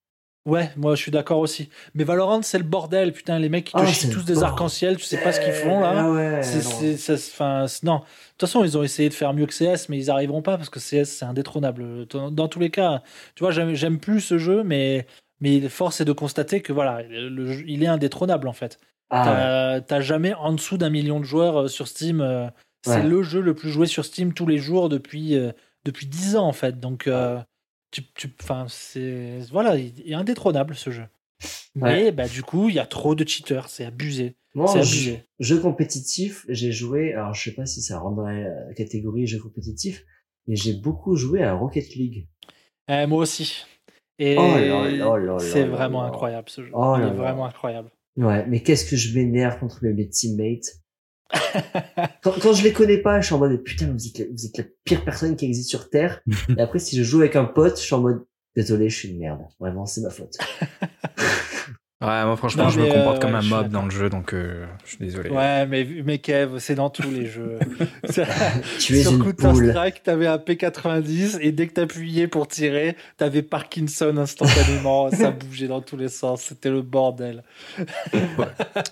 [0.47, 1.69] Ouais, moi, je suis d'accord aussi.
[1.93, 3.37] Mais Valorant, c'est le bordel, putain.
[3.37, 5.51] Les mecs qui te Ah, chient c'est tous des arcs-en-ciel, tu sais pas ce qu'ils
[5.51, 5.93] font là.
[5.97, 7.15] Ah ouais, C'est, non.
[7.15, 7.65] enfin.
[7.65, 8.05] De toute
[8.39, 10.79] façon, ils ont essayé de faire mieux que CS, mais ils arriveront pas parce que
[10.79, 12.05] CS, c'est indétrônable.
[12.07, 13.03] Dans, tous les cas,
[13.35, 15.05] tu vois, j'aime, plus ce jeu, mais,
[15.41, 18.79] mais force est de constater que voilà, le jeu- il est indétrônable en fait.
[19.09, 19.79] Ah.
[19.85, 22.21] T'as, jamais en dessous d'un million de joueurs euh, sur Steam.
[22.21, 22.47] euh,
[22.85, 23.03] c'est Ouais.
[23.03, 25.51] le jeu le plus joué sur Steam tous les jours depuis, euh,
[25.83, 26.79] depuis 10 ans en fait.
[26.79, 27.37] Donc, euh,
[27.91, 28.29] tu, tu,
[28.69, 31.05] c'est, voilà, il est indétrônable ce jeu.
[31.75, 34.35] Mais bah, du coup, il y a trop de cheaters, c'est abusé.
[34.55, 35.11] Moi, c'est abusé.
[35.11, 39.39] jeu, jeu compétitif, j'ai joué, alors je sais pas si ça rendrait euh, catégorie jeu
[39.39, 40.03] compétitif,
[40.47, 42.27] mais j'ai beaucoup joué à Rocket League.
[42.89, 43.65] Euh, moi aussi.
[44.19, 46.71] Et Oh c'est vraiment incroyable ce jeu.
[46.73, 47.91] Oh Il est vraiment incroyable.
[48.15, 50.81] Ouais, mais qu'est-ce que je m'énerve contre mes, mes teammates.
[52.23, 54.45] Quand, quand je les connais pas, je suis en mode putain, vous êtes, la, vous
[54.45, 56.21] êtes la pire personne qui existe sur Terre.
[56.57, 58.25] Et après, si je joue avec un pote, je suis en mode
[58.55, 59.41] désolé, je suis une merde.
[59.59, 60.37] Vraiment, c'est ma faute.
[61.99, 63.89] Ouais, moi franchement, Non, je me mais, comporte euh, comme ouais, un mob dans le
[63.89, 65.31] jeu, donc euh, je suis désolé.
[65.31, 67.57] Ouais, mais, mais Kev, c'est dans tous les jeux.
[68.79, 69.69] Tu es Sur une Counter poule.
[69.71, 75.09] Strike, t'avais un P90 et dès que t'appuyais pour tirer, t'avais Parkinson instantanément.
[75.11, 76.43] ça bougeait dans tous les sens.
[76.43, 77.43] C'était le bordel.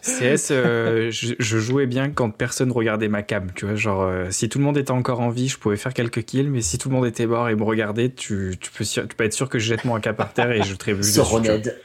[0.02, 4.32] CS, euh, je, je jouais bien quand personne regardait ma cam, tu vois, genre euh,
[4.32, 6.80] si tout le monde était encore en vie, je pouvais faire quelques kills, mais si
[6.80, 9.34] tout le monde était mort et me regardait, tu, tu, peux, sûr- tu peux être
[9.34, 11.04] sûr que je jette mon AK par terre et je dessus.
[11.04, 11.26] Sur.
[11.26, 11.76] Roned.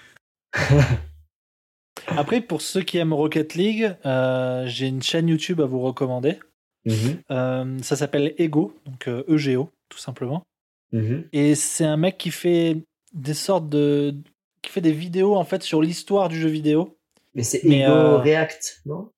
[2.07, 6.37] Après, pour ceux qui aiment Rocket League, euh, j'ai une chaîne YouTube à vous recommander.
[6.87, 10.43] Mhm, Euh, ça s'appelle Ego, donc euh, EGO, tout simplement.
[10.93, 11.25] mhm.
[11.33, 12.79] Et c'est un mec qui fait
[13.13, 14.15] des sortes de.
[14.63, 16.97] qui fait des vidéos en fait sur l'histoire du jeu vidéo.
[17.35, 19.11] Mais c'est Ego euh, React, non?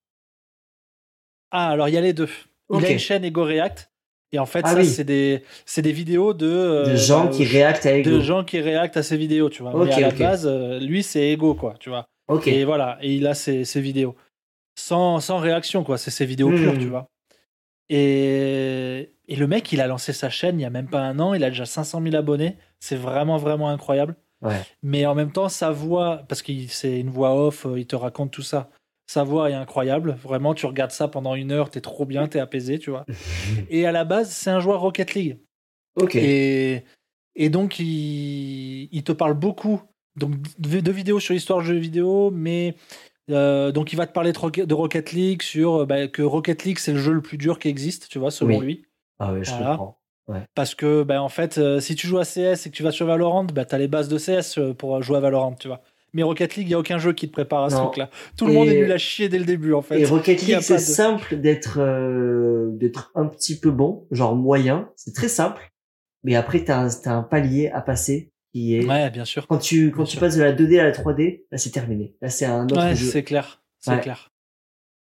[1.50, 2.28] Ah, alors il y a les deux.
[2.70, 2.84] Il Ok.
[2.84, 3.90] a une chaîne Ego React.
[4.34, 4.86] Et en fait, Ah ça, oui.
[4.86, 6.84] c'est des, vidéos de.
[6.90, 8.10] De gens qui réactent à Ego.
[8.10, 9.74] De gens qui réactent à ses vidéos, tu vois.
[9.74, 10.48] Ok, Mais à la base,
[10.80, 12.06] lui, c'est Ego, quoi, tu vois.
[12.28, 12.46] Ok.
[12.48, 14.16] Et voilà, et il a ses, ses vidéos.
[14.78, 15.98] Sans, sans réaction, quoi.
[15.98, 17.08] C'est ses vidéos pures, tu vois.
[17.88, 21.18] Et, et le mec, il a lancé sa chaîne il y a même pas un
[21.18, 21.34] an.
[21.34, 22.56] Il a déjà 500 000 abonnés.
[22.80, 24.16] C'est vraiment, vraiment incroyable.
[24.40, 24.60] Ouais.
[24.82, 27.94] Mais en même temps, sa voix, parce que c'est une voix off, euh, il te
[27.94, 28.70] raconte tout ça.
[29.06, 30.16] Sa voix est incroyable.
[30.22, 33.04] Vraiment, tu regardes ça pendant une heure, t'es trop bien, t'es apaisé, tu vois.
[33.70, 35.38] Et à la base, c'est un joueur Rocket League.
[35.96, 36.16] Ok.
[36.16, 36.84] Et,
[37.36, 39.82] et donc, il, il te parle beaucoup
[40.16, 42.74] donc, de, de vidéos sur l'histoire du jeu vidéo, mais
[43.30, 46.78] euh, donc il va te parler de Rocket, League, sur euh, bah, que Rocket League,
[46.78, 48.64] c'est le jeu le plus dur qui existe, tu vois, selon Oui.
[48.66, 48.84] lui.
[49.18, 49.70] Ah ouais, je Voilà.
[49.70, 49.98] comprends.
[50.54, 52.90] Parce que, bah, en fait, euh, si tu joues à CS et que tu vas
[52.92, 55.82] sur Valorant, bah, tu as les bases de CS pour jouer à Valorant, tu vois.
[56.14, 57.82] Mais Rocket League, il n'y a aucun jeu qui te prépare à ce Non.
[57.86, 58.10] truc-là.
[58.36, 59.98] Tout le monde est nul à chier dès le début, en fait.
[60.00, 64.90] Et Rocket League, c'est de- simple d'être euh, d'être un petit peu bon, genre moyen.
[64.96, 65.70] C'est très simple.
[66.24, 69.46] Mais après, t'as un, t'as un palier à passer qui est Ouais, bien sûr.
[69.46, 70.20] quand tu quand Bien tu sûr.
[70.20, 72.14] passes de la 2D à la 3D, là c'est terminé.
[72.22, 73.06] Là c'est un autre Ouais, jeu.
[73.10, 73.62] c'est clair.
[73.80, 74.00] C'est Ouais.
[74.00, 74.30] clair.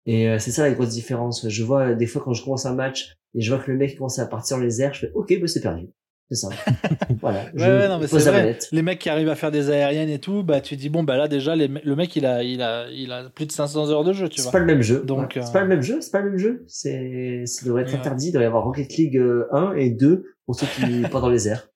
[0.06, 1.48] Et euh, c'est ça la grosse différence.
[1.48, 3.76] Je vois euh, des fois quand je commence un match et je vois que le
[3.76, 5.86] mec commence à partir dans les airs, je fais OK, bah c'est perdu.
[6.30, 6.48] C'est ça.
[7.20, 7.40] voilà.
[7.44, 8.58] Ouais, je ouais, non, mais c'est vrai.
[8.72, 11.16] Les mecs qui arrivent à faire des aériennes et tout, bah tu dis bon bah
[11.18, 14.02] là déjà les le mec il a il a il a plus de 500 heures
[14.02, 14.52] de jeu, tu C'est vois.
[14.52, 15.02] pas le même jeu.
[15.04, 16.64] Donc, euh, C'est pas le même jeu, c'est pas le même jeu.
[16.68, 18.28] C'est, ça devrait être interdit.
[18.28, 21.28] Il devrait y avoir Rocket League euh, 1 et 2 pour ceux qui pas dans
[21.28, 21.68] les airs.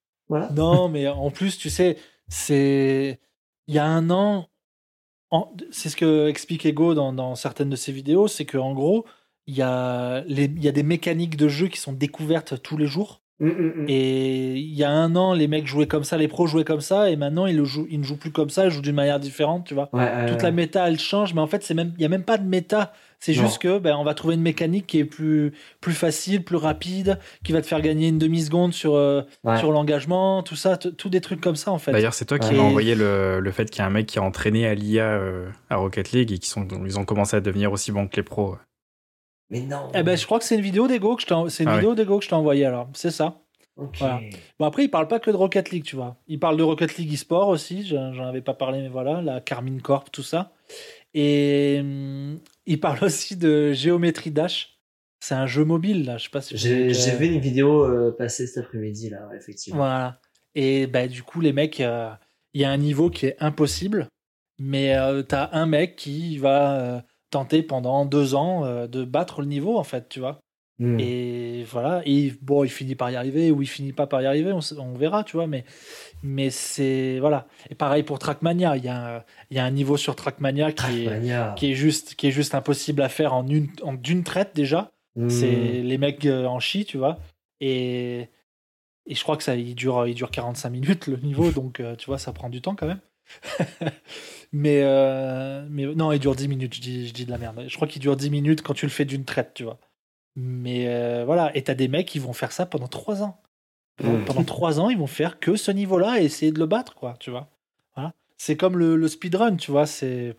[0.51, 1.97] Non, mais en plus, tu sais,
[2.29, 3.21] c'est.
[3.69, 4.49] Il y a un an,
[5.31, 9.07] en- c'est ce que explique Ego dans, dans certaines de ses vidéos, c'est gros,
[9.57, 10.45] y, a les...
[10.45, 13.23] il y a des mécaniques de jeu qui sont découvertes tous les jours.
[13.39, 13.85] Hum, hum, hum.
[13.89, 16.81] Et il y a un an, les mecs jouaient comme ça, les pros jouaient comme
[16.81, 17.87] ça, et maintenant, ils, le jouent...
[17.91, 19.91] ils ne jouent plus comme ça, ils jouent d'une manière différente, tu vois.
[19.93, 22.23] Ouais, Toute la méta, elle change, mais en fait, c'est même, il y a même
[22.25, 22.93] pas de méta.
[23.19, 26.57] C'est juste que, ben, on va trouver une mécanique qui est plus, plus facile, plus
[26.57, 29.59] rapide, qui va te faire gagner une demi seconde sur, euh, Ouais.
[29.59, 31.93] sur l'engagement, tout ça, tout des trucs comme ça en fait.
[31.93, 34.19] D'ailleurs, c'est toi qui m'as envoyé le, le fait qu'il y a un mec qui
[34.19, 37.41] a entraîné à l'IA euh, à Rocket League et qui sont, ils ont commencé à
[37.41, 38.57] devenir aussi bons que les pros.
[39.51, 39.89] Mais non.
[39.95, 41.77] Eh ben, je crois que c'est une vidéo d'Ego que je t'ai, c'est une Ah
[41.77, 43.43] vidéo d'Ego que je t'ai envoyée alors, c'est ça.
[43.77, 43.97] Ok.
[43.99, 44.21] Voilà.
[44.59, 46.17] Bon après, il parle pas que de Rocket League, tu vois.
[46.27, 49.83] Il parle de Rocket League eSport aussi, j'en avais pas parlé, mais voilà, la Carmine
[49.83, 50.53] Corp, tout ça.
[51.15, 54.73] Et hum, il parle aussi de Géométrie Dash.
[55.21, 58.47] C'est un jeu mobile là, je sais pas si J'ai, vu une vidéo euh, passer
[58.47, 59.79] cet après-midi là, effectivement.
[59.79, 60.21] Voilà.
[60.55, 62.11] Et bah, du coup, les mecs, euh,
[62.55, 64.09] il y a un niveau qui est impossible,
[64.59, 67.01] mais euh, t'as un mec qui va euh,
[67.37, 70.41] tenter pendant deux ans euh, de battre le niveau, en fait, tu vois.
[70.81, 70.99] Hum.
[70.99, 72.01] Et voilà.
[72.07, 74.95] Et bon, il finit par y arriver ou il finit pas par y arriver, on,
[74.95, 75.47] verra, tu vois.
[75.47, 75.65] Mais,
[76.23, 77.19] mais c'est.
[77.21, 77.47] Voilà.
[77.69, 78.79] Et pareil pour Trackmania.
[78.79, 81.55] Il y, a un- il y a un niveau sur Trackmania qui est, Trackmania.
[81.59, 84.93] qui, est juste, qui est juste impossible à faire en une, en d'une traite déjà.
[85.19, 85.29] Hum.
[85.29, 87.19] C'est les mecs euh, en chi, tu vois.
[87.61, 88.29] Et,
[89.07, 91.97] et je crois que ça, il dure, il dure 45 minutes le niveau, donc euh,
[91.97, 93.01] tu vois, ça prend du temps quand même.
[94.57, 97.65] mais, euh, mais non, il dure 10 minutes, je dis, je dis de la merde.
[97.69, 99.79] Je crois qu'il dure 10 minutes quand tu le fais d'une traite, tu vois.
[100.35, 103.41] Mais euh, voilà, et t'as des mecs qui vont faire ça pendant 3 ans.
[103.97, 104.25] Pendant, Mm.
[104.25, 107.17] pendant 3 ans, ils vont faire que ce niveau-là et essayer de le battre, quoi,
[107.21, 107.49] tu vois.
[107.95, 108.13] Voilà.
[108.39, 110.35] C'est comme le, le speedrun, tu vois, c'est.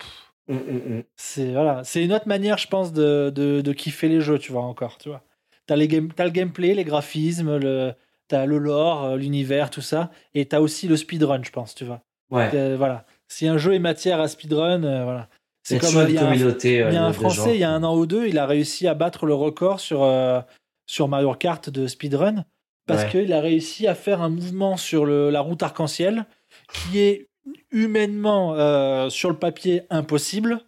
[0.50, 1.04] Hum, hum, hum.
[1.16, 4.52] c'est voilà, c'est une autre manière, je pense, de, de, de kiffer les jeux, tu
[4.52, 5.24] vois encore, tu vois.
[5.66, 7.94] T'as les game, le gameplay, les graphismes, le,
[8.30, 11.84] t'as le lore, euh, l'univers, tout ça, et t'as aussi le speedrun, je pense, tu
[11.84, 12.02] vois.
[12.30, 12.50] Ouais.
[12.54, 15.30] Euh, voilà, si un jeu est matière à speedrun, euh, voilà.
[15.64, 16.82] C'est comme euh, il une y a un, communauté.
[16.82, 17.20] euh, il y a un de gens.
[17.30, 19.80] Français, il y a un an ou deux, il a réussi à battre le record
[19.82, 20.40] sur euh,
[20.86, 22.46] sur Mario Kart de speedrun
[22.86, 23.10] parce Ouais.
[23.10, 26.26] qu'il a réussi à faire un mouvement sur le, la route arc-en-ciel
[26.74, 27.28] qui est
[27.72, 30.62] humainement euh, sur le papier impossible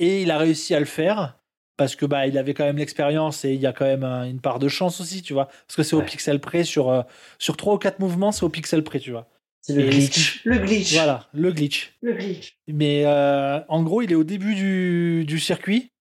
[0.00, 1.36] et il a réussi à le faire
[1.76, 4.24] parce que bah il avait quand même l'expérience et il y a quand même un-
[4.24, 7.02] une part de chance aussi tu vois parce que c'est au pixel près sur euh,
[7.38, 9.28] sur trois ou quatre mouvements c'est au pixel près tu vois
[9.62, 10.44] C'est le glitch.
[10.44, 10.92] Le glitch.
[10.94, 12.58] voilà le glitch Le glitch.
[12.66, 15.92] mais euh, en gros, il est au début du, du circuit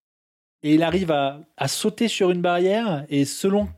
[0.64, 3.70] et il arrive à, à sauter sur une barrière et selon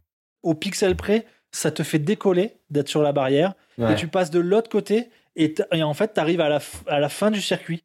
[0.42, 3.94] au pixel près, ça te fait décoller d'être sur la barrière Ouais.
[3.94, 7.00] et tu passes de l'autre côté et, en fait, tu arrives à la, f- à
[7.00, 7.84] la fin du circuit.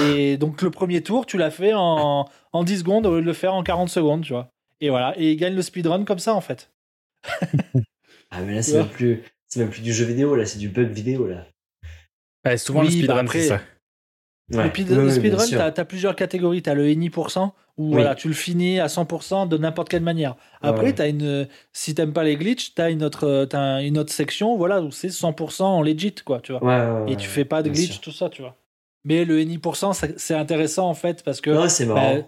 [0.00, 3.26] Et donc le premier tour, tu l'as fait en, en 10 secondes au lieu de
[3.26, 4.52] le faire en 40 secondes, tu vois.
[4.80, 6.70] Et voilà, et il gagne le speedrun comme ça en fait.
[8.30, 10.88] Ah, mais là, c'est plus, c'est même plus du jeu vidéo, là, c'est du bug
[10.90, 11.46] vidéo, là.
[12.44, 13.60] Ouais, souvent Oui, le speedrun, bah après- c'est ça.
[14.52, 14.70] Ouais.
[14.76, 16.62] Oui, le speedrun, tu as, plusieurs catégories.
[16.62, 17.92] Tu as le NI%, où Oui.
[17.94, 20.36] voilà, tu le finis à 100% de n'importe quelle manière.
[20.62, 20.92] Après, Ouais.
[20.94, 24.56] t'as une, si t'aimes pas les glitches, tu as une autre, t'as une autre section
[24.56, 26.62] voilà, où c'est 100% en legit, quoi, tu vois.
[26.62, 28.00] Ouais, ouais, ouais, Et tu fais pas de glitch, sûr.
[28.00, 28.56] tout ça, tu vois.
[29.04, 32.14] Mais le NI%, c'est intéressant en fait, parce que Ouais, c'est marrant.
[32.18, 32.22] bah,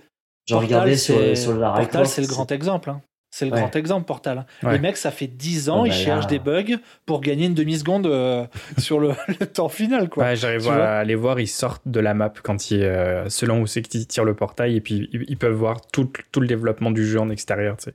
[0.48, 2.90] Portal, regardé sur, sur la Portal, c'est le grand exemple.
[2.90, 3.00] hein.
[3.30, 3.58] C'est le Ouais.
[3.60, 4.46] grand exemple, Portal.
[4.62, 4.72] Ouais.
[4.72, 6.02] Les mecs, ça fait 10 ans, Oh ils bah là.
[6.04, 8.46] cherchent des bugs pour gagner une demi-seconde euh,
[8.78, 9.10] sur le,
[9.40, 10.24] le temps final, quoi.
[10.24, 13.66] Ouais, j'arrive à les voir, ils sortent de la map quand ils, euh, selon où
[13.66, 16.90] c'est qu'ils tirent le portail, et puis ils, ils peuvent voir tout, tout le développement
[16.90, 17.94] du jeu en extérieur, tu sais.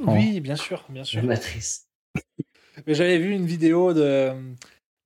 [0.00, 1.22] Oui, bien sûr, bien sûr.
[1.22, 1.86] La matrice.
[2.86, 4.30] Mais j'avais vu une vidéo de,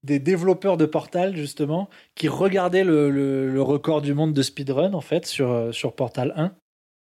[0.03, 4.93] des développeurs de Portal, justement, qui regardaient le, le- le record du monde de speedrun,
[4.95, 6.53] en fait, sur, euh, sur Portal 1.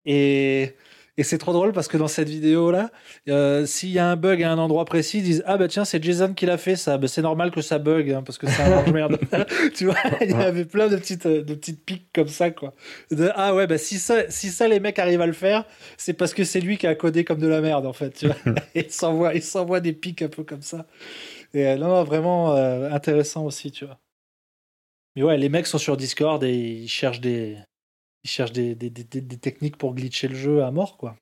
[0.05, 0.75] Et,
[1.19, 2.91] et c'est trop drôle parce que dans cette vidéo-là,
[3.29, 5.85] euh, s'il y a un bug à un endroit précis, ils disent Ah bah tiens,
[5.85, 6.97] c'est Jason qui l'a fait ça.
[6.97, 9.19] Bah, c'est normal que ça bug, hein, parce que c'est un mange-merde.
[9.75, 12.73] tu vois, il y avait plein de petites, euh, de petites piques comme ça, quoi.
[13.11, 15.67] De, ah ouais, bah si ça, si ça, les mecs arrivent à le faire,
[15.99, 18.13] c'est parce que c'est lui qui a codé comme de la merde, en fait.
[18.13, 18.37] Tu vois
[18.75, 20.87] il s'envoie, il s'envoie des pics un peu comme ça.
[21.53, 23.99] Et euh, non, non, vraiment euh, intéressant aussi, tu vois.
[25.15, 27.59] Mais ouais, les mecs sont sur Discord et ils cherchent des,
[28.25, 31.16] ils cherchent des, des, des, des techniques pour glitcher le jeu à mort, quoi.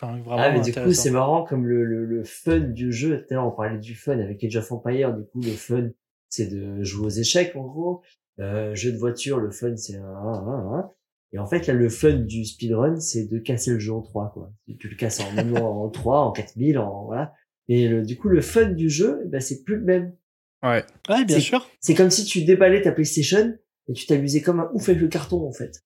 [0.00, 3.18] Enfin, vraiment Ah, mais du coup, c'est marrant comme le, le, le fun du jeu.
[3.20, 5.12] Tout à l'heure, on parlait du fun avec Age of Empire.
[5.14, 5.90] Du coup, le fun,
[6.28, 8.02] c'est de jouer aux échecs, en gros.
[8.40, 10.90] Euh, jeu de voiture, le fun, c'est un, un, un, un.
[11.34, 14.30] Et en fait, là, le fun du speedrun, c'est de casser le jeu en trois,
[14.32, 14.52] quoi.
[14.78, 17.32] Tu le casses en, même en, en 3, en 4000, en, voilà.
[17.68, 20.16] Et le, du coup, le fun du jeu, eh ben, c'est plus le même.
[20.62, 20.84] Ouais.
[21.08, 21.68] Ouais, bien sûr.
[21.80, 23.56] C'est comme si tu déballais ta PlayStation
[23.88, 25.82] et tu t'amusais comme un ouf avec le carton, en fait.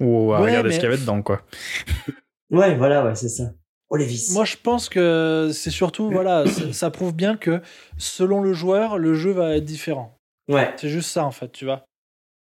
[0.00, 1.42] Ou à Ouais, regarder mais- ce qu'il y avait dedans, quoi.
[2.50, 3.52] Ouais, voilà, ouais, c'est ça.
[3.90, 4.32] Oh, les vis.
[4.34, 7.60] Moi, je pense que c'est surtout, voilà, ça, prouve bien que
[7.98, 10.16] selon le joueur, le jeu va être différent.
[10.48, 10.72] Ouais.
[10.76, 11.84] C'est juste ça, en fait, tu vois.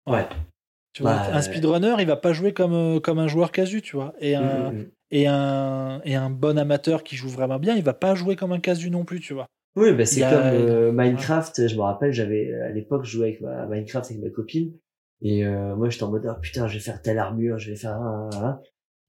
[0.07, 0.26] Ouais.
[0.92, 3.82] Tu vois, Bah, un speedrunner, il va pas jouer comme, euh, comme un joueur casu,
[3.82, 4.14] tu vois.
[4.20, 4.86] Et un, Mm, mm, mm.
[5.11, 8.52] et, un, et un bon amateur qui joue vraiment bien, il va pas jouer comme
[8.52, 9.46] un casu non plus, tu vois.
[9.76, 11.66] Oui, bah, c'est a- comme euh, Minecraft.
[11.68, 14.72] Je me rappelle, j'avais à l'époque je jouais avec ma, Minecraft avec ma copine
[15.22, 17.76] et euh, moi j'étais en mode oh, putain, je vais faire telle armure, je vais
[17.76, 18.60] faire un, un, un.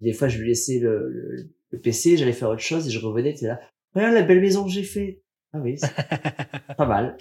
[0.02, 3.00] Des fois, je lui laissais le, le, le PC, j'allais faire autre chose et je
[3.00, 3.60] revenais, t'es là.
[3.96, 5.22] Regarde la belle maison que j'ai fait.
[5.54, 5.92] Ah oui, c'est
[6.78, 7.18] pas mal.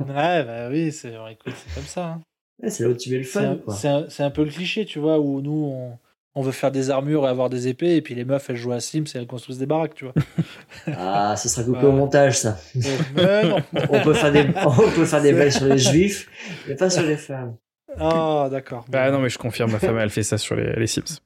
[0.00, 2.06] Ouais, bah oui, c'est écoute, c'est comme ça.
[2.06, 2.20] hein.
[2.62, 5.00] Ouais, c'est là où tu mets le fun, c'est un- un peu le cliché, tu
[5.00, 5.98] vois, où nous, on,
[6.36, 8.72] on veut faire des armures et avoir des épées, et puis les meufs, elles jouent
[8.72, 10.14] à Sims et elles construisent des baraques, tu vois.
[10.86, 11.84] Ah, ce sera coupé Ouais.
[11.86, 12.58] au montage, ça.
[12.76, 13.56] Non.
[13.90, 16.28] On peut faire des, on peut faire des blagues sur les juifs,
[16.68, 17.56] mais pas sur les femmes.
[17.98, 18.84] Ah, d'accord.
[18.92, 21.20] Ah non, mais je confirme, ma femme, elle fait ça sur les, les Sims.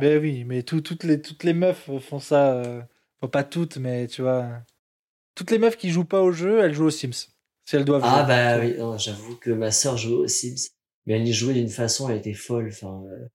[0.00, 2.54] Mais oui, mais tout- toutes, les, toutes les meufs font ça.
[2.54, 2.82] euh,
[3.20, 4.48] Enfin, pas toutes, mais tu vois.
[5.34, 7.28] Toutes les meufs qui jouent pas au jeu, elles jouent aux Sims.
[7.66, 8.28] Si elles doivent Ah jouer.
[8.28, 10.70] bah oui, non, j'avoue que ma sœur jouait aux Sims,
[11.06, 12.68] mais elle y jouait d'une façon, elle était folle.
[12.68, 13.26] Enfin, euh,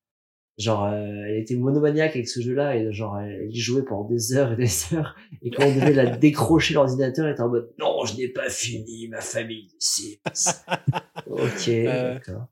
[0.60, 4.34] genre, euh, elle était monomaniaque avec ce jeu-là et genre, elle, y jouait pendant des
[4.36, 5.16] heures et des heures.
[5.42, 8.50] Et quand on devait la décrocher l'ordinateur, elle était en mode non, je n'ai pas
[8.50, 10.20] fini ma famille de Sims.
[11.28, 12.14] ok, Euh.
[12.16, 12.48] d'accord.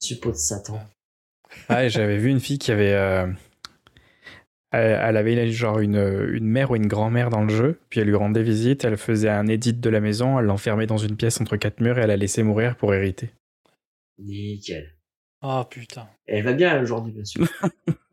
[0.00, 0.78] Suppôt de Satan.
[1.68, 2.92] Ah, j'avais vu une fille qui avait.
[2.92, 3.26] euh,
[4.72, 5.96] Elle, elle avait genre une,
[6.32, 9.28] une mère ou une grand-mère dans le jeu, puis elle lui rendait visite, elle faisait
[9.30, 12.08] un edit de la maison, elle l'enfermait dans une pièce entre quatre murs et elle
[12.08, 13.30] la laissait mourir pour hériter.
[14.18, 14.93] Nickel.
[15.46, 16.08] Ah putain.
[16.26, 17.46] Elle va bien aujourd'hui, bien sûr.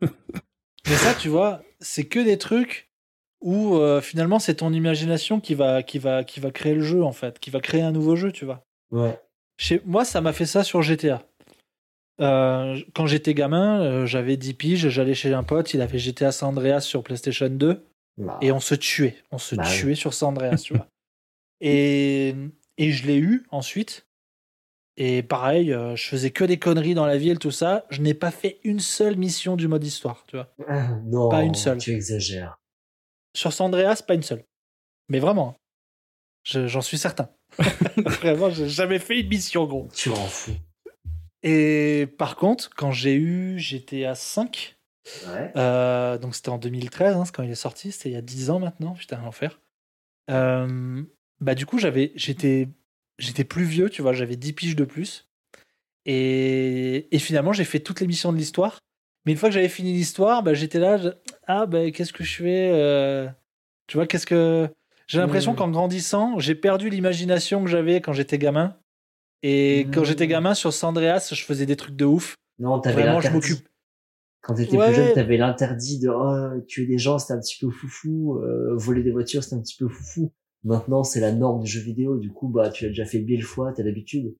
[0.02, 2.90] Mais ça, tu vois, c'est que des trucs
[3.40, 7.02] où euh, finalement c'est ton imagination qui va, qui, va, qui va créer le jeu,
[7.02, 8.64] en fait, qui va créer un nouveau jeu, tu vois.
[8.90, 9.18] Ouais.
[9.56, 11.22] Chez moi, ça m'a fait ça sur GTA.
[12.20, 16.32] Euh, quand j'étais gamin, euh, j'avais 10 piges, j'allais chez un pote, il avait GTA
[16.32, 17.82] San Andreas sur PlayStation 2.
[18.18, 19.16] Bah, et on se tuait.
[19.30, 19.74] On se Bah oui.
[19.78, 20.86] tuait sur San Andreas, tu vois.
[21.64, 22.34] Et,
[22.76, 24.04] et je l'ai eu ensuite.
[24.96, 27.86] Et pareil, euh, je faisais que des conneries dans la ville, tout ça.
[27.90, 30.54] Je n'ai pas fait une seule mission du mode histoire, tu vois.
[30.68, 31.78] ah, non, Pas une seule.
[31.78, 32.58] Tu exagères.
[33.34, 34.44] Sur San Andreas, pas une seule.
[35.08, 35.56] Mais vraiment, hein.
[36.44, 37.30] Je- j'en suis certain.
[37.96, 39.88] Vraiment, j'ai jamais fait une mission, gros.
[39.94, 40.52] Tu rends fou.
[41.42, 44.76] Et par contre, quand j'ai eu GTA 5,
[45.26, 45.50] Ouais.
[45.56, 48.50] Euh, donc c'était en 2013, hein, quand il est sorti, c'était il y a 10
[48.50, 49.60] ans maintenant, putain, l'enfer.
[50.30, 51.02] Euh,
[51.40, 52.68] bah du coup, j'avais, j'étais,
[53.22, 55.28] j'étais plus vieux, tu vois, j'avais 10 piges de plus.
[56.06, 58.78] Et, et finalement, j'ai fait toutes les missions de l'histoire.
[59.24, 61.08] Mais une fois que j'avais fini l'histoire, bah, j'étais là, je-
[61.46, 63.28] ah bah qu'est-ce que je fais euh,
[63.86, 64.68] Tu vois, qu'est-ce que...
[65.06, 65.56] J'ai l'impression Mm.
[65.56, 68.76] qu'en grandissant, j'ai perdu l'imagination que j'avais quand j'étais gamin.
[69.42, 72.34] Et quand j'étais gamin sur San Andreas, je faisais des trucs de ouf.
[72.58, 73.50] Non, t'avais Vraiment, je l'interdit.
[73.50, 73.68] m'occupe.
[74.40, 74.86] Quand t'étais Ouais.
[74.86, 78.74] plus jeune, t'avais l'interdit de oh, tuer des gens, c'était un petit peu foufou, euh,
[78.76, 80.32] voler des voitures, c'était un petit peu foufou.
[80.64, 83.42] Maintenant, c'est la norme du jeu vidéo, du coup, bah, tu l'as déjà fait mille
[83.42, 84.36] fois, t'as l'habitude.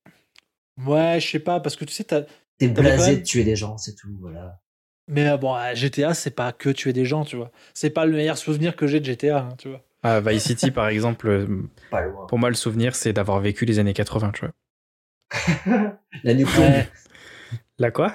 [0.87, 2.23] Ouais, je sais pas, parce que tu sais, t'as,
[2.59, 4.61] T'es blasé de tuer des gens, c'est tout, voilà.
[5.09, 7.51] Mais euh, bon, à GTA, c'est pas que tuer des gens, tu vois.
[7.75, 9.83] C'est pas le meilleur souvenir que j'ai de GTA, hein, tu vois.
[10.05, 11.47] Ah, Vice City, par exemple, euh,
[11.91, 12.27] Pas loin.
[12.27, 14.53] pour moi, le souvenir, c'est d'avoir vécu les années 80, tu vois.
[16.25, 16.89] La nuque longue, Ouais.
[17.79, 18.14] La quoi?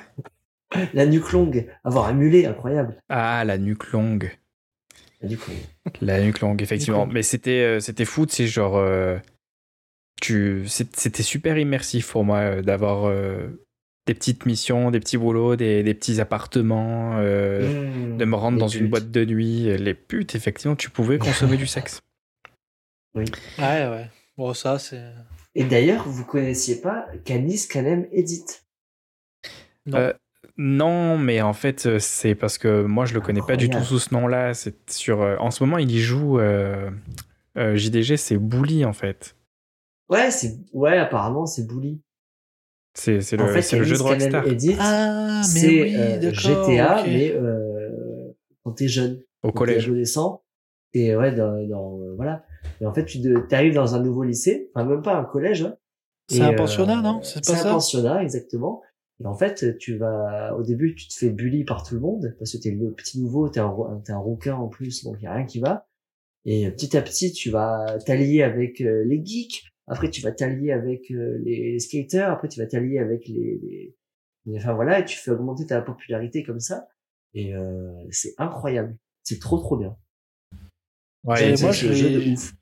[0.93, 3.01] La nuque longue, avoir un mulet, incroyable.
[3.09, 3.91] Ah, la nuque
[5.21, 5.57] La nuque longue.
[6.01, 7.05] La nuque longue, effectivement.
[7.07, 8.77] Mais c'était euh, c'était fou, tu sais, genre.
[8.77, 9.17] euh,
[10.21, 13.47] tu, c'est- c'était super immersif pour moi euh, d'avoir euh,
[14.07, 18.57] des petites missions, des petits boulots, des, des petits appartements, euh, Mmh, de me rendre
[18.57, 19.77] dans une boîte de nuit.
[19.77, 22.01] Les putes, effectivement, tu pouvais consommer du sexe.
[23.15, 23.25] Ouais,
[23.57, 24.09] ouais.
[24.37, 25.01] Bon, ça, c'est.
[25.55, 28.43] Et d'ailleurs, vous connaissiez pas Canis Canem Edit.
[29.87, 29.97] Non.
[30.57, 33.83] Non, mais en fait, euh, c'est parce que moi, je le connais pas du tout
[33.83, 34.53] sous ce nom-là.
[34.53, 35.21] C'est sur.
[35.21, 36.39] euh, en ce moment, il y joue.
[36.39, 36.89] euh,
[37.57, 39.35] euh, JDG, c'est Bully, en fait.
[40.09, 42.01] Ouais, c'est, ouais, apparemment, c'est Bully.
[42.93, 44.47] C'est En le, fait, le jeu de Rockstar.
[44.47, 46.31] Edit, Ah, mais c'est oui, euh.
[46.33, 47.89] GTA, mais euh,
[48.63, 49.21] quand t'es jeune.
[49.43, 49.85] Au quand collège.
[49.85, 50.43] adolescent.
[50.93, 52.43] Et ouais, dans, dans euh, voilà.
[52.81, 53.21] Et en fait, tu
[53.51, 55.61] arrives dans un nouveau lycée, enfin même pas un collège.
[55.63, 55.75] hein.
[56.27, 57.21] C'est un euh, pensionnat, non?
[57.21, 57.69] C'est pas C'est un ça?
[57.69, 58.81] pensionnat, exactement.
[59.21, 62.35] Et en fait, tu vas, au début, tu te fais bully par tout le monde,
[62.37, 63.75] parce que t'es le petit nouveau, t'es un,
[64.05, 65.87] t'es un rouquin en plus, donc y a rien qui va.
[66.45, 70.71] Et petit à petit, tu vas t'allier avec euh, les geeks, après tu vas t'allier
[70.71, 73.93] avec euh, les, les skaters, après tu vas t'allier avec les,
[74.45, 76.87] les, enfin voilà, et tu fais augmenter ta popularité comme ça.
[77.33, 78.95] Et euh, c'est incroyable.
[79.23, 79.97] C'est trop trop bien.
[81.23, 82.53] Ouais, moi, je un jeu de l'ai- ouf.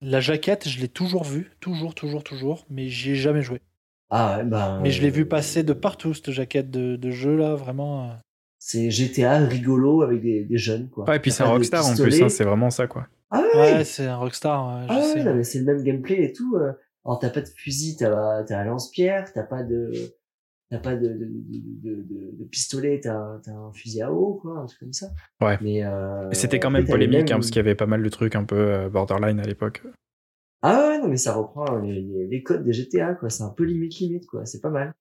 [0.00, 3.60] La jaquette, je l'ai toujours vue, toujours, toujours, toujours, mais j'y ai jamais joué.
[4.14, 4.78] Ah bah.
[4.82, 8.04] Mais je l'ai euh, vu passer de partout, cette jaquette de, de jeu là, vraiment.
[8.04, 8.12] euh.
[8.58, 11.08] C'est GTA rigolo avec des, des jeunes, quoi.
[11.08, 13.08] Ouais, et puis c'est un Rockstar en plus, hein, c'est vraiment ça quoi.
[13.30, 15.14] Ah ouais, Ouais, c'est un rockstar, je Ah sais.
[15.18, 16.56] ouais, non, mais c'est le même gameplay et tout.
[16.56, 16.72] euh.
[17.04, 19.90] Alors t'as pas de fusil, t'as t'as un lance-pierre, t'as pas de
[20.70, 24.38] t'as pas de, de, de, de, de- de pistolet, t'as t'as un fusil à eau,
[24.42, 25.06] quoi, un truc comme ça.
[25.40, 25.58] Ouais.
[25.62, 28.36] Mais euh, C'était quand même polémique hein, parce qu'il y avait pas mal de trucs
[28.36, 29.82] un peu borderline à l'époque.
[30.62, 33.30] Ah ouais, non mais ça reprend les, les, les codes des GTA, quoi.
[33.30, 34.46] C'est un peu limite limite, quoi.
[34.46, 34.94] C'est pas mal.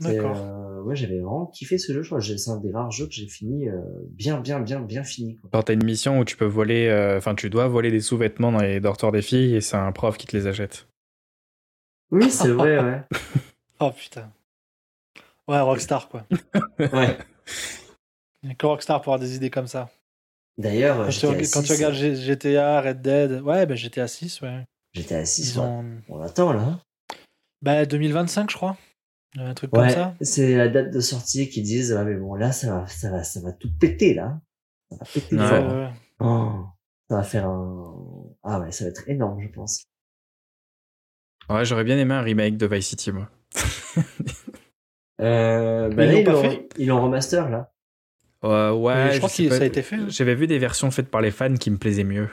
[0.00, 0.36] D'accord.
[0.36, 2.02] Euh, ouais, j'avais vraiment kiffé ce jeu.
[2.02, 3.80] Je crois c'est un des rares jeux que j'ai fini euh,
[4.10, 5.38] bien, bien, bien, bien fini.
[5.38, 5.50] Quoi.
[5.52, 8.52] Genre t'as une mission où tu peux voler, euh, enfin tu dois voler des sous-vêtements
[8.52, 10.88] dans les dortoirs des filles et c'est un prof qui te les achète.
[12.10, 13.02] Oui, c'est vrai, ouais.
[13.80, 14.32] Oh putain.
[15.46, 16.24] Ouais, rockstar quoi.
[16.80, 17.16] ouais.
[18.42, 19.88] Il y a que rockstar pour avoir des idées comme ça.
[20.58, 24.08] D'ailleurs, Quand, tu, GTA reg- quand tu 6, regardes GTA, Red Dead, ouais, bah GTA
[24.08, 24.64] 6, ouais.
[24.94, 25.64] GTA 6, Ils ouais.
[25.66, 25.84] ont.
[26.08, 26.60] on attend là.
[26.60, 26.80] hein.
[27.62, 28.76] Bah 2025, je crois.
[29.36, 30.14] Un truc comme ça.
[30.20, 33.22] c'est la date de sortie qui disent ouais mais bon là ça va ça va
[33.22, 34.40] ça va tout péter là.
[34.90, 35.46] Ça va péter Ouais.
[35.46, 35.68] fort.
[35.72, 35.90] Ouais, ouais.
[36.20, 36.64] Oh,
[37.10, 37.94] ça va faire un
[38.42, 39.82] ah ouais ça va être énorme je pense.
[41.50, 43.28] Ouais, j'aurais bien aimé un remake de Vice City moi.
[45.20, 46.24] Euh, bah Mais
[46.78, 47.72] ils l'ont remaster là.
[48.44, 49.96] Euh, ouais, Mais je je crois que ça a été fait.
[49.96, 50.06] hein.
[50.08, 52.28] J'avais vu des versions faites par les fans qui me plaisaient mieux.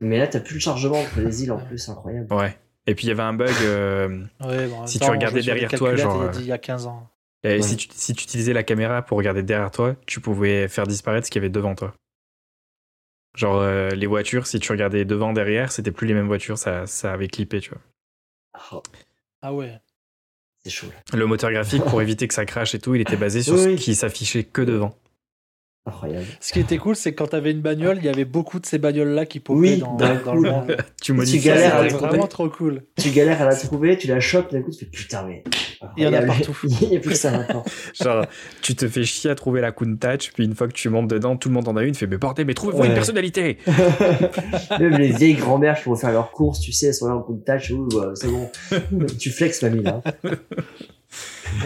[0.00, 2.32] Mais là t'as plus le chargement entre les îles en plus incroyable.
[2.32, 2.58] Ouais.
[2.86, 3.50] Et puis il y avait un bug.
[3.62, 6.40] euh, Ouais, bon, Si temps, tu regardais derrière toi, genre, il y a euh, dit-
[6.40, 7.08] il y a 15 ans.
[7.44, 7.62] et Ouais.
[7.62, 11.26] si, tu, si tu utilisais la caméra pour regarder derrière toi, tu pouvais faire disparaître
[11.26, 11.94] ce qu'il y avait devant toi.
[13.36, 16.86] Genre euh, les voitures, si tu regardais devant, derrière, c'était plus les mêmes voitures, ça,
[16.86, 17.80] ça avait clippé, tu vois.
[18.72, 18.82] Oh,
[19.40, 19.80] Ah ouais.
[20.64, 21.18] C'est chaud là.
[21.18, 23.60] Le moteur graphique, pour éviter que ça crache et tout, il était basé sur Oui,
[23.62, 23.76] ce oui.
[23.76, 24.94] qui s'affichait que devant.
[25.84, 26.26] Incroyable.
[26.38, 28.66] Ce qui était cool, c'est que quand t'avais une bagnole, il y avait beaucoup de
[28.66, 29.78] ces bagnoles-là qui popaient Oui,
[30.24, 30.76] dans, le monde.
[31.02, 32.06] Tu modifies galères à la trouver.
[32.06, 32.84] vraiment trop cool.
[32.96, 35.42] Tu galères à la trouver, tu la chopes, d'un coup tu fais putain mais.
[35.96, 36.56] Il y en a partout.
[36.82, 37.64] Il y a plus que ça maintenant.
[38.00, 38.26] Genre,
[38.60, 41.36] tu te fais chier à trouver la Countach, puis une fois que tu montes dedans,
[41.36, 43.58] tout le monde en a une, fait mais bordel, mais trouvez-moi une personnalité
[44.78, 47.22] Même les vieilles grand-mères qui vont faire leurs courses, tu sais, elles sont là en
[47.22, 48.48] coup de tâche, ouh, ouais, c'est bon.
[49.18, 50.00] tu flexes, mamie, là.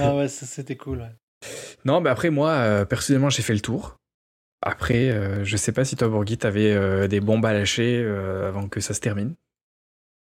[0.01, 1.01] Ah ouais, ça, c'était cool.
[1.01, 1.51] ouais.
[1.85, 3.99] Non, mais après, moi, euh, personnellement, j'ai fait le tour.
[4.67, 8.49] Après, euh, je sais pas si toi, Bourgui, t'avais euh, des bombes à lâcher euh,
[8.49, 9.35] avant que ça se termine.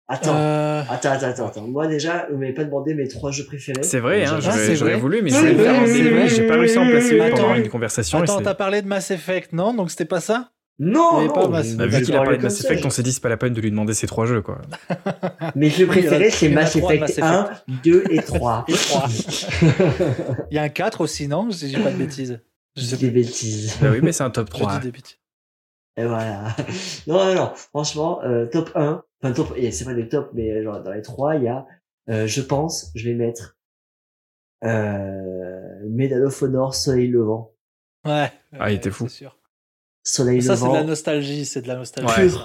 [0.08, 0.36] Attends.
[0.36, 1.66] Euh, Attends, attends, attends, attends.
[1.66, 3.82] Moi, déjà, vous m'avez pas demandé mes trois jeux préférés.
[3.82, 5.00] C'est vrai, hein, Ah, j'aurais c'est j'aurais vrai.
[5.00, 7.36] voulu, mais Oui, j'ai pas réussi à en placer une Attends.
[7.38, 8.22] pendant une conversation.
[8.22, 9.74] Attends, t'as parlé de Mass Effect, non?
[9.74, 10.50] Donc c'était pas ça?
[10.78, 13.10] Non, pas Mass- mais- Bah, vu qu'il a parlé de Mass Effect, on s'est dit
[13.12, 14.60] c'est pas la peine de lui demander ces trois jeux, quoi.
[15.56, 17.50] Mes jeux préférés, c'est Mass Effect Mass 1,
[17.82, 18.64] 2 et 3.
[18.68, 19.08] Et trois.
[20.50, 21.50] Il y a un 4 aussi, non?
[21.50, 22.38] Si j'ai pas de bêtises.
[22.76, 23.76] Je Je dis des bêtises.
[23.80, 24.78] Bah oui, mais c'est un top Je 3.
[24.78, 25.18] dis des bêtises.
[25.96, 26.54] Et voilà.
[27.06, 27.52] Non, non, non.
[27.54, 29.02] Franchement, euh, top 1.
[29.22, 31.48] Enfin, top, et c'est pas des tops, mais euh, genre, dans les trois, il y
[31.48, 31.66] a,
[32.10, 33.56] euh, je pense, je vais mettre,
[34.64, 37.54] euh, Medal of Honor, Soleil Levant.
[38.04, 38.30] Ouais.
[38.58, 39.08] Ah, il était fou.
[39.08, 39.38] sûr.
[40.02, 40.80] Soleil Ça, c'est de Levant.
[40.80, 41.44] la nostalgie.
[41.46, 42.12] C'est de la nostalgie.
[42.36, 42.40] Ouais.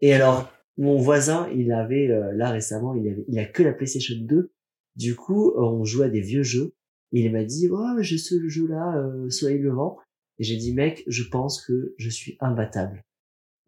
[0.00, 3.72] Et alors, mon voisin, il avait, euh, là, récemment, il avait, il a que la
[3.72, 4.52] PlayStation 2.
[4.96, 6.74] Du coup, on jouait à des vieux jeux.
[7.12, 9.98] Et il m'a dit, ouais, j'ai ce jeu-là, euh, Soleil Levant.
[10.38, 13.04] Et j'ai dit, mec, je pense que je suis imbattable.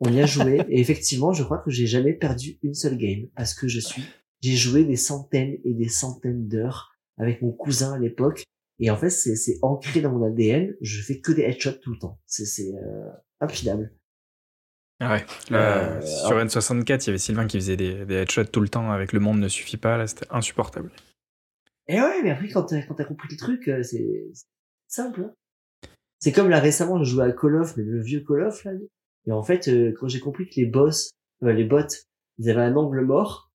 [0.00, 0.60] On y a joué.
[0.68, 3.28] et effectivement, je crois que j'ai jamais perdu une seule game.
[3.36, 4.02] Parce que je suis,
[4.40, 8.44] j'ai joué des centaines et des centaines d'heures avec mon cousin à l'époque.
[8.80, 10.74] Et en fait, c'est, c'est ancré dans mon ADN.
[10.80, 12.20] Je fais que des headshots tout le temps.
[12.26, 13.10] C'est, c'est, euh.
[15.00, 15.24] Ah ouais.
[15.50, 18.68] Là, Euh, sur N64, il y avait Sylvain qui faisait des, des headshots tout le
[18.68, 19.96] temps avec le monde ne suffit pas.
[19.96, 20.90] Là, c'était insupportable.
[21.88, 24.46] Et ouais, mais après, quand t'as, quand t'as compris le truc, euh, c'est c'est
[24.88, 25.22] simple.
[25.22, 25.34] hein.
[26.18, 28.72] C'est comme là, récemment, je jouais à Call of, mais le vieux Call of, là.
[29.26, 31.10] Et en fait, euh, quand j'ai compris que les boss,
[31.42, 31.80] euh, les bots,
[32.38, 33.50] ils avaient un angle mort,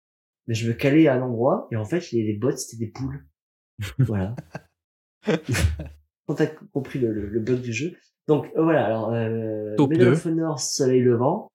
[0.48, 2.92] mais je me calais à un endroit, et en fait, les, les bots, c'était des
[2.92, 3.26] poules.
[4.00, 4.36] voilà.
[6.28, 7.96] quand t'as compris le, le, le bug du jeu.
[8.28, 10.12] Donc, euh, voilà, alors, euh, Top Medal 2.
[10.14, 11.50] of Honor, Soleil Levant.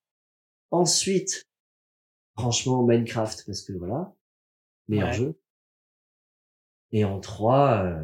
[0.71, 1.43] Ensuite,
[2.37, 4.13] franchement, Minecraft, parce que voilà,
[4.89, 5.15] meilleur Ouais.
[5.15, 5.39] jeu.
[6.93, 8.03] Et en 3, euh,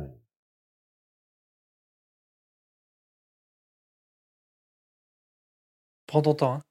[6.07, 6.53] Prends ton temps.
[6.55, 6.63] hein.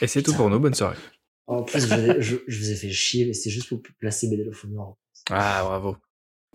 [0.00, 0.60] Et c'est tout pour nous.
[0.60, 0.98] Bonne soirée.
[1.46, 3.80] en plus, je, vous ai- je, je vous ai fait chier, mais c'est juste pour
[3.98, 4.98] placer of Honor.
[5.30, 5.96] Ah, bravo.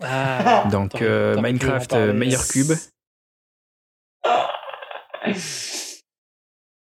[0.02, 2.72] Ah, Donc, euh, Minecraft, euh, meilleur cube.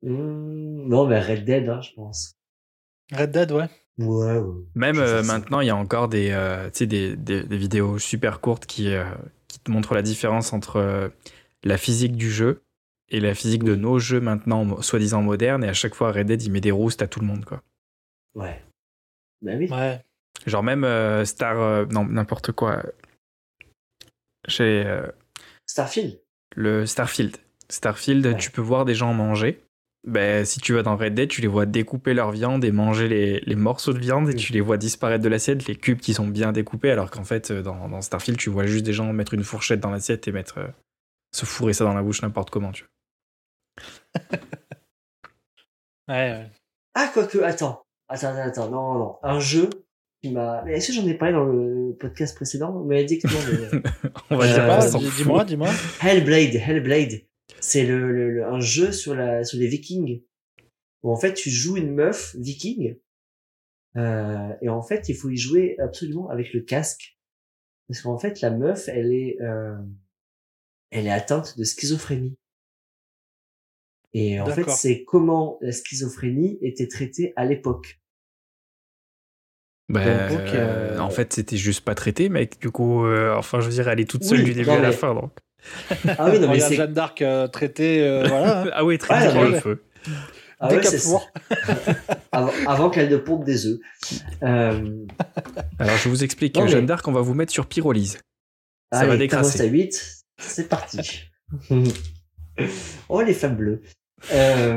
[0.03, 2.37] Hmm, non, mais Red Dead, hein, je pense.
[3.13, 3.69] Red Dead, ouais.
[3.99, 4.55] Ouais, ouais.
[4.75, 7.99] Même euh, maintenant, il y a encore des, euh, tu sais, des, des, des vidéos
[7.99, 9.05] super courtes qui, euh,
[9.49, 11.09] qui te montrent la différence entre euh,
[11.63, 12.63] la physique du jeu
[13.11, 16.43] et la physique de nos jeux maintenant, soi-disant modernes, et à chaque fois Red Dead,
[16.43, 17.63] il met des roustes à tout le monde, quoi.
[18.35, 18.61] Ouais.
[19.43, 19.69] Bah oui.
[19.71, 20.03] Ouais.
[20.47, 21.61] Genre même euh, Star...
[21.61, 22.83] euh, non, n'importe quoi.
[24.49, 25.07] Chez euh,
[25.67, 26.21] Starfield.
[26.57, 27.37] le Starfield.
[27.71, 28.37] Starfield, Ouais.
[28.37, 29.64] tu peux voir des gens manger.
[30.07, 33.09] Ben, si tu vas dans Red Dead, tu les vois découper leur viande et manger
[33.09, 36.13] les, les morceaux de viande et tu les vois disparaître de l'assiette, les cubes qui
[36.13, 39.11] sont bien découpés, alors qu'en fait, euh, dans, dans Starfield, tu vois juste des gens
[39.15, 40.69] mettre une fourchette dans l'assiette et mettre euh,
[41.35, 42.71] se fourrer ça dans la bouche n'importe comment.
[42.73, 44.39] Tu vois.
[46.07, 46.51] Ouais, ouais.
[46.95, 47.83] Ah, quoique, attends.
[48.11, 48.71] Attends, attends, attends.
[48.71, 49.17] Non, non.
[49.23, 49.71] Un jeu
[50.23, 50.63] qui m'a.
[50.67, 52.73] Mais est-ce que j'en ai parlé dans le podcast précédent?
[52.85, 53.41] M'avez dit que non,
[53.73, 54.11] mais.
[54.31, 55.17] On va Euh, dire dis- fout.
[55.17, 55.71] dis-moi, dis-moi.
[56.03, 57.23] Hellblade, Hellblade.
[57.65, 60.23] C'est le, le, le- un jeu sur la sur les Vikings
[61.03, 62.99] où en fait tu joues une meuf viking
[63.97, 67.17] euh, et en fait il faut y jouer absolument avec le casque
[67.89, 69.79] parce qu'en fait la meuf elle est euh,
[70.91, 72.37] elle est atteinte de schizophrénie
[74.13, 77.99] et en fait c'est comment la schizophrénie était traitée à l'époque.
[79.89, 82.59] Ben, Donc, euh, En fait, c'était juste pas traité, mec.
[82.61, 84.79] Du coup, euh, enfin, je veux dire, elle est toute seule Oui, du début non,
[84.79, 85.15] à la fin.
[85.15, 85.33] Donc.
[86.19, 88.63] Ah oui non mais c'est Jeanne d'Arc euh, traitée, euh, voilà.
[88.63, 88.71] hein.
[88.73, 89.51] ah oui, Ouais, bien ouais.
[89.51, 89.83] le feu.
[90.61, 91.15] ah Dès ouais, c'est
[92.33, 93.79] avant, avant qu'elle ne pompe des œufs.
[94.43, 95.05] Euh,
[95.79, 96.57] Alors, je vous explique.
[96.57, 98.19] Non, mais- Jeanne d'Arc, on va vous mettre sur pyrolyse.
[98.93, 99.61] Ça Allez, va décrasser.
[99.63, 101.23] À 8, c'est parti.
[103.09, 103.83] oh les femmes bleues.
[104.33, 104.75] Euh,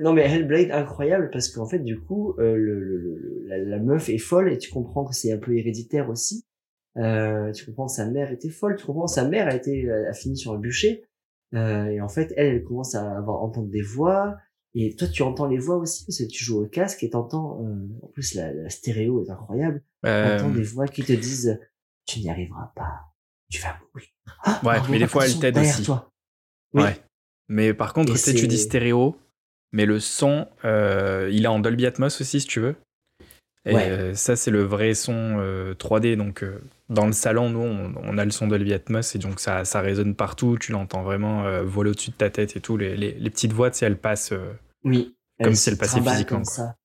[0.00, 3.78] non mais Hellblade incroyable parce qu'en fait du coup euh, le, le- le- la, la
[3.78, 6.44] meuf est folle et tu comprends que c'est un peu héréditaire aussi.
[6.98, 10.36] Euh, tu comprends sa mère était folle, tu comprends sa mère a été a fini
[10.36, 11.04] sur un bûcher
[11.54, 14.36] Euh, et en fait elle, elle commence à avoir entendre des voix
[14.74, 17.62] et toi tu entends les voix aussi parce que tu joues au casque et t'entends
[17.62, 21.58] euh, en plus la, la stéréo est incroyable Euh, T'entends des voix qui te disent
[22.06, 22.92] tu n'y arriveras pas,
[23.50, 24.08] tu vas mourir.
[24.44, 25.82] Ah, Ouais, mais des fois, elle t'aide aussi.
[25.84, 26.10] toi.
[26.74, 26.82] Oui.
[26.82, 26.96] Ouais.
[27.48, 29.14] Mais par contre, tu sais, tu dis stéréo,
[29.72, 32.74] mais le son, euh, il est en Dolby Atmos aussi, si tu veux.
[33.64, 33.88] Et Ouais.
[33.90, 36.16] euh, ça, c'est le vrai son euh, 3D.
[36.16, 39.38] Donc, euh, dans le salon, nous, on, on a le son Dolby Atmos et donc
[39.38, 40.58] ça, ça résonne partout.
[40.58, 42.76] Tu l'entends vraiment euh, voler au-dessus de ta tête et tout.
[42.76, 44.32] Les, les, les petites voix, tu sais, elles passent.
[44.32, 44.52] euh,
[44.84, 45.16] Oui.
[45.42, 46.76] Comme si elle se passait trimballe physiquement, Comme ça.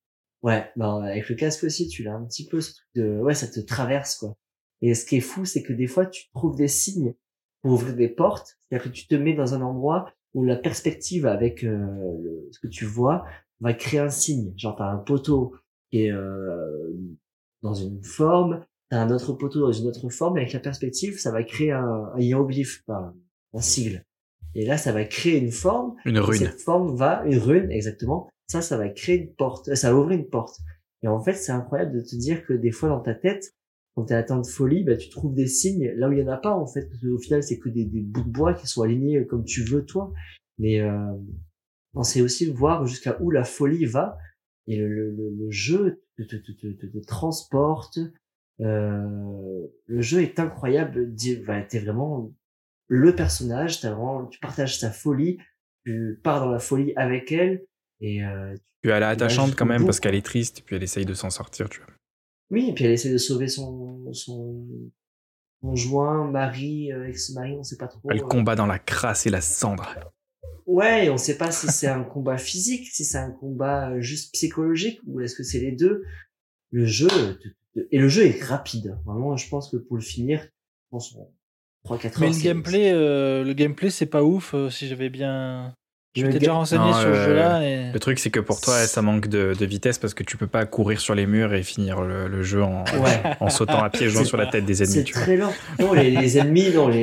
[0.42, 3.34] Ouais, bah, avec le casque aussi, tu l'as un petit peu ce truc de, ouais,
[3.34, 4.36] ça te traverse, quoi.
[4.80, 7.14] Et ce qui est fou, c'est que des fois, tu trouves des signes
[7.62, 8.56] pour ouvrir des portes.
[8.70, 11.76] C'est-à-dire que tu te mets dans un endroit où la perspective avec euh,
[12.22, 13.24] le- ce que tu vois
[13.60, 14.52] va créer un signe.
[14.56, 15.54] Genre, t'as un poteau
[15.90, 16.92] qui est euh,
[17.62, 21.18] dans une forme, t'as un autre poteau dans une autre forme, et avec la perspective,
[21.18, 23.14] ça va créer un, un hiéroglyphe, enfin,
[23.54, 24.04] un sigle.
[24.54, 26.38] Et là, ça va créer une forme une rune.
[26.38, 28.28] Cette forme va, une rune, exactement.
[28.46, 30.58] Ça, ça va créer une porte, euh, ça va ouvrir une porte.
[31.02, 33.54] Et en fait, c'est incroyable de te dire que des fois dans ta tête,
[33.94, 36.28] quand t'es atteint de folie, bah, tu trouves des signes là où il y en
[36.28, 36.88] a pas, en fait.
[36.88, 39.62] Parce qu'au final, c'est que des, des bouts de bois qui sont alignés comme tu
[39.64, 40.12] veux, toi.
[40.58, 41.12] Mais, euh,
[41.94, 44.18] on sait aussi voir jusqu'à où la folie va.
[44.68, 47.98] Et le, le, jeu te, te, te, te, te- te transporte.
[48.60, 51.14] Euh, le jeu est incroyable.
[51.46, 52.32] Bah, t'es vraiment
[52.88, 55.38] le personnage, t'as vraiment, tu partages sa folie,
[55.84, 57.64] tu pars dans la folie avec elle,
[58.00, 60.76] et euh, Puis elle est attachante quand même bout, parce qu'elle est triste et puis
[60.76, 61.90] elle essaye de s'en sortir, tu vois.
[62.50, 64.64] oui, et puis elle essaie de sauver son son
[65.60, 68.00] conjoint, mari, euh, ex-mari, on sait pas trop.
[68.10, 68.26] Elle euh.
[68.26, 69.94] combat dans la crasse et la cendre.
[70.68, 74.34] Ouais, on sait pas si c'est un combat physique, si c'est un combat euh, juste
[74.34, 76.04] psychologique, ou est-ce que c'est les deux.
[76.70, 77.08] Le jeu,
[77.90, 78.98] et le jeu est rapide.
[79.06, 81.32] Vraiment, je pense que pour le finir, je pense en
[81.86, 82.12] 3-4 heures.
[82.20, 84.52] Mais le gameplay, euh, le gameplay, c'est pas ouf.
[84.52, 85.74] euh, si j'avais bien,
[86.18, 87.62] je Le m'étais ga- déjà renseigné Non, sur le euh, jeu-là.
[87.68, 87.92] Et...
[87.92, 90.46] Le truc, c'est que pour toi, ça manque de, de vitesse parce que tu peux
[90.46, 93.22] pas courir sur les murs et finir le, le jeu en, Ouais.
[93.40, 95.04] en sautant à pieds joints C'est- sur la tête des C'est ennemis.
[95.04, 95.22] Tu vois.
[95.22, 95.52] très lent.
[95.80, 97.02] Non, les, les ennemis, non, les,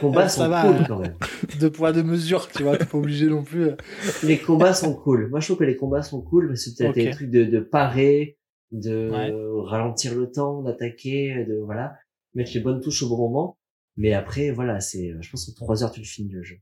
[0.00, 0.84] combats Ça sont va, cool hein.
[0.86, 1.14] quand même.
[1.60, 3.64] Deux poids, deux mesures, tu vois, t'es pas obligé non plus.
[3.64, 3.76] euh.
[4.22, 5.28] Les combats sont cool.
[5.30, 6.94] Moi, je trouve que les combats sont cool parce que tu as Ok.
[6.94, 8.38] des trucs de, de parer,
[8.72, 9.32] de Ouais.
[9.68, 11.94] ralentir le temps, d'attaquer, de voilà,
[12.34, 13.58] mettre les bonnes touches au bon moment.
[13.96, 16.56] Mais après, voilà, c'est, je pense que trois heures tu le finis le jeu.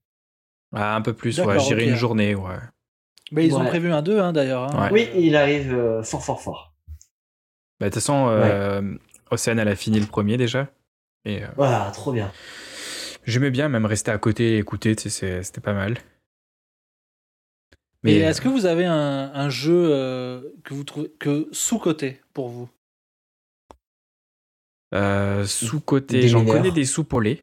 [0.75, 1.57] Ah, un peu plus, ouais.
[1.57, 1.71] Ok.
[1.79, 2.55] une journée, ouais.
[3.33, 4.65] Mais ils ont prévu un 2 hein, d'ailleurs.
[4.75, 4.91] hein.
[4.91, 4.93] Ouais.
[4.93, 6.75] Oui, il arrive euh, fort, fort, fort.
[7.81, 8.95] Bah, de toute façon, euh,
[9.31, 10.69] Océane, elle a fini le premier déjà.
[11.25, 12.31] Et euh, Voilà, trop bien.
[13.25, 15.97] j'aimais bien même rester à côté et écouter, tu sais, c'est- c'était pas mal.
[18.03, 22.21] Mais euh, est-ce que vous avez un, un jeu euh, que vous trouvez que sous-coté
[22.35, 22.69] pour vous?
[24.95, 27.41] Euh, sous-côté, j'en connais des sous-polés.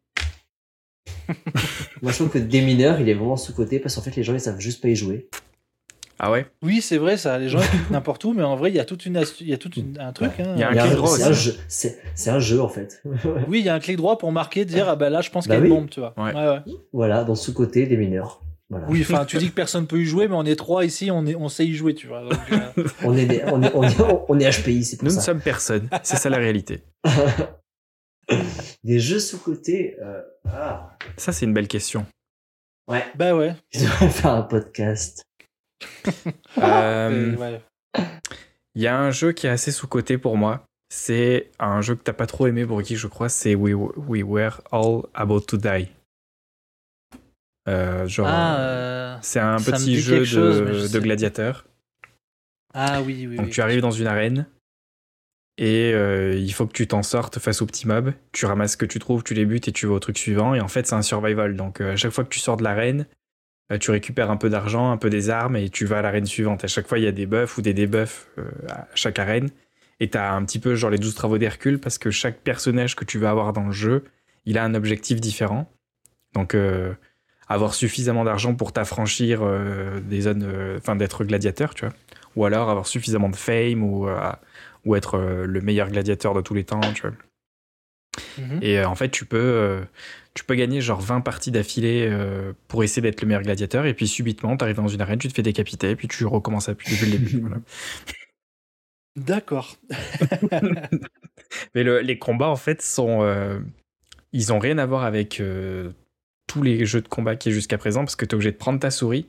[2.02, 4.40] Moi, je trouve que Démineur, il est vraiment sous-côté parce qu'en fait, les gens, ils
[4.40, 5.30] savent juste pas y jouer.
[6.24, 6.46] Ah ouais?
[6.62, 7.40] Oui, c'est vrai, ça.
[7.40, 7.60] Les gens
[7.90, 9.72] n'importe où, mais en vrai, il y a toute une astu- il y a tout
[9.76, 10.32] une- un truc.
[10.40, 10.54] hein.
[10.56, 13.02] Il y a un clic droit c'est un jeu, c'est, c'est un jeu, en fait.
[13.48, 15.48] Oui, il y a un clic droit pour marquer, dire ah ben là, je pense
[15.48, 16.14] Bah qu'il y a une bombe, tu vois.
[16.18, 16.34] Ouais.
[16.34, 16.60] ouais.
[16.94, 18.42] voilà, dans sous-côté, Démineur.
[18.70, 18.86] Voilà.
[18.88, 21.26] Oui, enfin, tu dis que personne peut y jouer, mais on est trois ici, on,
[21.26, 22.22] est, on sait y jouer, tu vois.
[22.22, 22.40] donc,
[22.78, 23.96] euh, On est, des- on est, on est,
[24.30, 25.26] on est HPI, c'est pour Nous ne ça.
[25.26, 25.90] sommes personne.
[26.04, 26.84] C'est ça la réalité.
[28.84, 29.96] Des jeux sous-cotés.
[30.02, 30.22] Euh...
[30.50, 30.98] Ah.
[31.18, 32.06] Ça, c'est une belle question.
[32.88, 33.56] Ouais, bah ouais.
[33.74, 35.24] je devrais faire un podcast.
[36.58, 37.62] Euh, Euh, ouais.
[38.76, 40.64] Il y a un jeu qui est assez sous-coté pour moi.
[40.90, 43.30] C'est un jeu que t'as pas trop aimé, Bourgui, je crois.
[43.30, 45.90] C'est We, We Were All About to Die.
[47.68, 51.66] Euh, genre, Ah, euh, c'est un petit jeu chose, de, de gladiateur.
[52.74, 53.52] ah oui, oui, Donc oui.
[53.52, 54.46] tu arrives dans une arène
[55.58, 58.14] et euh, il faut que tu t'en sortes face aux petits mobs.
[58.32, 60.56] Tu ramasses ce que tu trouves, tu les butes et tu vas au truc suivant.
[60.56, 61.56] Et en fait, c'est un survival.
[61.56, 63.06] Donc euh, à chaque fois que tu sors de l'arène,
[63.72, 66.26] euh, tu récupères un peu d'argent, un peu des armes et tu vas à l'arène
[66.26, 66.64] suivante.
[66.64, 68.28] À chaque fois, il y a des buffs ou des debuffs
[68.70, 69.50] à chaque arène.
[70.00, 73.06] Et t'as un petit peu genre les 12 travaux d'Hercule parce que chaque personnage que
[73.06, 74.06] tu vas avoir dans le jeu,
[74.46, 75.72] il a un objectif différent.
[76.34, 76.56] Donc
[77.48, 79.44] avoir suffisamment d'argent pour t'affranchir
[80.02, 81.94] des zones, enfin d'être gladiateur, tu vois.
[82.36, 84.08] Ou alors avoir suffisamment de fame ou,
[84.86, 87.12] ou être euh, le meilleur gladiateur de tous les temps, tu vois.
[88.38, 88.60] Mhm.
[88.62, 89.82] Et euh, en fait, tu peux, euh,
[90.34, 92.10] tu peux gagner genre 20 parties d'affilée
[92.68, 93.86] pour essayer d'être le meilleur gladiateur.
[93.86, 96.26] Et puis subitement, tu arrives dans une arène, tu te fais décapiter, et puis tu
[96.26, 97.40] recommences à depuis le début.
[97.42, 97.58] voilà.
[99.18, 99.76] D'accord.
[101.76, 103.22] Mais le- les combats, en fait, sont.
[103.24, 103.60] euh,
[104.34, 105.92] ils ont rien à voir avec euh,
[106.48, 108.58] tous les jeux de combat qui est jusqu'à présent, parce que tu es obligé de
[108.58, 109.28] prendre ta souris,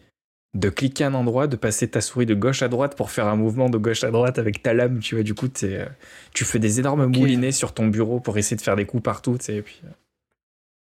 [0.55, 3.37] de cliquer un endroit, de passer ta souris de gauche à droite pour faire un
[3.37, 5.25] mouvement de gauche à droite avec ta lame, tu vois.
[5.25, 5.87] Du coup, euh,
[6.35, 9.39] tu fais des énormes moulinets sur ton bureau pour essayer de faire des coups partout,
[9.39, 9.57] tu sais.
[9.57, 9.89] Et puis, euh,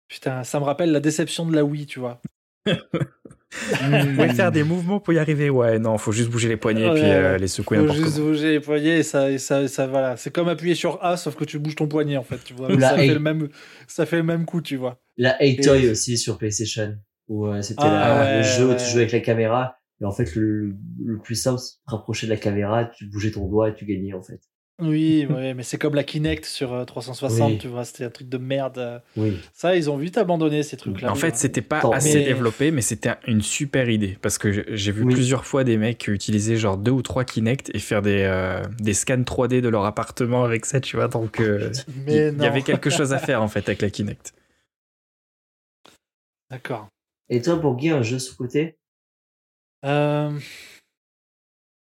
[0.09, 2.20] Putain, ça me rappelle la déception de la Wii, tu vois.
[2.66, 6.89] ouais, faire des mouvements pour y arriver, ouais, non, faut juste bouger les poignets et
[6.90, 8.26] Ouais, puis euh, les secouer Faut juste comment.
[8.28, 10.16] bouger les poignets et ça, et ça, et ça voilà.
[10.16, 12.68] C'est comme appuyer sur A, sauf que tu bouges ton poignet, en fait, tu vois.
[12.81, 13.14] Ça fait, A.
[13.14, 13.48] le même,
[13.86, 15.01] ça fait le même coup, tu vois.
[15.16, 16.97] La Toy Et- aussi sur PlayStation.
[17.29, 19.79] Où euh, c'était Ah, ouais, le jeu où tu jouais avec la caméra.
[20.01, 20.75] Et en fait, le,
[21.05, 23.75] le plus simple, c'est de te rapprocher de la caméra, tu bougeais ton doigt et
[23.75, 24.41] tu gagnais, en fait.
[24.83, 27.59] Oui, ouais, mais c'est comme la Kinect sur euh, 360, Oui.
[27.59, 27.85] tu vois.
[27.85, 28.79] C'était un truc de merde.
[28.79, 28.99] euh.
[29.17, 29.39] Oui.
[29.53, 31.13] Ça, ils ont vite abandonné ces trucs-là.
[31.13, 34.19] En fait, c'était pas assez mais- développé, mais c'était une super idée.
[34.21, 35.15] Parce que j'ai- vu Oui.
[35.15, 38.95] plusieurs fois des mecs utiliser genre deux ou trois Kinect et faire des, euh, des
[38.95, 41.07] scans 3D de leur appartement avec ça, tu vois.
[41.07, 41.71] Donc, euh,
[42.09, 44.35] il y avait quelque chose à faire en fait avec la Kinect.
[46.51, 46.89] D'accord.
[47.29, 48.79] Et toi, Bourgui, un jeu sous-côté
[49.85, 50.39] Euh,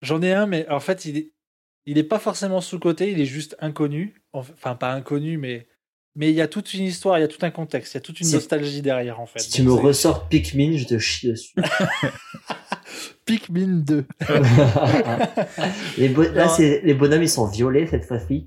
[0.02, 1.32] J'en ai un, mais en fait, il est,
[1.86, 4.22] il est pas forcément sous-côté, il est juste inconnu.
[4.34, 5.68] Enfin, pas inconnu, mais
[6.16, 7.98] mais il y a toute une histoire, il y a tout un contexte, il y
[7.98, 9.40] a toute une Si- nostalgie derrière, en fait.
[9.40, 11.56] Si tu Donc, me ressors Pikmin, je te chie dessus.
[13.26, 14.06] Pikmin 2.
[15.98, 18.46] les bo- là, c'est, les bonhommes, ils sont violets cette fois-ci.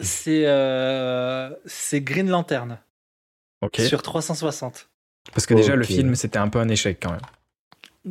[0.00, 2.78] C'est euh, c'est Green Lantern
[3.62, 3.76] Ok.
[3.80, 4.90] sur 360.
[5.32, 7.20] Parce que déjà, le film, c'était un peu un échec quand même.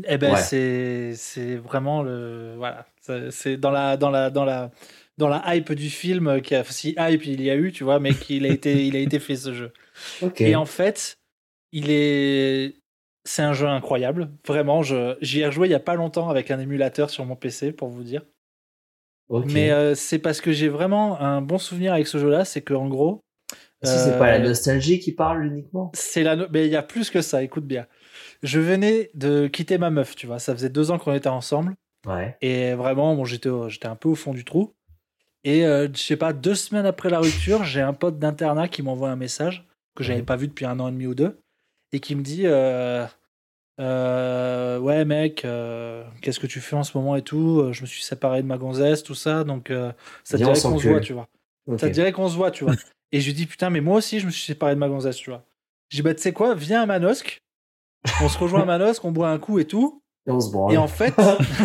[0.08, 0.40] Eh ben Ouais.
[0.42, 2.86] c'est c'est vraiment le voilà.
[3.30, 4.72] C'est- dans la dans la dans la
[5.18, 8.00] dans la hype du film qui a si hype il y a eu tu vois
[8.00, 9.74] mais qu'il a été il a été fait ce jeu.
[10.38, 11.18] Et en fait
[11.74, 12.76] il est
[13.26, 14.30] c'est un jeu incroyable.
[14.48, 17.36] Vraiment je j'y ai rejoué il y a pas longtemps avec un émulateur sur mon
[17.36, 18.22] PC pour vous dire.
[19.46, 22.62] Mais euh, c'est parce que j'ai vraiment un bon souvenir avec ce jeu là c'est
[22.62, 23.20] que en gros
[23.82, 26.76] Que c'est pas la euh, nostalgie qui parle uniquement c'est la no- mais il y
[26.76, 27.88] a plus que ça écoute bien
[28.44, 31.76] je venais de quitter ma meuf tu vois ça faisait deux ans qu'on était ensemble
[32.08, 32.36] Ouais.
[32.42, 34.74] Et vraiment, bon, j'étais, j'étais un peu au fond du trou.
[35.44, 38.82] Et euh, je sais pas, deux semaines après la rupture, j'ai un pote d'internat qui
[38.82, 40.26] m'envoie un message que j'avais Mhm.
[40.26, 41.38] pas vu depuis un an et demi ou deux
[41.92, 43.06] et qui me dit euh,
[43.80, 45.46] euh, Ouais, mec,
[46.22, 47.72] qu'est-ce que tu fais en ce moment et tout?
[47.72, 49.72] Je me suis séparé de ma gonzesse, tout ça, donc
[50.24, 51.28] ça te dirait qu'on se voit, tu vois.
[51.78, 52.74] Ça te dirait qu'on se voit, tu vois.
[53.12, 55.18] et je lui dis Putain, mais moi aussi, je me suis séparé de ma gonzesse,
[55.18, 55.46] tu vois.
[55.90, 57.42] J'ai dit Bah, tu sais quoi, viens à Manosque.
[58.22, 60.02] On se rejoint à Manosque, on boit un coup et tout.
[60.28, 60.74] Et on se branle.
[60.74, 61.14] Et en fait,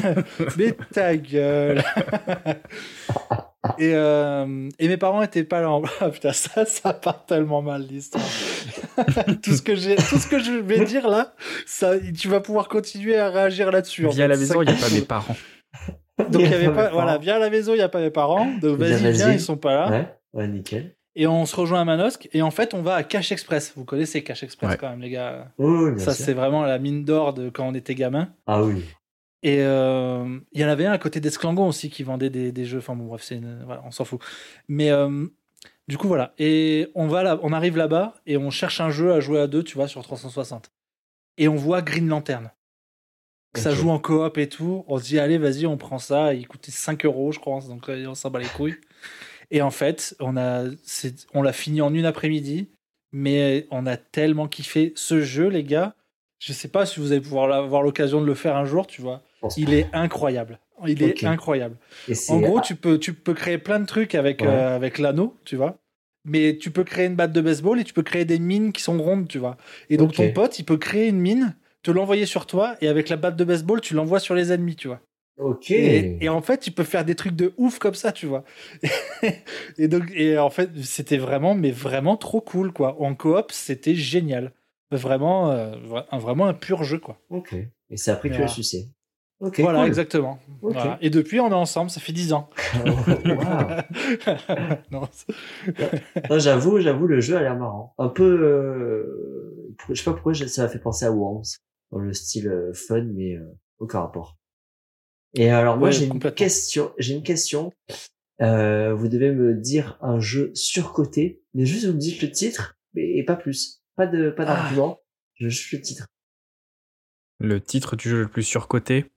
[0.57, 1.83] mais ta gueule.
[3.79, 5.71] et, euh, et mes parents étaient pas là.
[5.71, 8.25] en- Ah, putain, ça, ça part tellement mal l'histoire.
[9.43, 11.35] tout ce que j'ai, tout ce que je vais dire là,
[11.67, 14.07] ça, tu vas pouvoir continuer à réagir là-dessus.
[14.07, 14.29] en Via fait.
[14.29, 15.37] la maison, il n'y a pas mes parents.
[16.19, 18.11] Donc il y avait pas, voilà, viens à la maison, il y a pas mes
[18.11, 18.47] parents.
[18.61, 19.91] Donc vas-y, viens, ils sont pas là.
[19.91, 20.15] Ouais.
[20.33, 20.95] Ouais, nickel.
[21.15, 22.29] Et on se rejoint à Manosque.
[22.33, 23.73] Et en fait, on va à Cache Express.
[23.77, 24.77] Vous connaissez Cache Express Ouais.
[24.79, 25.51] quand même, les gars?
[25.59, 28.29] Oui, Ça, c'est vraiment la mine d'or de quand on était gamin.
[28.47, 28.85] Ah oui.
[29.43, 32.65] Et euh, il y en avait un à côté d'Esclangon aussi qui vendait des, des
[32.67, 32.79] jeux.
[32.79, 34.21] Enfin bon, bref, c'est une- voilà, on s'en fout.
[34.69, 35.27] Mais euh,
[35.89, 36.35] du coup, voilà.
[36.39, 39.47] Et on, va là, on arrive là-bas et on cherche un jeu à jouer à
[39.47, 40.71] deux, tu vois, sur 360.
[41.39, 42.51] Et on voit Green Lantern.
[43.59, 43.77] Ça Ok.
[43.77, 44.85] joue en coop et tout.
[44.89, 46.35] On se dit, allez, vas-y, on prend ça.
[46.35, 47.61] Il coûtait 5 euros, je crois.
[47.69, 48.77] Donc euh, on s'en bat les couilles.
[49.51, 52.69] Et en fait, on a, c'est- on l'a fini en une après-midi.
[53.13, 55.95] Mais on a tellement kiffé ce jeu, les gars.
[56.39, 59.01] Je sais pas si vous allez pouvoir avoir l'occasion de le faire un jour, tu
[59.01, 59.23] vois.
[59.57, 60.59] Il est incroyable.
[60.87, 61.77] Il est incroyable.
[62.09, 64.49] Et En gros, tu peux, tu peux créer plein de trucs avec, Ouais.
[64.49, 65.79] euh, avec l'anneau, tu vois.
[66.27, 68.83] Mais tu peux créer une batte de baseball et tu peux créer des mines qui
[68.83, 69.57] sont rondes, tu vois.
[69.89, 71.55] Et donc ton pote, il peut créer une mine,
[71.87, 74.75] te l'envoyer sur toi et avec la batte de baseball, tu l'envoies sur les ennemis,
[74.75, 75.01] tu vois.
[75.39, 75.71] Ok.
[75.71, 78.43] Et, et en fait, tu peux faire des trucs de ouf comme ça, tu vois.
[79.79, 83.01] et donc, et en fait, c'était vraiment, mais vraiment trop cool, quoi.
[83.01, 84.53] En coop, c'était génial.
[84.91, 85.75] Vraiment, euh,
[86.11, 87.19] un- vraiment un pur jeu, quoi.
[87.31, 87.53] Ok.
[87.53, 88.89] Et c'est après que tu l'as sucé.
[89.39, 89.61] Ok.
[89.61, 89.89] voilà, cool.
[89.89, 90.39] exactement.
[90.63, 90.99] Voilà.
[91.03, 92.49] Et depuis, on est ensemble, ça fait 10 ans.
[93.27, 93.67] Wow.
[94.91, 95.03] non,
[96.39, 97.95] j'avoue, j'avoue, le jeu a l'air marrant.
[97.99, 101.45] Un peu, euh, je sais pas pourquoi ça m'a fait penser à Worms
[101.93, 103.45] dans le style euh, fun, mais euh,
[103.79, 104.37] aucun rapport.
[105.35, 107.73] Et alors moi Ouais, j'ai une question, j'ai une question.
[108.43, 112.79] Euh, vous devez me dire un jeu surcoté, mais juste vous me dites le titre,
[112.95, 114.55] mais et pas plus, pas de, pas Ah.
[114.55, 115.01] d'argument,
[115.35, 116.07] je juste le titre.
[117.39, 119.13] Le titre du jeu le plus surcoté?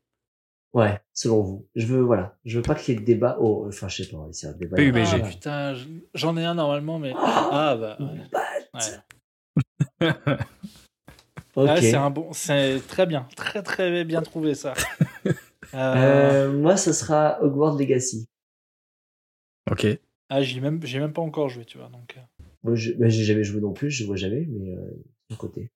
[0.73, 1.67] Ouais, selon vous.
[1.75, 3.37] Je veux, voilà, je veux pas qu'il y ait de débat.
[3.39, 4.75] Oh, enfin, je sais pas, c'est un débat.
[4.77, 4.97] PUBG.
[5.05, 7.13] Ah, Ah, putain, je- j'en ai un normalement, mais.
[7.15, 7.97] Ah, Ah, bah.
[8.73, 8.81] Ouais.
[11.63, 11.67] Ok.
[11.69, 14.73] Ouais, c'est un bon, c'est très bien, très très bien trouvé ça.
[15.75, 18.27] Euh, Euh, moi, ce sera Hogwarts Legacy.
[19.69, 19.85] Ok.
[20.29, 21.89] ah, j'y ai même, j'ai même pas encore joué, tu vois.
[21.89, 22.21] Donc, euh.
[22.63, 25.69] Moi, je- bah, j'ai jamais joué non plus, je vois jamais, mais euh, de côté.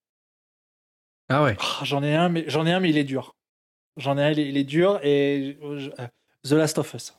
[1.30, 1.56] Ah ouais.
[1.60, 3.36] Ah, j'en ai un, mais j'en ai un, mais il est dur.
[3.98, 6.08] J'en ai un, il est, il est dur et je- euh,
[6.44, 7.14] The Last of Us.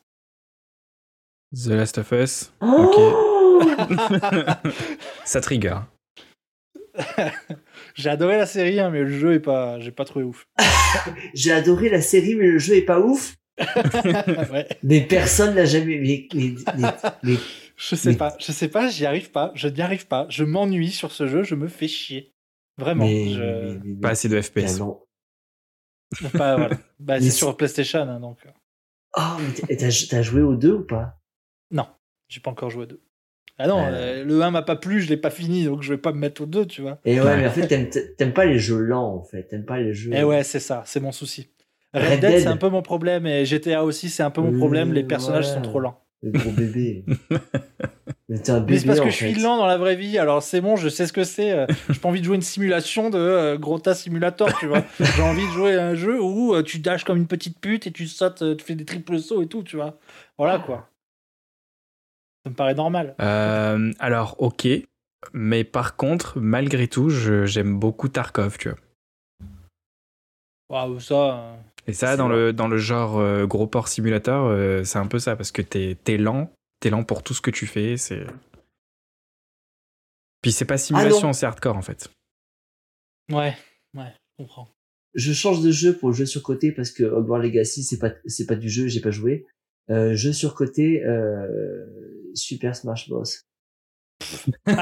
[1.54, 2.52] The Last of Us.
[2.60, 3.60] Oh
[5.24, 5.78] Ça trigger.
[7.94, 10.46] J'ai adoré la série, hein, mais le jeu est pas, j'ai pas trouvé ouf.
[11.34, 13.36] J'ai adoré la série, mais le jeu est pas ouf.
[14.52, 14.66] ouais.
[14.82, 15.98] Mais personne l'a jamais.
[16.00, 16.88] Mais, mais, mais,
[17.22, 17.38] mais-
[17.76, 20.44] Je sais Mais- pas, je sais pas, j'y arrive pas, je n'y arrive pas, je
[20.44, 22.32] m'ennuie sur ce jeu, je me fais chier.
[22.78, 23.04] Vraiment.
[23.04, 24.78] mais- je- mais- mais- Pas assez de FPS.
[24.78, 25.00] non.
[26.32, 26.76] Pas, voilà.
[27.00, 28.38] Bah, c'est sur PlayStation, hein, donc.
[28.46, 28.50] euh,
[29.16, 29.36] Oh,
[29.68, 31.16] mais t'as- joué aux deux ou pas?
[31.70, 31.86] Non,
[32.28, 33.00] j'ai pas encore joué à deux.
[33.58, 33.90] Ah non, Euh.
[33.92, 36.18] euh, le 1 m'a pas plu, je l'ai pas fini, donc je vais pas me
[36.18, 36.98] mettre au 2, tu vois.
[37.04, 39.44] Et ouais, mais en fait, t'aimes t'aimes pas les jeux lents, en fait.
[39.44, 40.12] T'aimes pas les jeux.
[40.12, 41.48] Et Eh ouais, c'est ça, c'est mon souci.
[41.92, 42.40] Red, Red Dead, Dead.
[42.40, 45.46] c'est un peu mon problème, et GTA aussi, c'est un peu mon problème, les personnages
[45.48, 46.00] sont trop lents.
[46.22, 47.04] Le gros bébé.
[48.28, 48.72] mais t'es un bébé.
[48.72, 49.40] Mais c'est parce que en je suis fait.
[49.40, 51.52] lent dans la vraie vie, alors c'est bon, je sais ce que c'est.
[51.52, 54.82] euh, J'ai pas envie de jouer une simulation de euh, gros tas simulator, tu vois.
[54.98, 57.86] J'ai envie de jouer à un jeu où euh, tu dashes comme une petite pute
[57.86, 59.98] et tu sautes, tu fais des triples sauts et tout, tu vois.
[60.38, 60.88] Voilà quoi.
[62.44, 63.14] Ça me paraît normal.
[63.20, 64.68] Euh, alors, ok.
[65.32, 68.78] Mais par contre, malgré tout, j'aime beaucoup Tarkov, tu vois.
[70.68, 71.14] Waouh, ça.
[71.38, 71.56] euh,
[71.86, 75.18] Et ça, dans le, dans le genre euh, gros port simulateur, euh, c'est un peu
[75.18, 76.50] ça, parce que t'es es lent,
[76.80, 78.26] t'es lent pour tout ce que tu fais, c'est...
[80.42, 82.10] Puis c'est pas simulation, c'est hardcore en fait.
[83.32, 83.56] Ouais,
[83.94, 84.68] ouais, je comprends.
[85.14, 88.46] Je change de jeu pour le jeu surcoté parce que Hogwarts Legacy, c'est pas, c'est
[88.46, 89.46] pas du jeu, j'ai pas joué.
[89.88, 91.86] Euh, jeu surcoté, euh,
[92.34, 93.24] Super Smash Bros.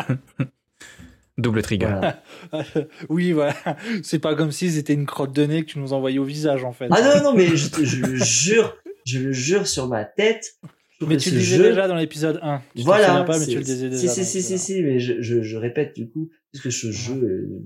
[1.39, 1.87] Double trigger.
[1.87, 2.23] Voilà.
[3.09, 3.55] oui, voilà.
[4.03, 6.63] C'est pas comme si c'était une crotte de nez que tu nous envoyais au visage,
[6.65, 6.89] en fait.
[6.91, 8.77] Ah non, non, mais je, te- je le jure,
[9.07, 10.45] je le jure sur ma tête.
[11.01, 12.63] mais tu le disais jeu- déjà dans l'épisode 1.
[12.77, 13.25] Tu Voilà.
[13.25, 14.13] Pas, mais tu le disais si, déjà.
[14.13, 17.63] Si, si, si, si, mais je, je, je répète du coup, parce que ce jeu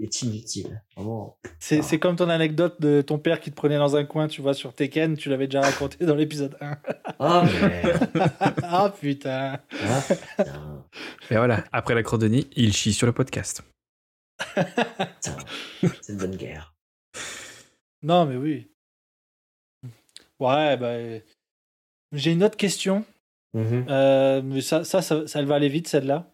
[0.00, 0.82] est inutile.
[0.96, 1.38] Vraiment.
[1.58, 4.40] C'est c'est comme ton anecdote de ton père qui te prenait dans un coin, tu
[4.40, 6.78] vois, sur Tekken, tu l'avais déjà raconté dans l'épisode 1.
[7.18, 7.82] Ah, mais.
[8.62, 9.60] ah putain.
[9.70, 10.02] ah,
[10.36, 10.84] putain,
[11.30, 13.62] Et voilà, après la chrononie, il chie sur le podcast.
[14.54, 15.36] putain.
[16.00, 16.74] C'est une bonne guerre.
[18.02, 18.66] Non, mais oui.
[20.40, 21.20] Ouais, bah.
[22.12, 23.04] J'ai une autre question.
[23.52, 23.86] Mhm.
[23.90, 26.32] Euh, mais ça, ça, ça, ça va aller vite, celle-là.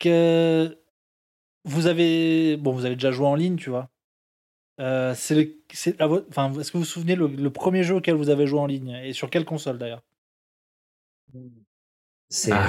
[0.00, 0.81] Que
[1.64, 3.88] vous avez, bon, vous avez déjà joué en ligne, tu vois.
[4.80, 8.30] Euh, c'est le, enfin, est-ce que vous vous souvenez le, le premier jeu auquel vous
[8.30, 10.02] avez joué en ligne et sur quelle console d'ailleurs?
[12.28, 12.52] C'est.
[12.52, 12.68] Ah.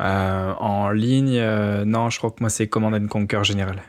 [0.00, 3.82] Euh, en ligne, euh, non, je crois que moi c'est Command and Conquer général.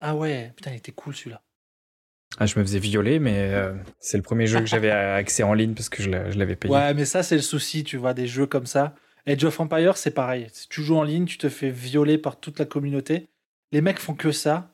[0.00, 1.40] Ah ouais, putain, il était cool celui-là.
[2.38, 5.54] Ah, je me faisais violer, mais euh, c'est le premier jeu que j'avais accès en
[5.54, 6.74] ligne parce que je l'avais payé.
[6.74, 8.94] Ouais, mais ça c'est le souci, tu vois, des jeux comme ça.
[9.26, 10.48] Age of Empire, c'est pareil.
[10.68, 13.28] Tu joues en ligne, tu te fais violer par toute la communauté.
[13.70, 14.72] Les mecs font que ça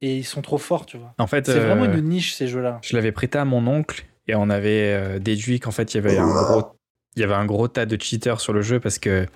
[0.00, 1.14] et ils sont trop forts, tu vois.
[1.18, 2.80] En fait, C'est vraiment euh, une niche ces jeux-là.
[2.82, 6.00] je l'avais prêté à mon oncle et on avait euh, déduit qu'en fait il y
[6.00, 6.72] avait un gros,
[7.16, 9.26] il y avait un gros tas de cheaters sur le jeu parce que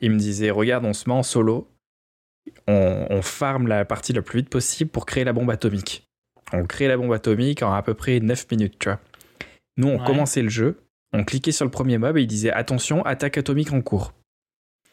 [0.00, 1.68] il me disait regarde, on se met en solo,
[2.66, 6.04] on, on farm la partie la plus vite possible pour créer la bombe atomique.
[6.52, 8.98] On crée la bombe atomique en à peu près 9 minutes, tu vois.
[9.76, 10.06] Nous, on Ouais.
[10.06, 10.80] commençait le jeu,
[11.12, 14.12] on cliquait sur le premier mob et il disait attention, attaque atomique en cours.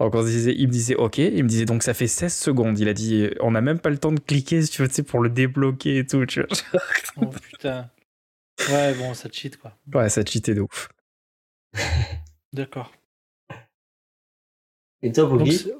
[0.00, 2.34] Donc on se disait, il me disait OK, il me disait donc ça fait 16
[2.34, 2.78] secondes.
[2.78, 4.94] Il a dit on n'a même pas le temps de cliquer si tu veux, tu
[4.94, 6.24] sais, pour le débloquer et tout.
[6.26, 6.48] Tu vois.
[7.16, 7.90] Oh putain.
[8.70, 9.76] Ouais, bon, ça cheat quoi.
[9.92, 10.88] Ouais, ça cheatait de ouf.
[12.52, 12.92] D'accord.
[15.02, 15.74] Et toi, Donc, Boggy c'est-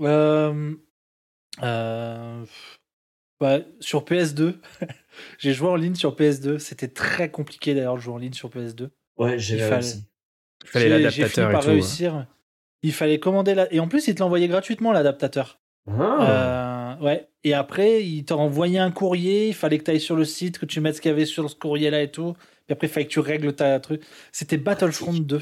[0.00, 0.74] euh,
[1.62, 2.44] euh,
[3.42, 4.54] bah, sur PS2,
[5.38, 6.60] j'ai joué en ligne sur PS2.
[6.60, 8.90] C'était très compliqué d'ailleurs de jouer en ligne sur PS2.
[9.18, 10.04] Ouais, j'ai aussi.
[10.62, 11.58] Il fallait l'adaptateur et tout.
[11.58, 11.72] hein.
[11.72, 12.26] réussir.
[12.84, 13.72] Il fallait commander la...
[13.74, 15.58] Et en plus, il te l'envoyait gratuitement l'adaptateur.
[15.88, 16.96] Ah.
[17.00, 17.28] Euh, ouais.
[17.42, 19.48] Et après, il t'a envoyé un courrier.
[19.48, 21.26] Il fallait que tu ailles sur le site, que tu mettes ce qu'il y avait
[21.26, 22.34] sur ce courrier-là et tout.
[22.66, 24.02] Puis après, il fallait que tu règles ta truc.
[24.30, 25.40] C'était Battlefront 2.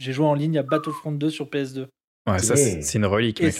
[0.00, 1.86] J'ai joué en ligne à Battlefront 2 sur PS2.
[2.28, 3.50] Ouais, ça, c'est une relique, Et hein.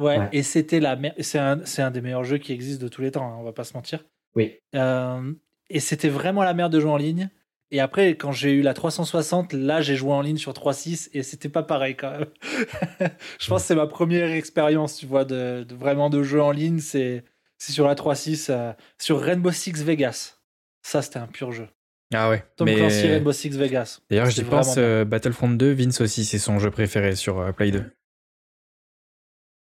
[0.00, 0.28] Ouais, Ouais.
[0.32, 3.02] et c'était la mer- c'est un, c'est un des meilleurs jeux qui existent de tous
[3.02, 4.04] les temps, hein, on va pas se mentir.
[4.34, 4.56] Oui.
[4.74, 5.32] Euh,
[5.68, 7.28] et c'était vraiment la merde de jouer en ligne.
[7.72, 11.22] Et après, quand j'ai eu la 360, là, j'ai joué en ligne sur 3.6 et
[11.22, 12.26] c'était pas pareil quand même.
[13.38, 16.50] Je pense que c'est ma première expérience, tu vois, de, de vraiment de jeu en
[16.50, 16.80] ligne.
[16.80, 17.22] C'est
[17.58, 20.38] c'est sur la 3.6, euh, sur Rainbow Six Vegas.
[20.82, 21.68] Ça, c'était un pur jeu.
[22.12, 22.42] Ah ouais.
[22.56, 24.00] Tom mais- Clancy, Rainbow Six Vegas.
[24.10, 27.70] D'ailleurs, C'est pense, euh, Battlefront 2, Vince aussi, c'est son jeu préféré sur euh, Play
[27.70, 27.84] 2.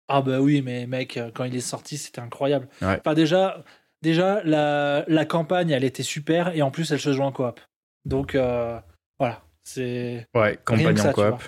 [0.08, 2.68] Ah bah oui, mais mec, euh, quand il est sorti, c'était incroyable.
[2.82, 2.98] Ouais.
[3.00, 3.64] Enfin déjà,
[4.02, 7.60] déjà la, la campagne, elle était super et en plus, elle se joue en coop.
[8.04, 8.78] Donc euh,
[9.18, 11.28] voilà, c'est Ouais, campagne ça, en tu coop.
[11.28, 11.38] vois.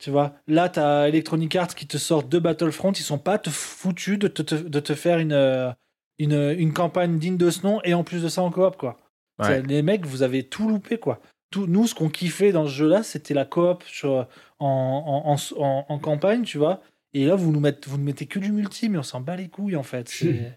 [0.00, 0.32] tu vois.
[0.46, 4.28] Là, t'as Electronic Arts qui te sort deux Battlefront, ils sont pas te foutus de
[4.28, 5.70] te, de te faire une, euh,
[6.18, 8.98] une une campagne digne de ce nom et en plus de ça en coop quoi.
[9.38, 9.62] Ouais.
[9.62, 11.20] Les mecs, vous avez tout loupé quoi.
[11.50, 14.26] Tout, nous, ce qu'on kiffait dans ce jeu-là, c'était la coop sur-
[14.58, 16.80] en, en, en- en campagne, tu vois.
[17.12, 19.36] Et là, vous nous mettez, vous ne mettez que du multi, mais on s'en bat
[19.36, 20.10] les couilles en fait.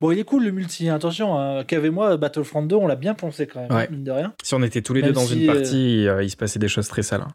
[0.00, 0.88] Bon, il est cool le multi.
[0.90, 1.64] Attention, hein.
[1.64, 3.88] Kev et moi, Battlefront 2, on l'a bien poncé quand même, Ouais.
[3.90, 4.34] mine de rien.
[4.42, 6.36] Si on était tous les Même deux dans si, une euh, partie, euh, il se
[6.36, 7.22] passait des choses très sales.
[7.22, 7.32] hein.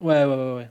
[0.00, 0.70] Ouais, ouais, ouais, ouais.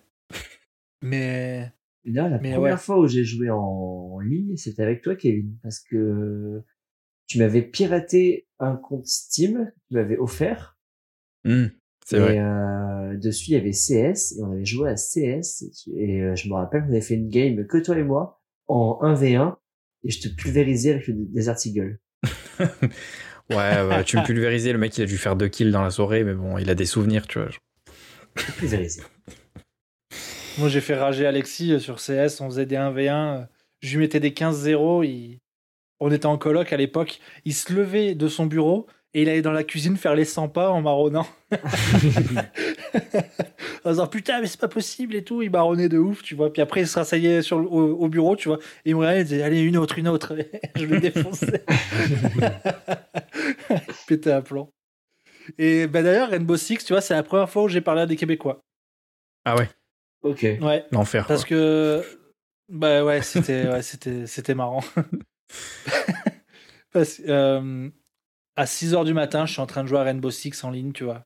[1.02, 1.72] Mais
[2.06, 2.78] Là, la Mais première ouais.
[2.78, 6.64] fois où j'ai joué en, en ligne, c'était avec toi, Kevin, parce que
[7.28, 10.78] tu m'avais piraté un compte Steam tu m'avais offert.
[11.44, 11.68] Hmm,
[12.06, 12.40] c'est et vrai.
[12.40, 15.64] euh, dessus, il y avait CS, et on avait joué à CS,
[15.96, 19.00] et, euh, je me rappelle qu'on avait fait une game, que toi et moi, en
[19.02, 19.56] 1v1,
[20.06, 22.00] et je te pulvérisais avec le Desert Eagle.
[23.50, 26.24] Ouais, tu me pulvérisais, le mec il a dû faire deux kills dans la soirée,
[26.24, 27.50] mais bon, il a des souvenirs, tu vois.
[28.38, 29.02] Je te pulvérisais.
[30.58, 33.42] moi, j'ai fait rager Alexis euh, sur CS, on faisait des 1v1.
[33.42, 33.46] euh,
[33.82, 35.04] Je lui mettais des 15-0.
[35.06, 35.40] il-
[36.00, 37.20] On était en coloc à l'époque.
[37.46, 40.50] Il se levait de son bureau et il allait dans la cuisine faire les 100
[40.50, 41.28] pas en marronnant.
[43.84, 45.42] en disant putain, mais c'est pas possible et tout.
[45.44, 46.52] Il marronnait de ouf, tu vois.
[46.52, 48.58] Puis après, il se rasseyait sur au, au bureau, tu vois.
[48.86, 50.36] Et il me regardait, il disait allez, une autre, une autre.
[50.76, 51.64] Je le défonçais.
[54.08, 54.70] Pétais un plan.
[55.58, 58.06] Et ben d'ailleurs, Rainbow Six, tu vois, c'est la première fois où j'ai parlé à
[58.06, 58.62] des Québécois.
[59.46, 59.70] Ah ouais,
[60.24, 60.46] ok.
[60.62, 60.86] Ouais.
[60.92, 61.26] l'enfer.
[61.26, 61.36] quoi.
[61.36, 62.02] Parce que
[62.70, 64.84] bah ouais, c'était ouais, c'était c'était marrant.
[66.94, 67.90] Parce que, euh,
[68.56, 70.92] à 6h du matin, je suis en train de jouer à Rainbow Six en ligne,
[70.92, 71.24] tu vois.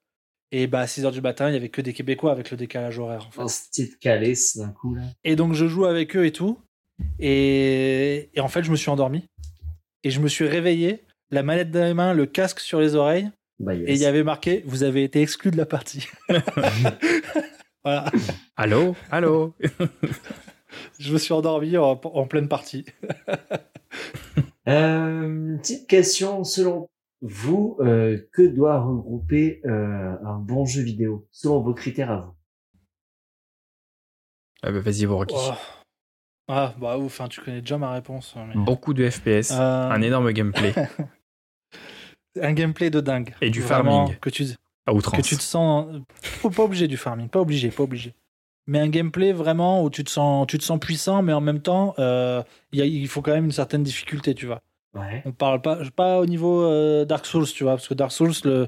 [0.52, 3.00] Et bah à 6h du matin, il y avait que des Québécois avec le décalage
[3.00, 3.42] horaire en fait.
[3.42, 5.02] Un style calé, d'un coup, là.
[5.26, 6.58] Et donc je joue avec eux et tout.
[7.20, 9.26] Et, et en fait, je me suis endormi.
[10.04, 13.30] Et je me suis réveillé, la manette dans les mains, le casque sur les oreilles,
[13.60, 13.90] Bah, yes.
[13.90, 16.08] et il y avait marqué "Vous avez été exclu de la partie."
[17.84, 18.06] voilà,
[18.56, 18.96] Allô?
[19.12, 19.54] Allô?
[21.00, 22.86] Je me suis endormi en, en pleine partie.
[24.68, 26.90] Euh, petite question, selon
[27.22, 32.34] vous, euh, que doit regrouper euh, un bon jeu vidéo, selon vos critères à vous?
[34.64, 35.36] Ah bah, Vas-y, Borky.
[35.38, 35.54] Oh.
[36.50, 38.34] Ah bah ouf, hein, tu connais déjà ma réponse.
[38.38, 40.74] mais- Beaucoup de FPS, Euh, un énorme gameplay
[42.42, 43.36] un gameplay de dingue.
[43.42, 44.46] et du Vraiment, farming Que tu,
[44.86, 45.18] à outrance.
[45.22, 45.88] que tu te sens.
[46.22, 48.14] Faut pas obligé du farming, pas obligé, pas obligé.
[48.68, 51.62] Mais un gameplay vraiment où tu te sens, tu te sens puissant, mais en même
[51.62, 52.42] temps, euh,
[52.72, 54.62] il y a- il faut quand même une certaine difficulté, tu vois.
[54.98, 55.22] Ouais.
[55.26, 58.34] On parle pas, pas au niveau euh, Dark Souls, tu vois, parce que Dark Souls,
[58.44, 58.68] le,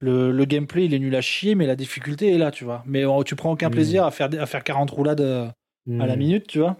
[0.00, 2.82] le, le gameplay, il est nul à chier, mais la difficulté est là, tu vois.
[2.86, 3.72] Mais tu prends aucun Mm.
[3.72, 5.48] plaisir à faire, à faire 40 roulades euh,
[5.98, 6.18] à la Hmm.
[6.18, 6.76] minute, tu vois.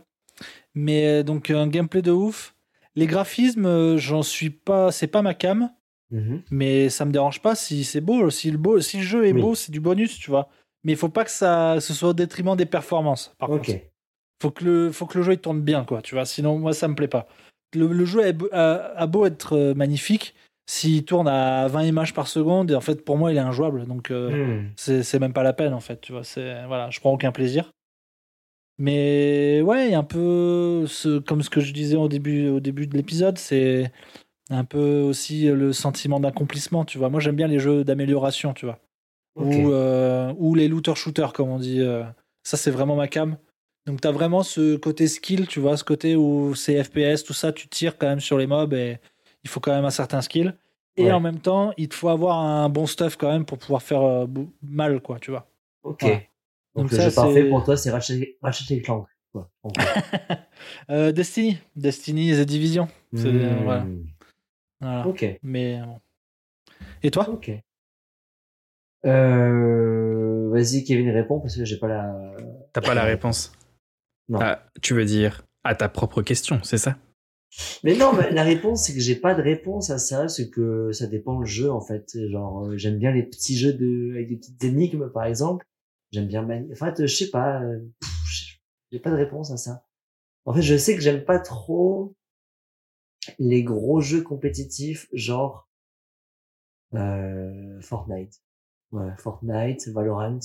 [0.75, 2.55] Mais euh, donc un gameplay de ouf.
[2.97, 5.71] Les graphismes, j'en suis pas, c'est pas ma cam,
[6.11, 6.43] Mhm.
[6.51, 9.33] mais ça me dérange pas si c'est beau, si le beau, si le jeu est
[9.33, 9.41] Oui.
[9.41, 10.49] beau, c'est du bonus, tu vois.
[10.83, 13.35] Mais il faut pas que ça ce soit au détriment des performances.
[13.39, 13.71] Par contre,
[14.43, 16.03] faut que le faut que le jeu il tourne bien, quoi.
[16.03, 16.25] Tu vois.
[16.25, 17.29] Sinon, moi, ça me plaît pas.
[17.75, 18.23] Le, le jeu
[18.53, 20.35] a, a beau être euh, magnifique,
[20.67, 23.87] s'il tourne à 20 images par seconde, et en fait, pour moi, il est injouable.
[23.87, 24.67] Donc, euh, Hmm.
[24.77, 26.23] c'est même pas la peine en fait tu vois
[26.67, 27.71] voilà je prends aucun plaisir
[28.79, 32.49] mais ouais il y a un peu ce, comme ce que je disais au début
[32.49, 33.93] au début de l'épisode c'est
[34.49, 38.65] un peu aussi le sentiment d'accomplissement tu vois moi j'aime bien les jeux d'amélioration tu
[38.67, 38.79] vois
[39.37, 41.81] ou, euh, ou les looter-shooters, comme on dit.
[42.43, 43.37] ça, c'est vraiment ma cam.
[43.86, 47.32] Donc, tu as vraiment ce côté skill, tu vois, ce côté où c'est FPS, tout
[47.32, 48.98] ça, tu tires quand même sur les mobs et
[49.43, 50.55] il faut quand même un certain skill.
[50.97, 51.12] Et Ouais.
[51.12, 54.02] en même temps, il te faut avoir un bon stuff quand même pour pouvoir faire
[54.02, 54.27] euh,
[54.62, 55.48] mal, quoi, tu vois.
[55.82, 56.02] Ok.
[56.02, 56.16] Voilà.
[56.16, 56.24] Donc,
[56.74, 58.36] Donc le ça, jeu parfait c'est- pour toi, c'est Ratchet
[58.70, 59.07] et Clank.
[59.32, 59.51] Quoi.
[60.90, 61.59] Euh, Destiny.
[61.77, 62.89] Destiny The Division.
[63.12, 63.62] Hmm.
[63.65, 63.86] voilà.
[64.81, 65.07] Voilà.
[65.07, 65.39] Ok.
[65.43, 66.01] Mais bon.
[67.02, 67.28] Et toi?
[67.31, 67.51] Ok.
[69.07, 72.12] Euh, vas-y, Kevin, réponds parce que j'ai pas la.
[72.73, 73.52] T'as pas la réponse.
[74.31, 74.39] Non.
[74.40, 76.97] Ah, tu veux dire à ta propre question, c'est ça?
[77.82, 80.93] Mais non, mais la réponse, c'est que j'ai pas de réponse à ça, c'est que
[80.93, 82.16] ça dépend le jeu, en fait.
[82.31, 85.66] Genre, euh, j'aime bien les petits jeux de, avec des petites énigmes, par exemple.
[86.12, 87.81] J'aime bien, mani- en fait, je sais pas, euh,
[88.93, 89.85] j'ai- pas de réponse à ça.
[90.44, 92.15] En fait, je sais que j'aime pas trop
[93.40, 95.69] les gros jeux compétitifs, genre,
[96.94, 98.40] euh, Fortnite.
[98.93, 100.39] Voilà, Fortnite, Valorant.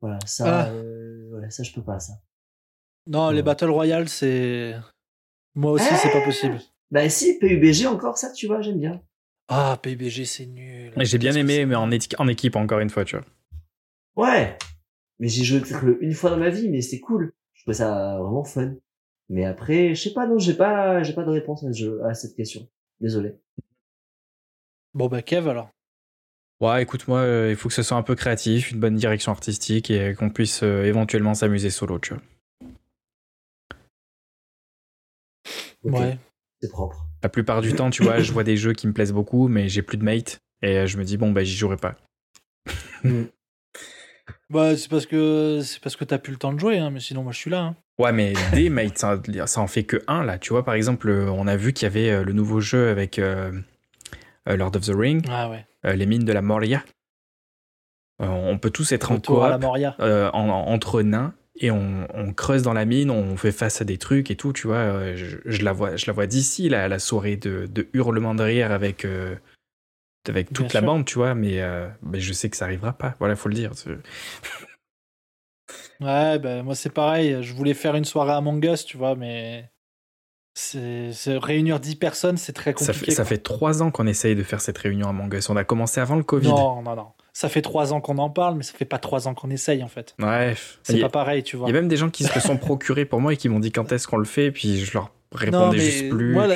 [0.00, 0.68] Voilà, ça, Ah.
[0.70, 2.14] euh, voilà, ça, je peux pas, ça.
[3.06, 3.42] Non, les.
[3.42, 4.74] Battle Royale, c'est.
[5.54, 6.58] Moi aussi, c'est pas possible.
[6.90, 9.00] Bah si, PUBG encore, ça, tu vois, j'aime bien.
[9.48, 10.92] Ah, PUBG, c'est nul.
[10.96, 13.26] J'ai bien aimé, mais en, équipe, encore une fois, tu vois.
[14.16, 14.56] Ouais.
[15.18, 15.60] Mais j'ai joué
[16.00, 17.32] une fois dans ma vie, mais c'était cool.
[17.54, 18.74] Je trouvais ça vraiment fun.
[19.28, 22.00] Mais après, je sais pas, non, j'ai pas, j'ai pas de réponse à, ce jeu-
[22.04, 22.68] à cette question.
[23.00, 23.34] Désolé.
[24.94, 25.70] Bon, bah, Kev, alors.
[26.60, 29.32] Ouais, écoute, moi, euh, il faut que ce soit un peu créatif, une bonne direction
[29.32, 32.22] artistique et qu'on puisse euh, éventuellement s'amuser solo, tu vois.
[35.84, 36.18] Ouais.
[36.62, 37.06] C'est propre.
[37.22, 39.68] La plupart du temps, tu vois, je vois des jeux qui me plaisent beaucoup, mais
[39.68, 41.96] j'ai plus de mate et euh, je me dis, bon, bah, j'y jouerai pas.
[44.48, 46.98] Bah, c'est parce que c'est parce que t'as plus le temps de jouer, hein, mais
[46.98, 47.60] sinon, moi, je suis là.
[47.62, 47.76] hein.
[48.00, 50.38] Ouais, mais des mates, ça, ça en fait que un, là.
[50.38, 52.88] Tu vois, par exemple, euh, on a vu qu'il y avait euh, le nouveau jeu
[52.88, 53.52] avec euh,
[54.46, 55.64] Lord of the Ring, Ah ouais.
[55.86, 56.82] euh, les mines de la Moria.
[58.22, 59.94] Euh, on peut tous être en à la coop, Moria.
[60.00, 63.80] euh, en- en- entre nains et on, on creuse dans la mine, on fait face
[63.80, 64.76] à des trucs et tout, tu vois.
[64.76, 68.34] euh, je, je la vois, je la vois d'ici, la, la soirée de, de hurlement
[68.34, 69.36] de rire avec, euh,
[70.28, 70.86] avec toute Bien la sûr.
[70.86, 73.14] bande, tu vois, mais, euh, mais je sais que ça arrivera pas.
[73.18, 73.72] Voilà, faut le dire.
[76.00, 77.42] Ouais, bah, moi, c'est pareil.
[77.42, 79.70] Je voulais faire une soirée à Among Us, tu vois, mais.
[80.54, 83.06] C'est c'est- réunir 10 personnes, c'est très Ça compliqué.
[83.06, 85.48] fait, ça fait trois ans qu'on essaye de faire cette réunion à Mangus.
[85.48, 86.48] On a commencé avant le Covid.
[86.48, 87.12] Non, non, non.
[87.32, 89.82] Ça fait 3 ans qu'on en parle, mais ça fait pas 3 ans qu'on essaye,
[89.82, 90.14] en fait.
[90.18, 90.78] Bref.
[90.82, 91.68] C'est Il pas pareil, tu il vois.
[91.68, 93.70] y a même des gens qui se sont procurés pour moi et qui m'ont dit
[93.72, 96.32] quand est-ce qu'on le fait, et puis je leur Non, répondais mais juste plus.
[96.32, 96.46] moi,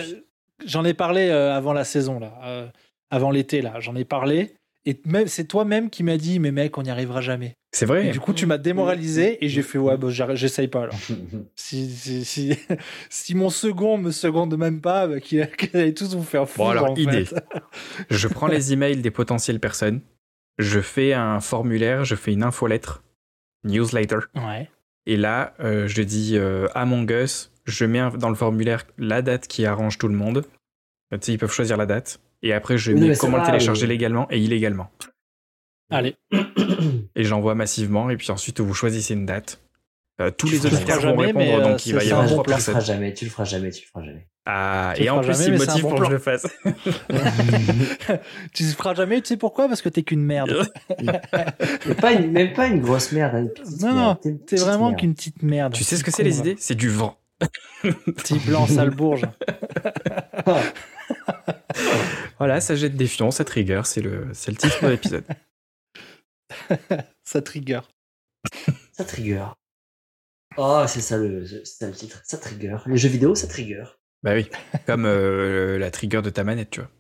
[0.67, 2.33] j'en ai parlé euh, avant la saison, là.
[2.45, 2.67] euh,
[3.11, 3.75] avant l'été, là.
[3.81, 4.55] J'en ai parlé.
[4.87, 7.55] Et même, c'est toi-même qui m'as dit, mais mec, on n'y arrivera jamais.
[7.73, 8.11] C'est Et vrai.
[8.11, 10.95] du coup, tu m'as démoralisé et j'ai fait, ouais, bah, j'arr- j'essaye pas alors.
[11.57, 12.55] Si, si, si,
[13.09, 16.59] si mon second me seconde même pas, bah, qu'il qu'ils allaient tous vous faire foutre.
[16.67, 17.25] Bon, alors, en idée.
[17.25, 17.43] fait.
[18.11, 20.03] Je prends les emails des potentielles personnes,
[20.59, 23.03] je fais un formulaire, je fais une infolettre,
[23.65, 24.71] newsletter, Ouais.
[25.07, 29.47] et là, euh, je dis euh, Among Us, je mets dans le formulaire la date
[29.49, 30.45] qui arrange tout le monde.
[31.13, 32.21] Tu sais, ils peuvent choisir la date.
[32.43, 33.89] Et après, je mets comment le télécharger oui.
[33.89, 34.91] légalement et illégalement.
[35.91, 36.17] Allez.
[37.15, 39.64] Et j'envoie massivement, et puis ensuite, vous choisissez une date.
[40.21, 42.23] Euh, tous Tu les auditeurs vont jamais, répondre, mais, euh, donc il va y avoir
[42.23, 42.55] un trois bon plan.
[42.55, 42.95] Tu le feras personnes.
[42.95, 44.29] jamais, tu le feras jamais, tu le feras jamais.
[44.47, 46.09] Ah, Tu et en plus, jamais, il mais c'est un motive bon pour que je
[46.09, 46.11] plan.
[46.11, 46.47] le fasse.
[48.53, 49.67] tu le feras jamais, tu sais pourquoi?
[49.67, 50.71] Parce que t'es qu'une merde.
[52.01, 54.19] Pas une, même pas une grosse merde, hein, une Non, merde.
[54.25, 55.73] non, T'es vraiment qu'une petite merde.
[55.73, 56.57] tu sais ce que c'est les con, idées?
[56.59, 57.17] C'est du vent.
[57.83, 59.23] Petit blanc, sale bourge.
[62.39, 65.25] Voilà, ça jette des fions, ça trigger, c'est le, c'est le titre de l'épisode.
[67.25, 67.81] Ça trigger.
[68.93, 69.47] Ça trigger.
[70.57, 72.21] Oh, c'est ça le, c'est ça le titre.
[72.25, 72.77] Ça trigger.
[72.87, 73.85] Les jeux vidéo, ça trigger.
[74.23, 74.49] Bah oui,
[74.87, 76.91] comme euh, la trigger de ta manette, tu vois.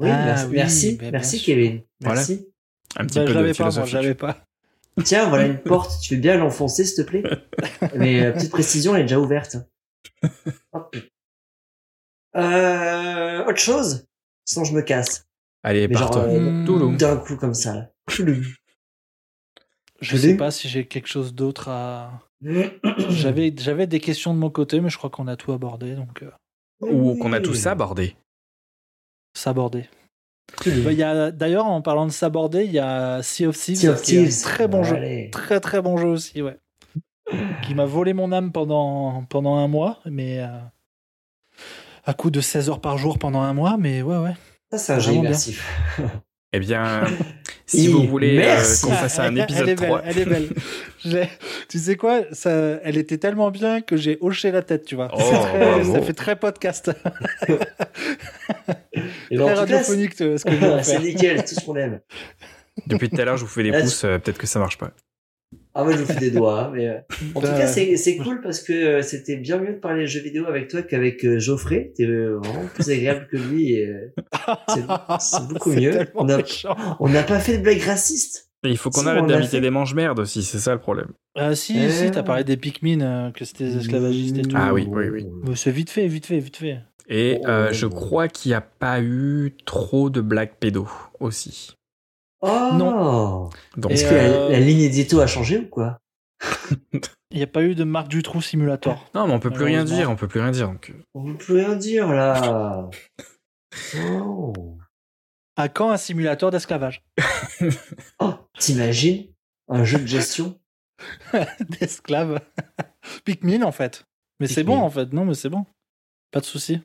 [0.00, 1.42] Oui, Ah merci, oui, merci, ben, bien merci.
[1.42, 1.82] Kevin.
[2.00, 2.20] Voilà.
[2.20, 2.48] Merci.
[2.96, 4.44] Un petit Bah, peu de pas, pas.
[5.04, 6.00] Tiens, voilà une porte.
[6.00, 7.22] Tu veux bien l'enfoncer, s'il te plaît?
[7.94, 9.56] Mais euh, petite précision, elle est déjà ouverte.
[10.72, 10.96] Hop.
[12.36, 14.06] Euh, autre chose?
[14.44, 15.26] Sinon, je me casse.
[15.62, 16.22] Allez, part-toi.
[16.24, 16.64] euh.
[16.66, 16.96] Touloum.
[16.96, 17.74] D'un coup, comme ça.
[17.74, 17.90] là.
[20.04, 22.20] Je sais pas si j'ai quelque chose d'autre à.
[23.08, 26.22] J'avais, j'avais des questions de mon côté, mais je crois qu'on a tout abordé, donc
[26.22, 26.30] euh,
[26.82, 28.16] Ou qu'on a tout ça abordé.
[29.34, 29.88] s'aborder.
[30.66, 33.76] Bah, il y a, d'ailleurs, en parlant de s'aborder, il y a Sea of Thieves,
[33.78, 34.96] Sea of qui est un très bon jeu.
[35.32, 36.58] Très très bon jeu aussi, ouais.
[37.62, 40.58] qui m'a volé mon âme pendant, pendant un mois, mais euh,
[42.04, 44.34] à coup de 16 heures par jour pendant un mois, mais ouais, ouais.
[44.70, 45.66] Ça, c'est un jeu immersif.
[46.56, 47.02] Eh bien,
[47.66, 50.48] si vous voulez euh, qu'on fasse un épisode elle est belle, 3, Elle est belle.
[51.68, 52.50] Tu sais quoi ça,
[52.84, 55.10] Elle était tellement bien que j'ai hoché la tête, tu vois.
[55.12, 55.94] Oh, C'est très- bravo.
[55.94, 56.92] ça fait très podcast,
[59.32, 61.98] Et très radiophonique ce que c'est nickel, c'est tout ce qu'on aime.
[62.86, 64.78] Depuis tout à l'heure, je vous fais des Là, pouces, euh, peut-être que ça marche
[64.78, 64.92] pas.
[65.74, 66.98] Ah, moi, je vous fais des doigts, hein, mais euh,
[67.34, 70.06] en tout cas, c'est c'est cool parce que euh, c'était bien mieux de parler de
[70.06, 71.92] jeux vidéo avec toi qu'avec euh, Geoffrey.
[71.96, 73.72] T'es vraiment plus agréable que lui.
[73.72, 73.92] Et,
[74.68, 74.82] c'est
[75.20, 76.06] c'est beaucoup mieux.
[76.14, 76.76] On a- méchant.
[77.00, 78.50] on n'a pas fait de blagues racistes.
[78.64, 81.08] Et il faut qu'on Si, arrête d'inviter des mange-merdes aussi, c'est ça le problème.
[81.34, 84.56] Ah, si, si, t'as parlé des Pikmin, euh, que c'était des esclavagistes et tout.
[84.58, 85.26] Ah oui, oui, oui.
[85.42, 86.78] Mais c'est vite fait, vite fait, vite fait.
[87.08, 90.88] Et Oh, euh, je crois qu'il n'y a pas eu trop de blagues pédo
[91.20, 91.74] aussi.
[92.46, 93.50] Oh Non.
[93.88, 95.98] Est-ce que euh, la, la ligne édito a changé ou quoi?
[97.30, 99.08] Il n'y a pas eu de Marc Dutroux Simulator.
[99.14, 100.68] non, mais on peut plus rien dire, on peut plus rien dire.
[100.68, 102.88] Donc, euh, On ne peut rien dire là.
[103.96, 104.52] Oh,
[105.56, 107.02] À quand un simulateur d'esclavage?
[108.20, 109.26] Oh, t'imagines?
[109.68, 110.60] Un jeu de gestion?
[111.80, 112.40] D'esclaves
[113.24, 114.04] Pikmin, en fait.
[114.38, 115.12] Mais c'est bon, en fait.
[115.12, 115.64] Non, mais c'est bon.
[116.30, 116.80] Pas de souci.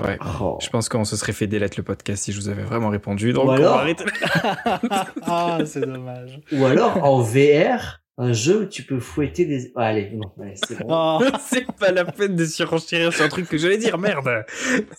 [0.00, 0.18] Ouais.
[0.40, 0.58] Oh.
[0.60, 3.32] Je pense qu'on se serait fait délette le podcast si je vous avais vraiment répondu.
[3.32, 4.04] Donc, Ou on va alors- arrêter.
[5.22, 6.40] ah, c'est dommage.
[6.52, 9.72] Ou alors en VR, un jeu où tu peux fouetter des.
[9.76, 10.86] Ah, allez, non, allez, c'est bon.
[10.88, 14.44] Oh, c'est pas la peine de surenchérir sur un truc que j'allais dire, merde.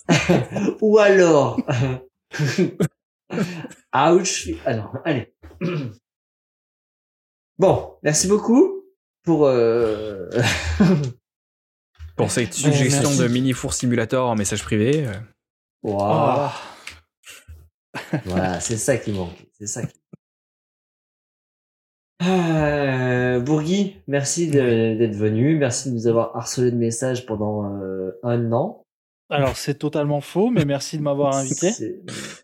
[0.80, 1.60] Ou alors.
[3.94, 4.48] Ouch.
[4.64, 5.32] Ah non, allez.
[7.58, 8.84] Bon, merci beaucoup
[9.24, 9.46] pour.
[9.48, 10.30] Euh...
[12.18, 15.06] Pour cette Ouais, suggestion de mini four simulator en message privé.
[15.06, 15.12] euh,
[15.82, 16.50] Waouh.
[18.12, 18.16] oh.
[18.26, 19.32] Voilà, c'est ça qui manque.
[19.58, 19.94] C'est ça qui.
[22.22, 25.56] Euh, Bourgui, merci de- d'être venu.
[25.56, 28.82] Merci de nous avoir harcelé de messages pendant euh, un an.
[29.30, 31.70] Alors, c'est totalement faux, mais merci de m'avoir invité.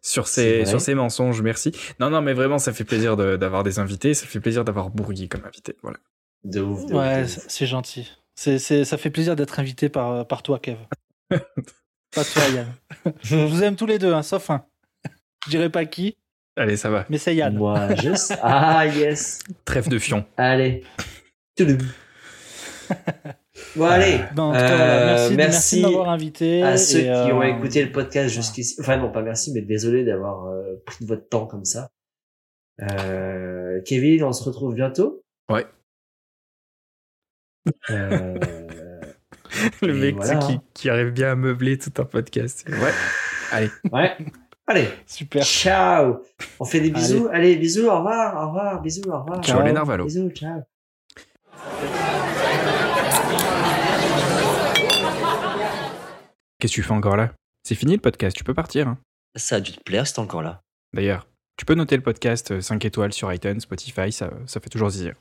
[0.02, 1.72] Sur ces, sur ces mensonges, merci.
[1.98, 4.14] Non, non, mais vraiment, ça fait plaisir de- d'avoir des invités.
[4.14, 5.76] Ça fait plaisir d'avoir Bourgui comme invité.
[5.82, 5.98] Voilà.
[6.44, 6.86] De ouf.
[6.86, 8.12] De Ouais, c'est gentil.
[8.34, 10.76] C'est, c'est, ça fait plaisir d'être invité par, par toi, Kev.
[11.30, 12.66] pas toi, Yann.
[13.22, 14.64] Je vous aime tous les deux, hein, sauf un.
[15.46, 16.16] Je dirais pas qui,
[16.56, 17.04] Allez, ça va.
[17.08, 17.54] mais c'est Yann.
[17.56, 18.36] Moi, je sais.
[18.42, 19.40] Ah, yes.
[19.64, 20.24] Trêve de fion.
[20.36, 20.84] Allez.
[23.76, 24.20] Bon, allez.
[24.34, 26.62] Ben, en tout cas, voilà, Euh, merci, de- merci merci de m'avoir invité.
[26.62, 28.76] à ceux et, qui ont euh, écouté le podcast jusqu'ici.
[28.80, 31.90] Enfin, non, pas merci, mais désolé d'avoir euh, pris de votre temps comme ça.
[32.82, 35.22] Euh, Kevin, on se retrouve bientôt.
[35.50, 35.66] Ouais.
[37.90, 38.38] Euh,
[39.82, 40.38] Le mec voilà.
[40.40, 42.64] qui, qui arrive bien à meubler tout un podcast.
[42.68, 42.92] Ouais.
[43.52, 43.70] Allez.
[43.92, 44.16] ouais.
[44.66, 44.88] Allez.
[45.06, 45.44] Super.
[45.44, 46.22] Ciao.
[46.58, 47.28] On fait des bisous.
[47.32, 47.86] Allez, bisous.
[47.86, 48.34] Au revoir.
[48.42, 48.80] Au revoir.
[48.82, 49.02] Bisous.
[49.08, 49.42] Au revoir.
[49.44, 50.06] Ciao, les narvalos.
[50.06, 50.30] Bisous.
[50.30, 50.62] Ciao.
[56.58, 57.32] Qu'est-ce que tu fais encore là?
[57.62, 58.88] C'est fini le podcast, tu peux partir.
[58.88, 58.98] hein.
[59.36, 60.62] Ça a dû te plaire, c'est encore là.
[60.94, 61.26] D'ailleurs,
[61.56, 64.90] tu peux noter le podcast euh, 5 étoiles sur iTunes, Spotify, ça, ça fait toujours
[64.90, 65.14] zizir.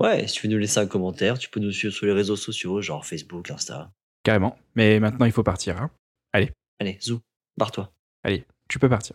[0.00, 2.36] Ouais, si tu veux nous laisser un commentaire, tu peux nous suivre sur les réseaux
[2.36, 3.92] sociaux, genre Facebook, Insta.
[4.22, 4.58] Carrément.
[4.74, 5.80] Mais maintenant, il faut partir.
[5.80, 5.90] hein.
[6.32, 7.20] Allez, zou,
[7.58, 7.92] barre-toi.
[8.24, 9.14] Allez, tu peux partir.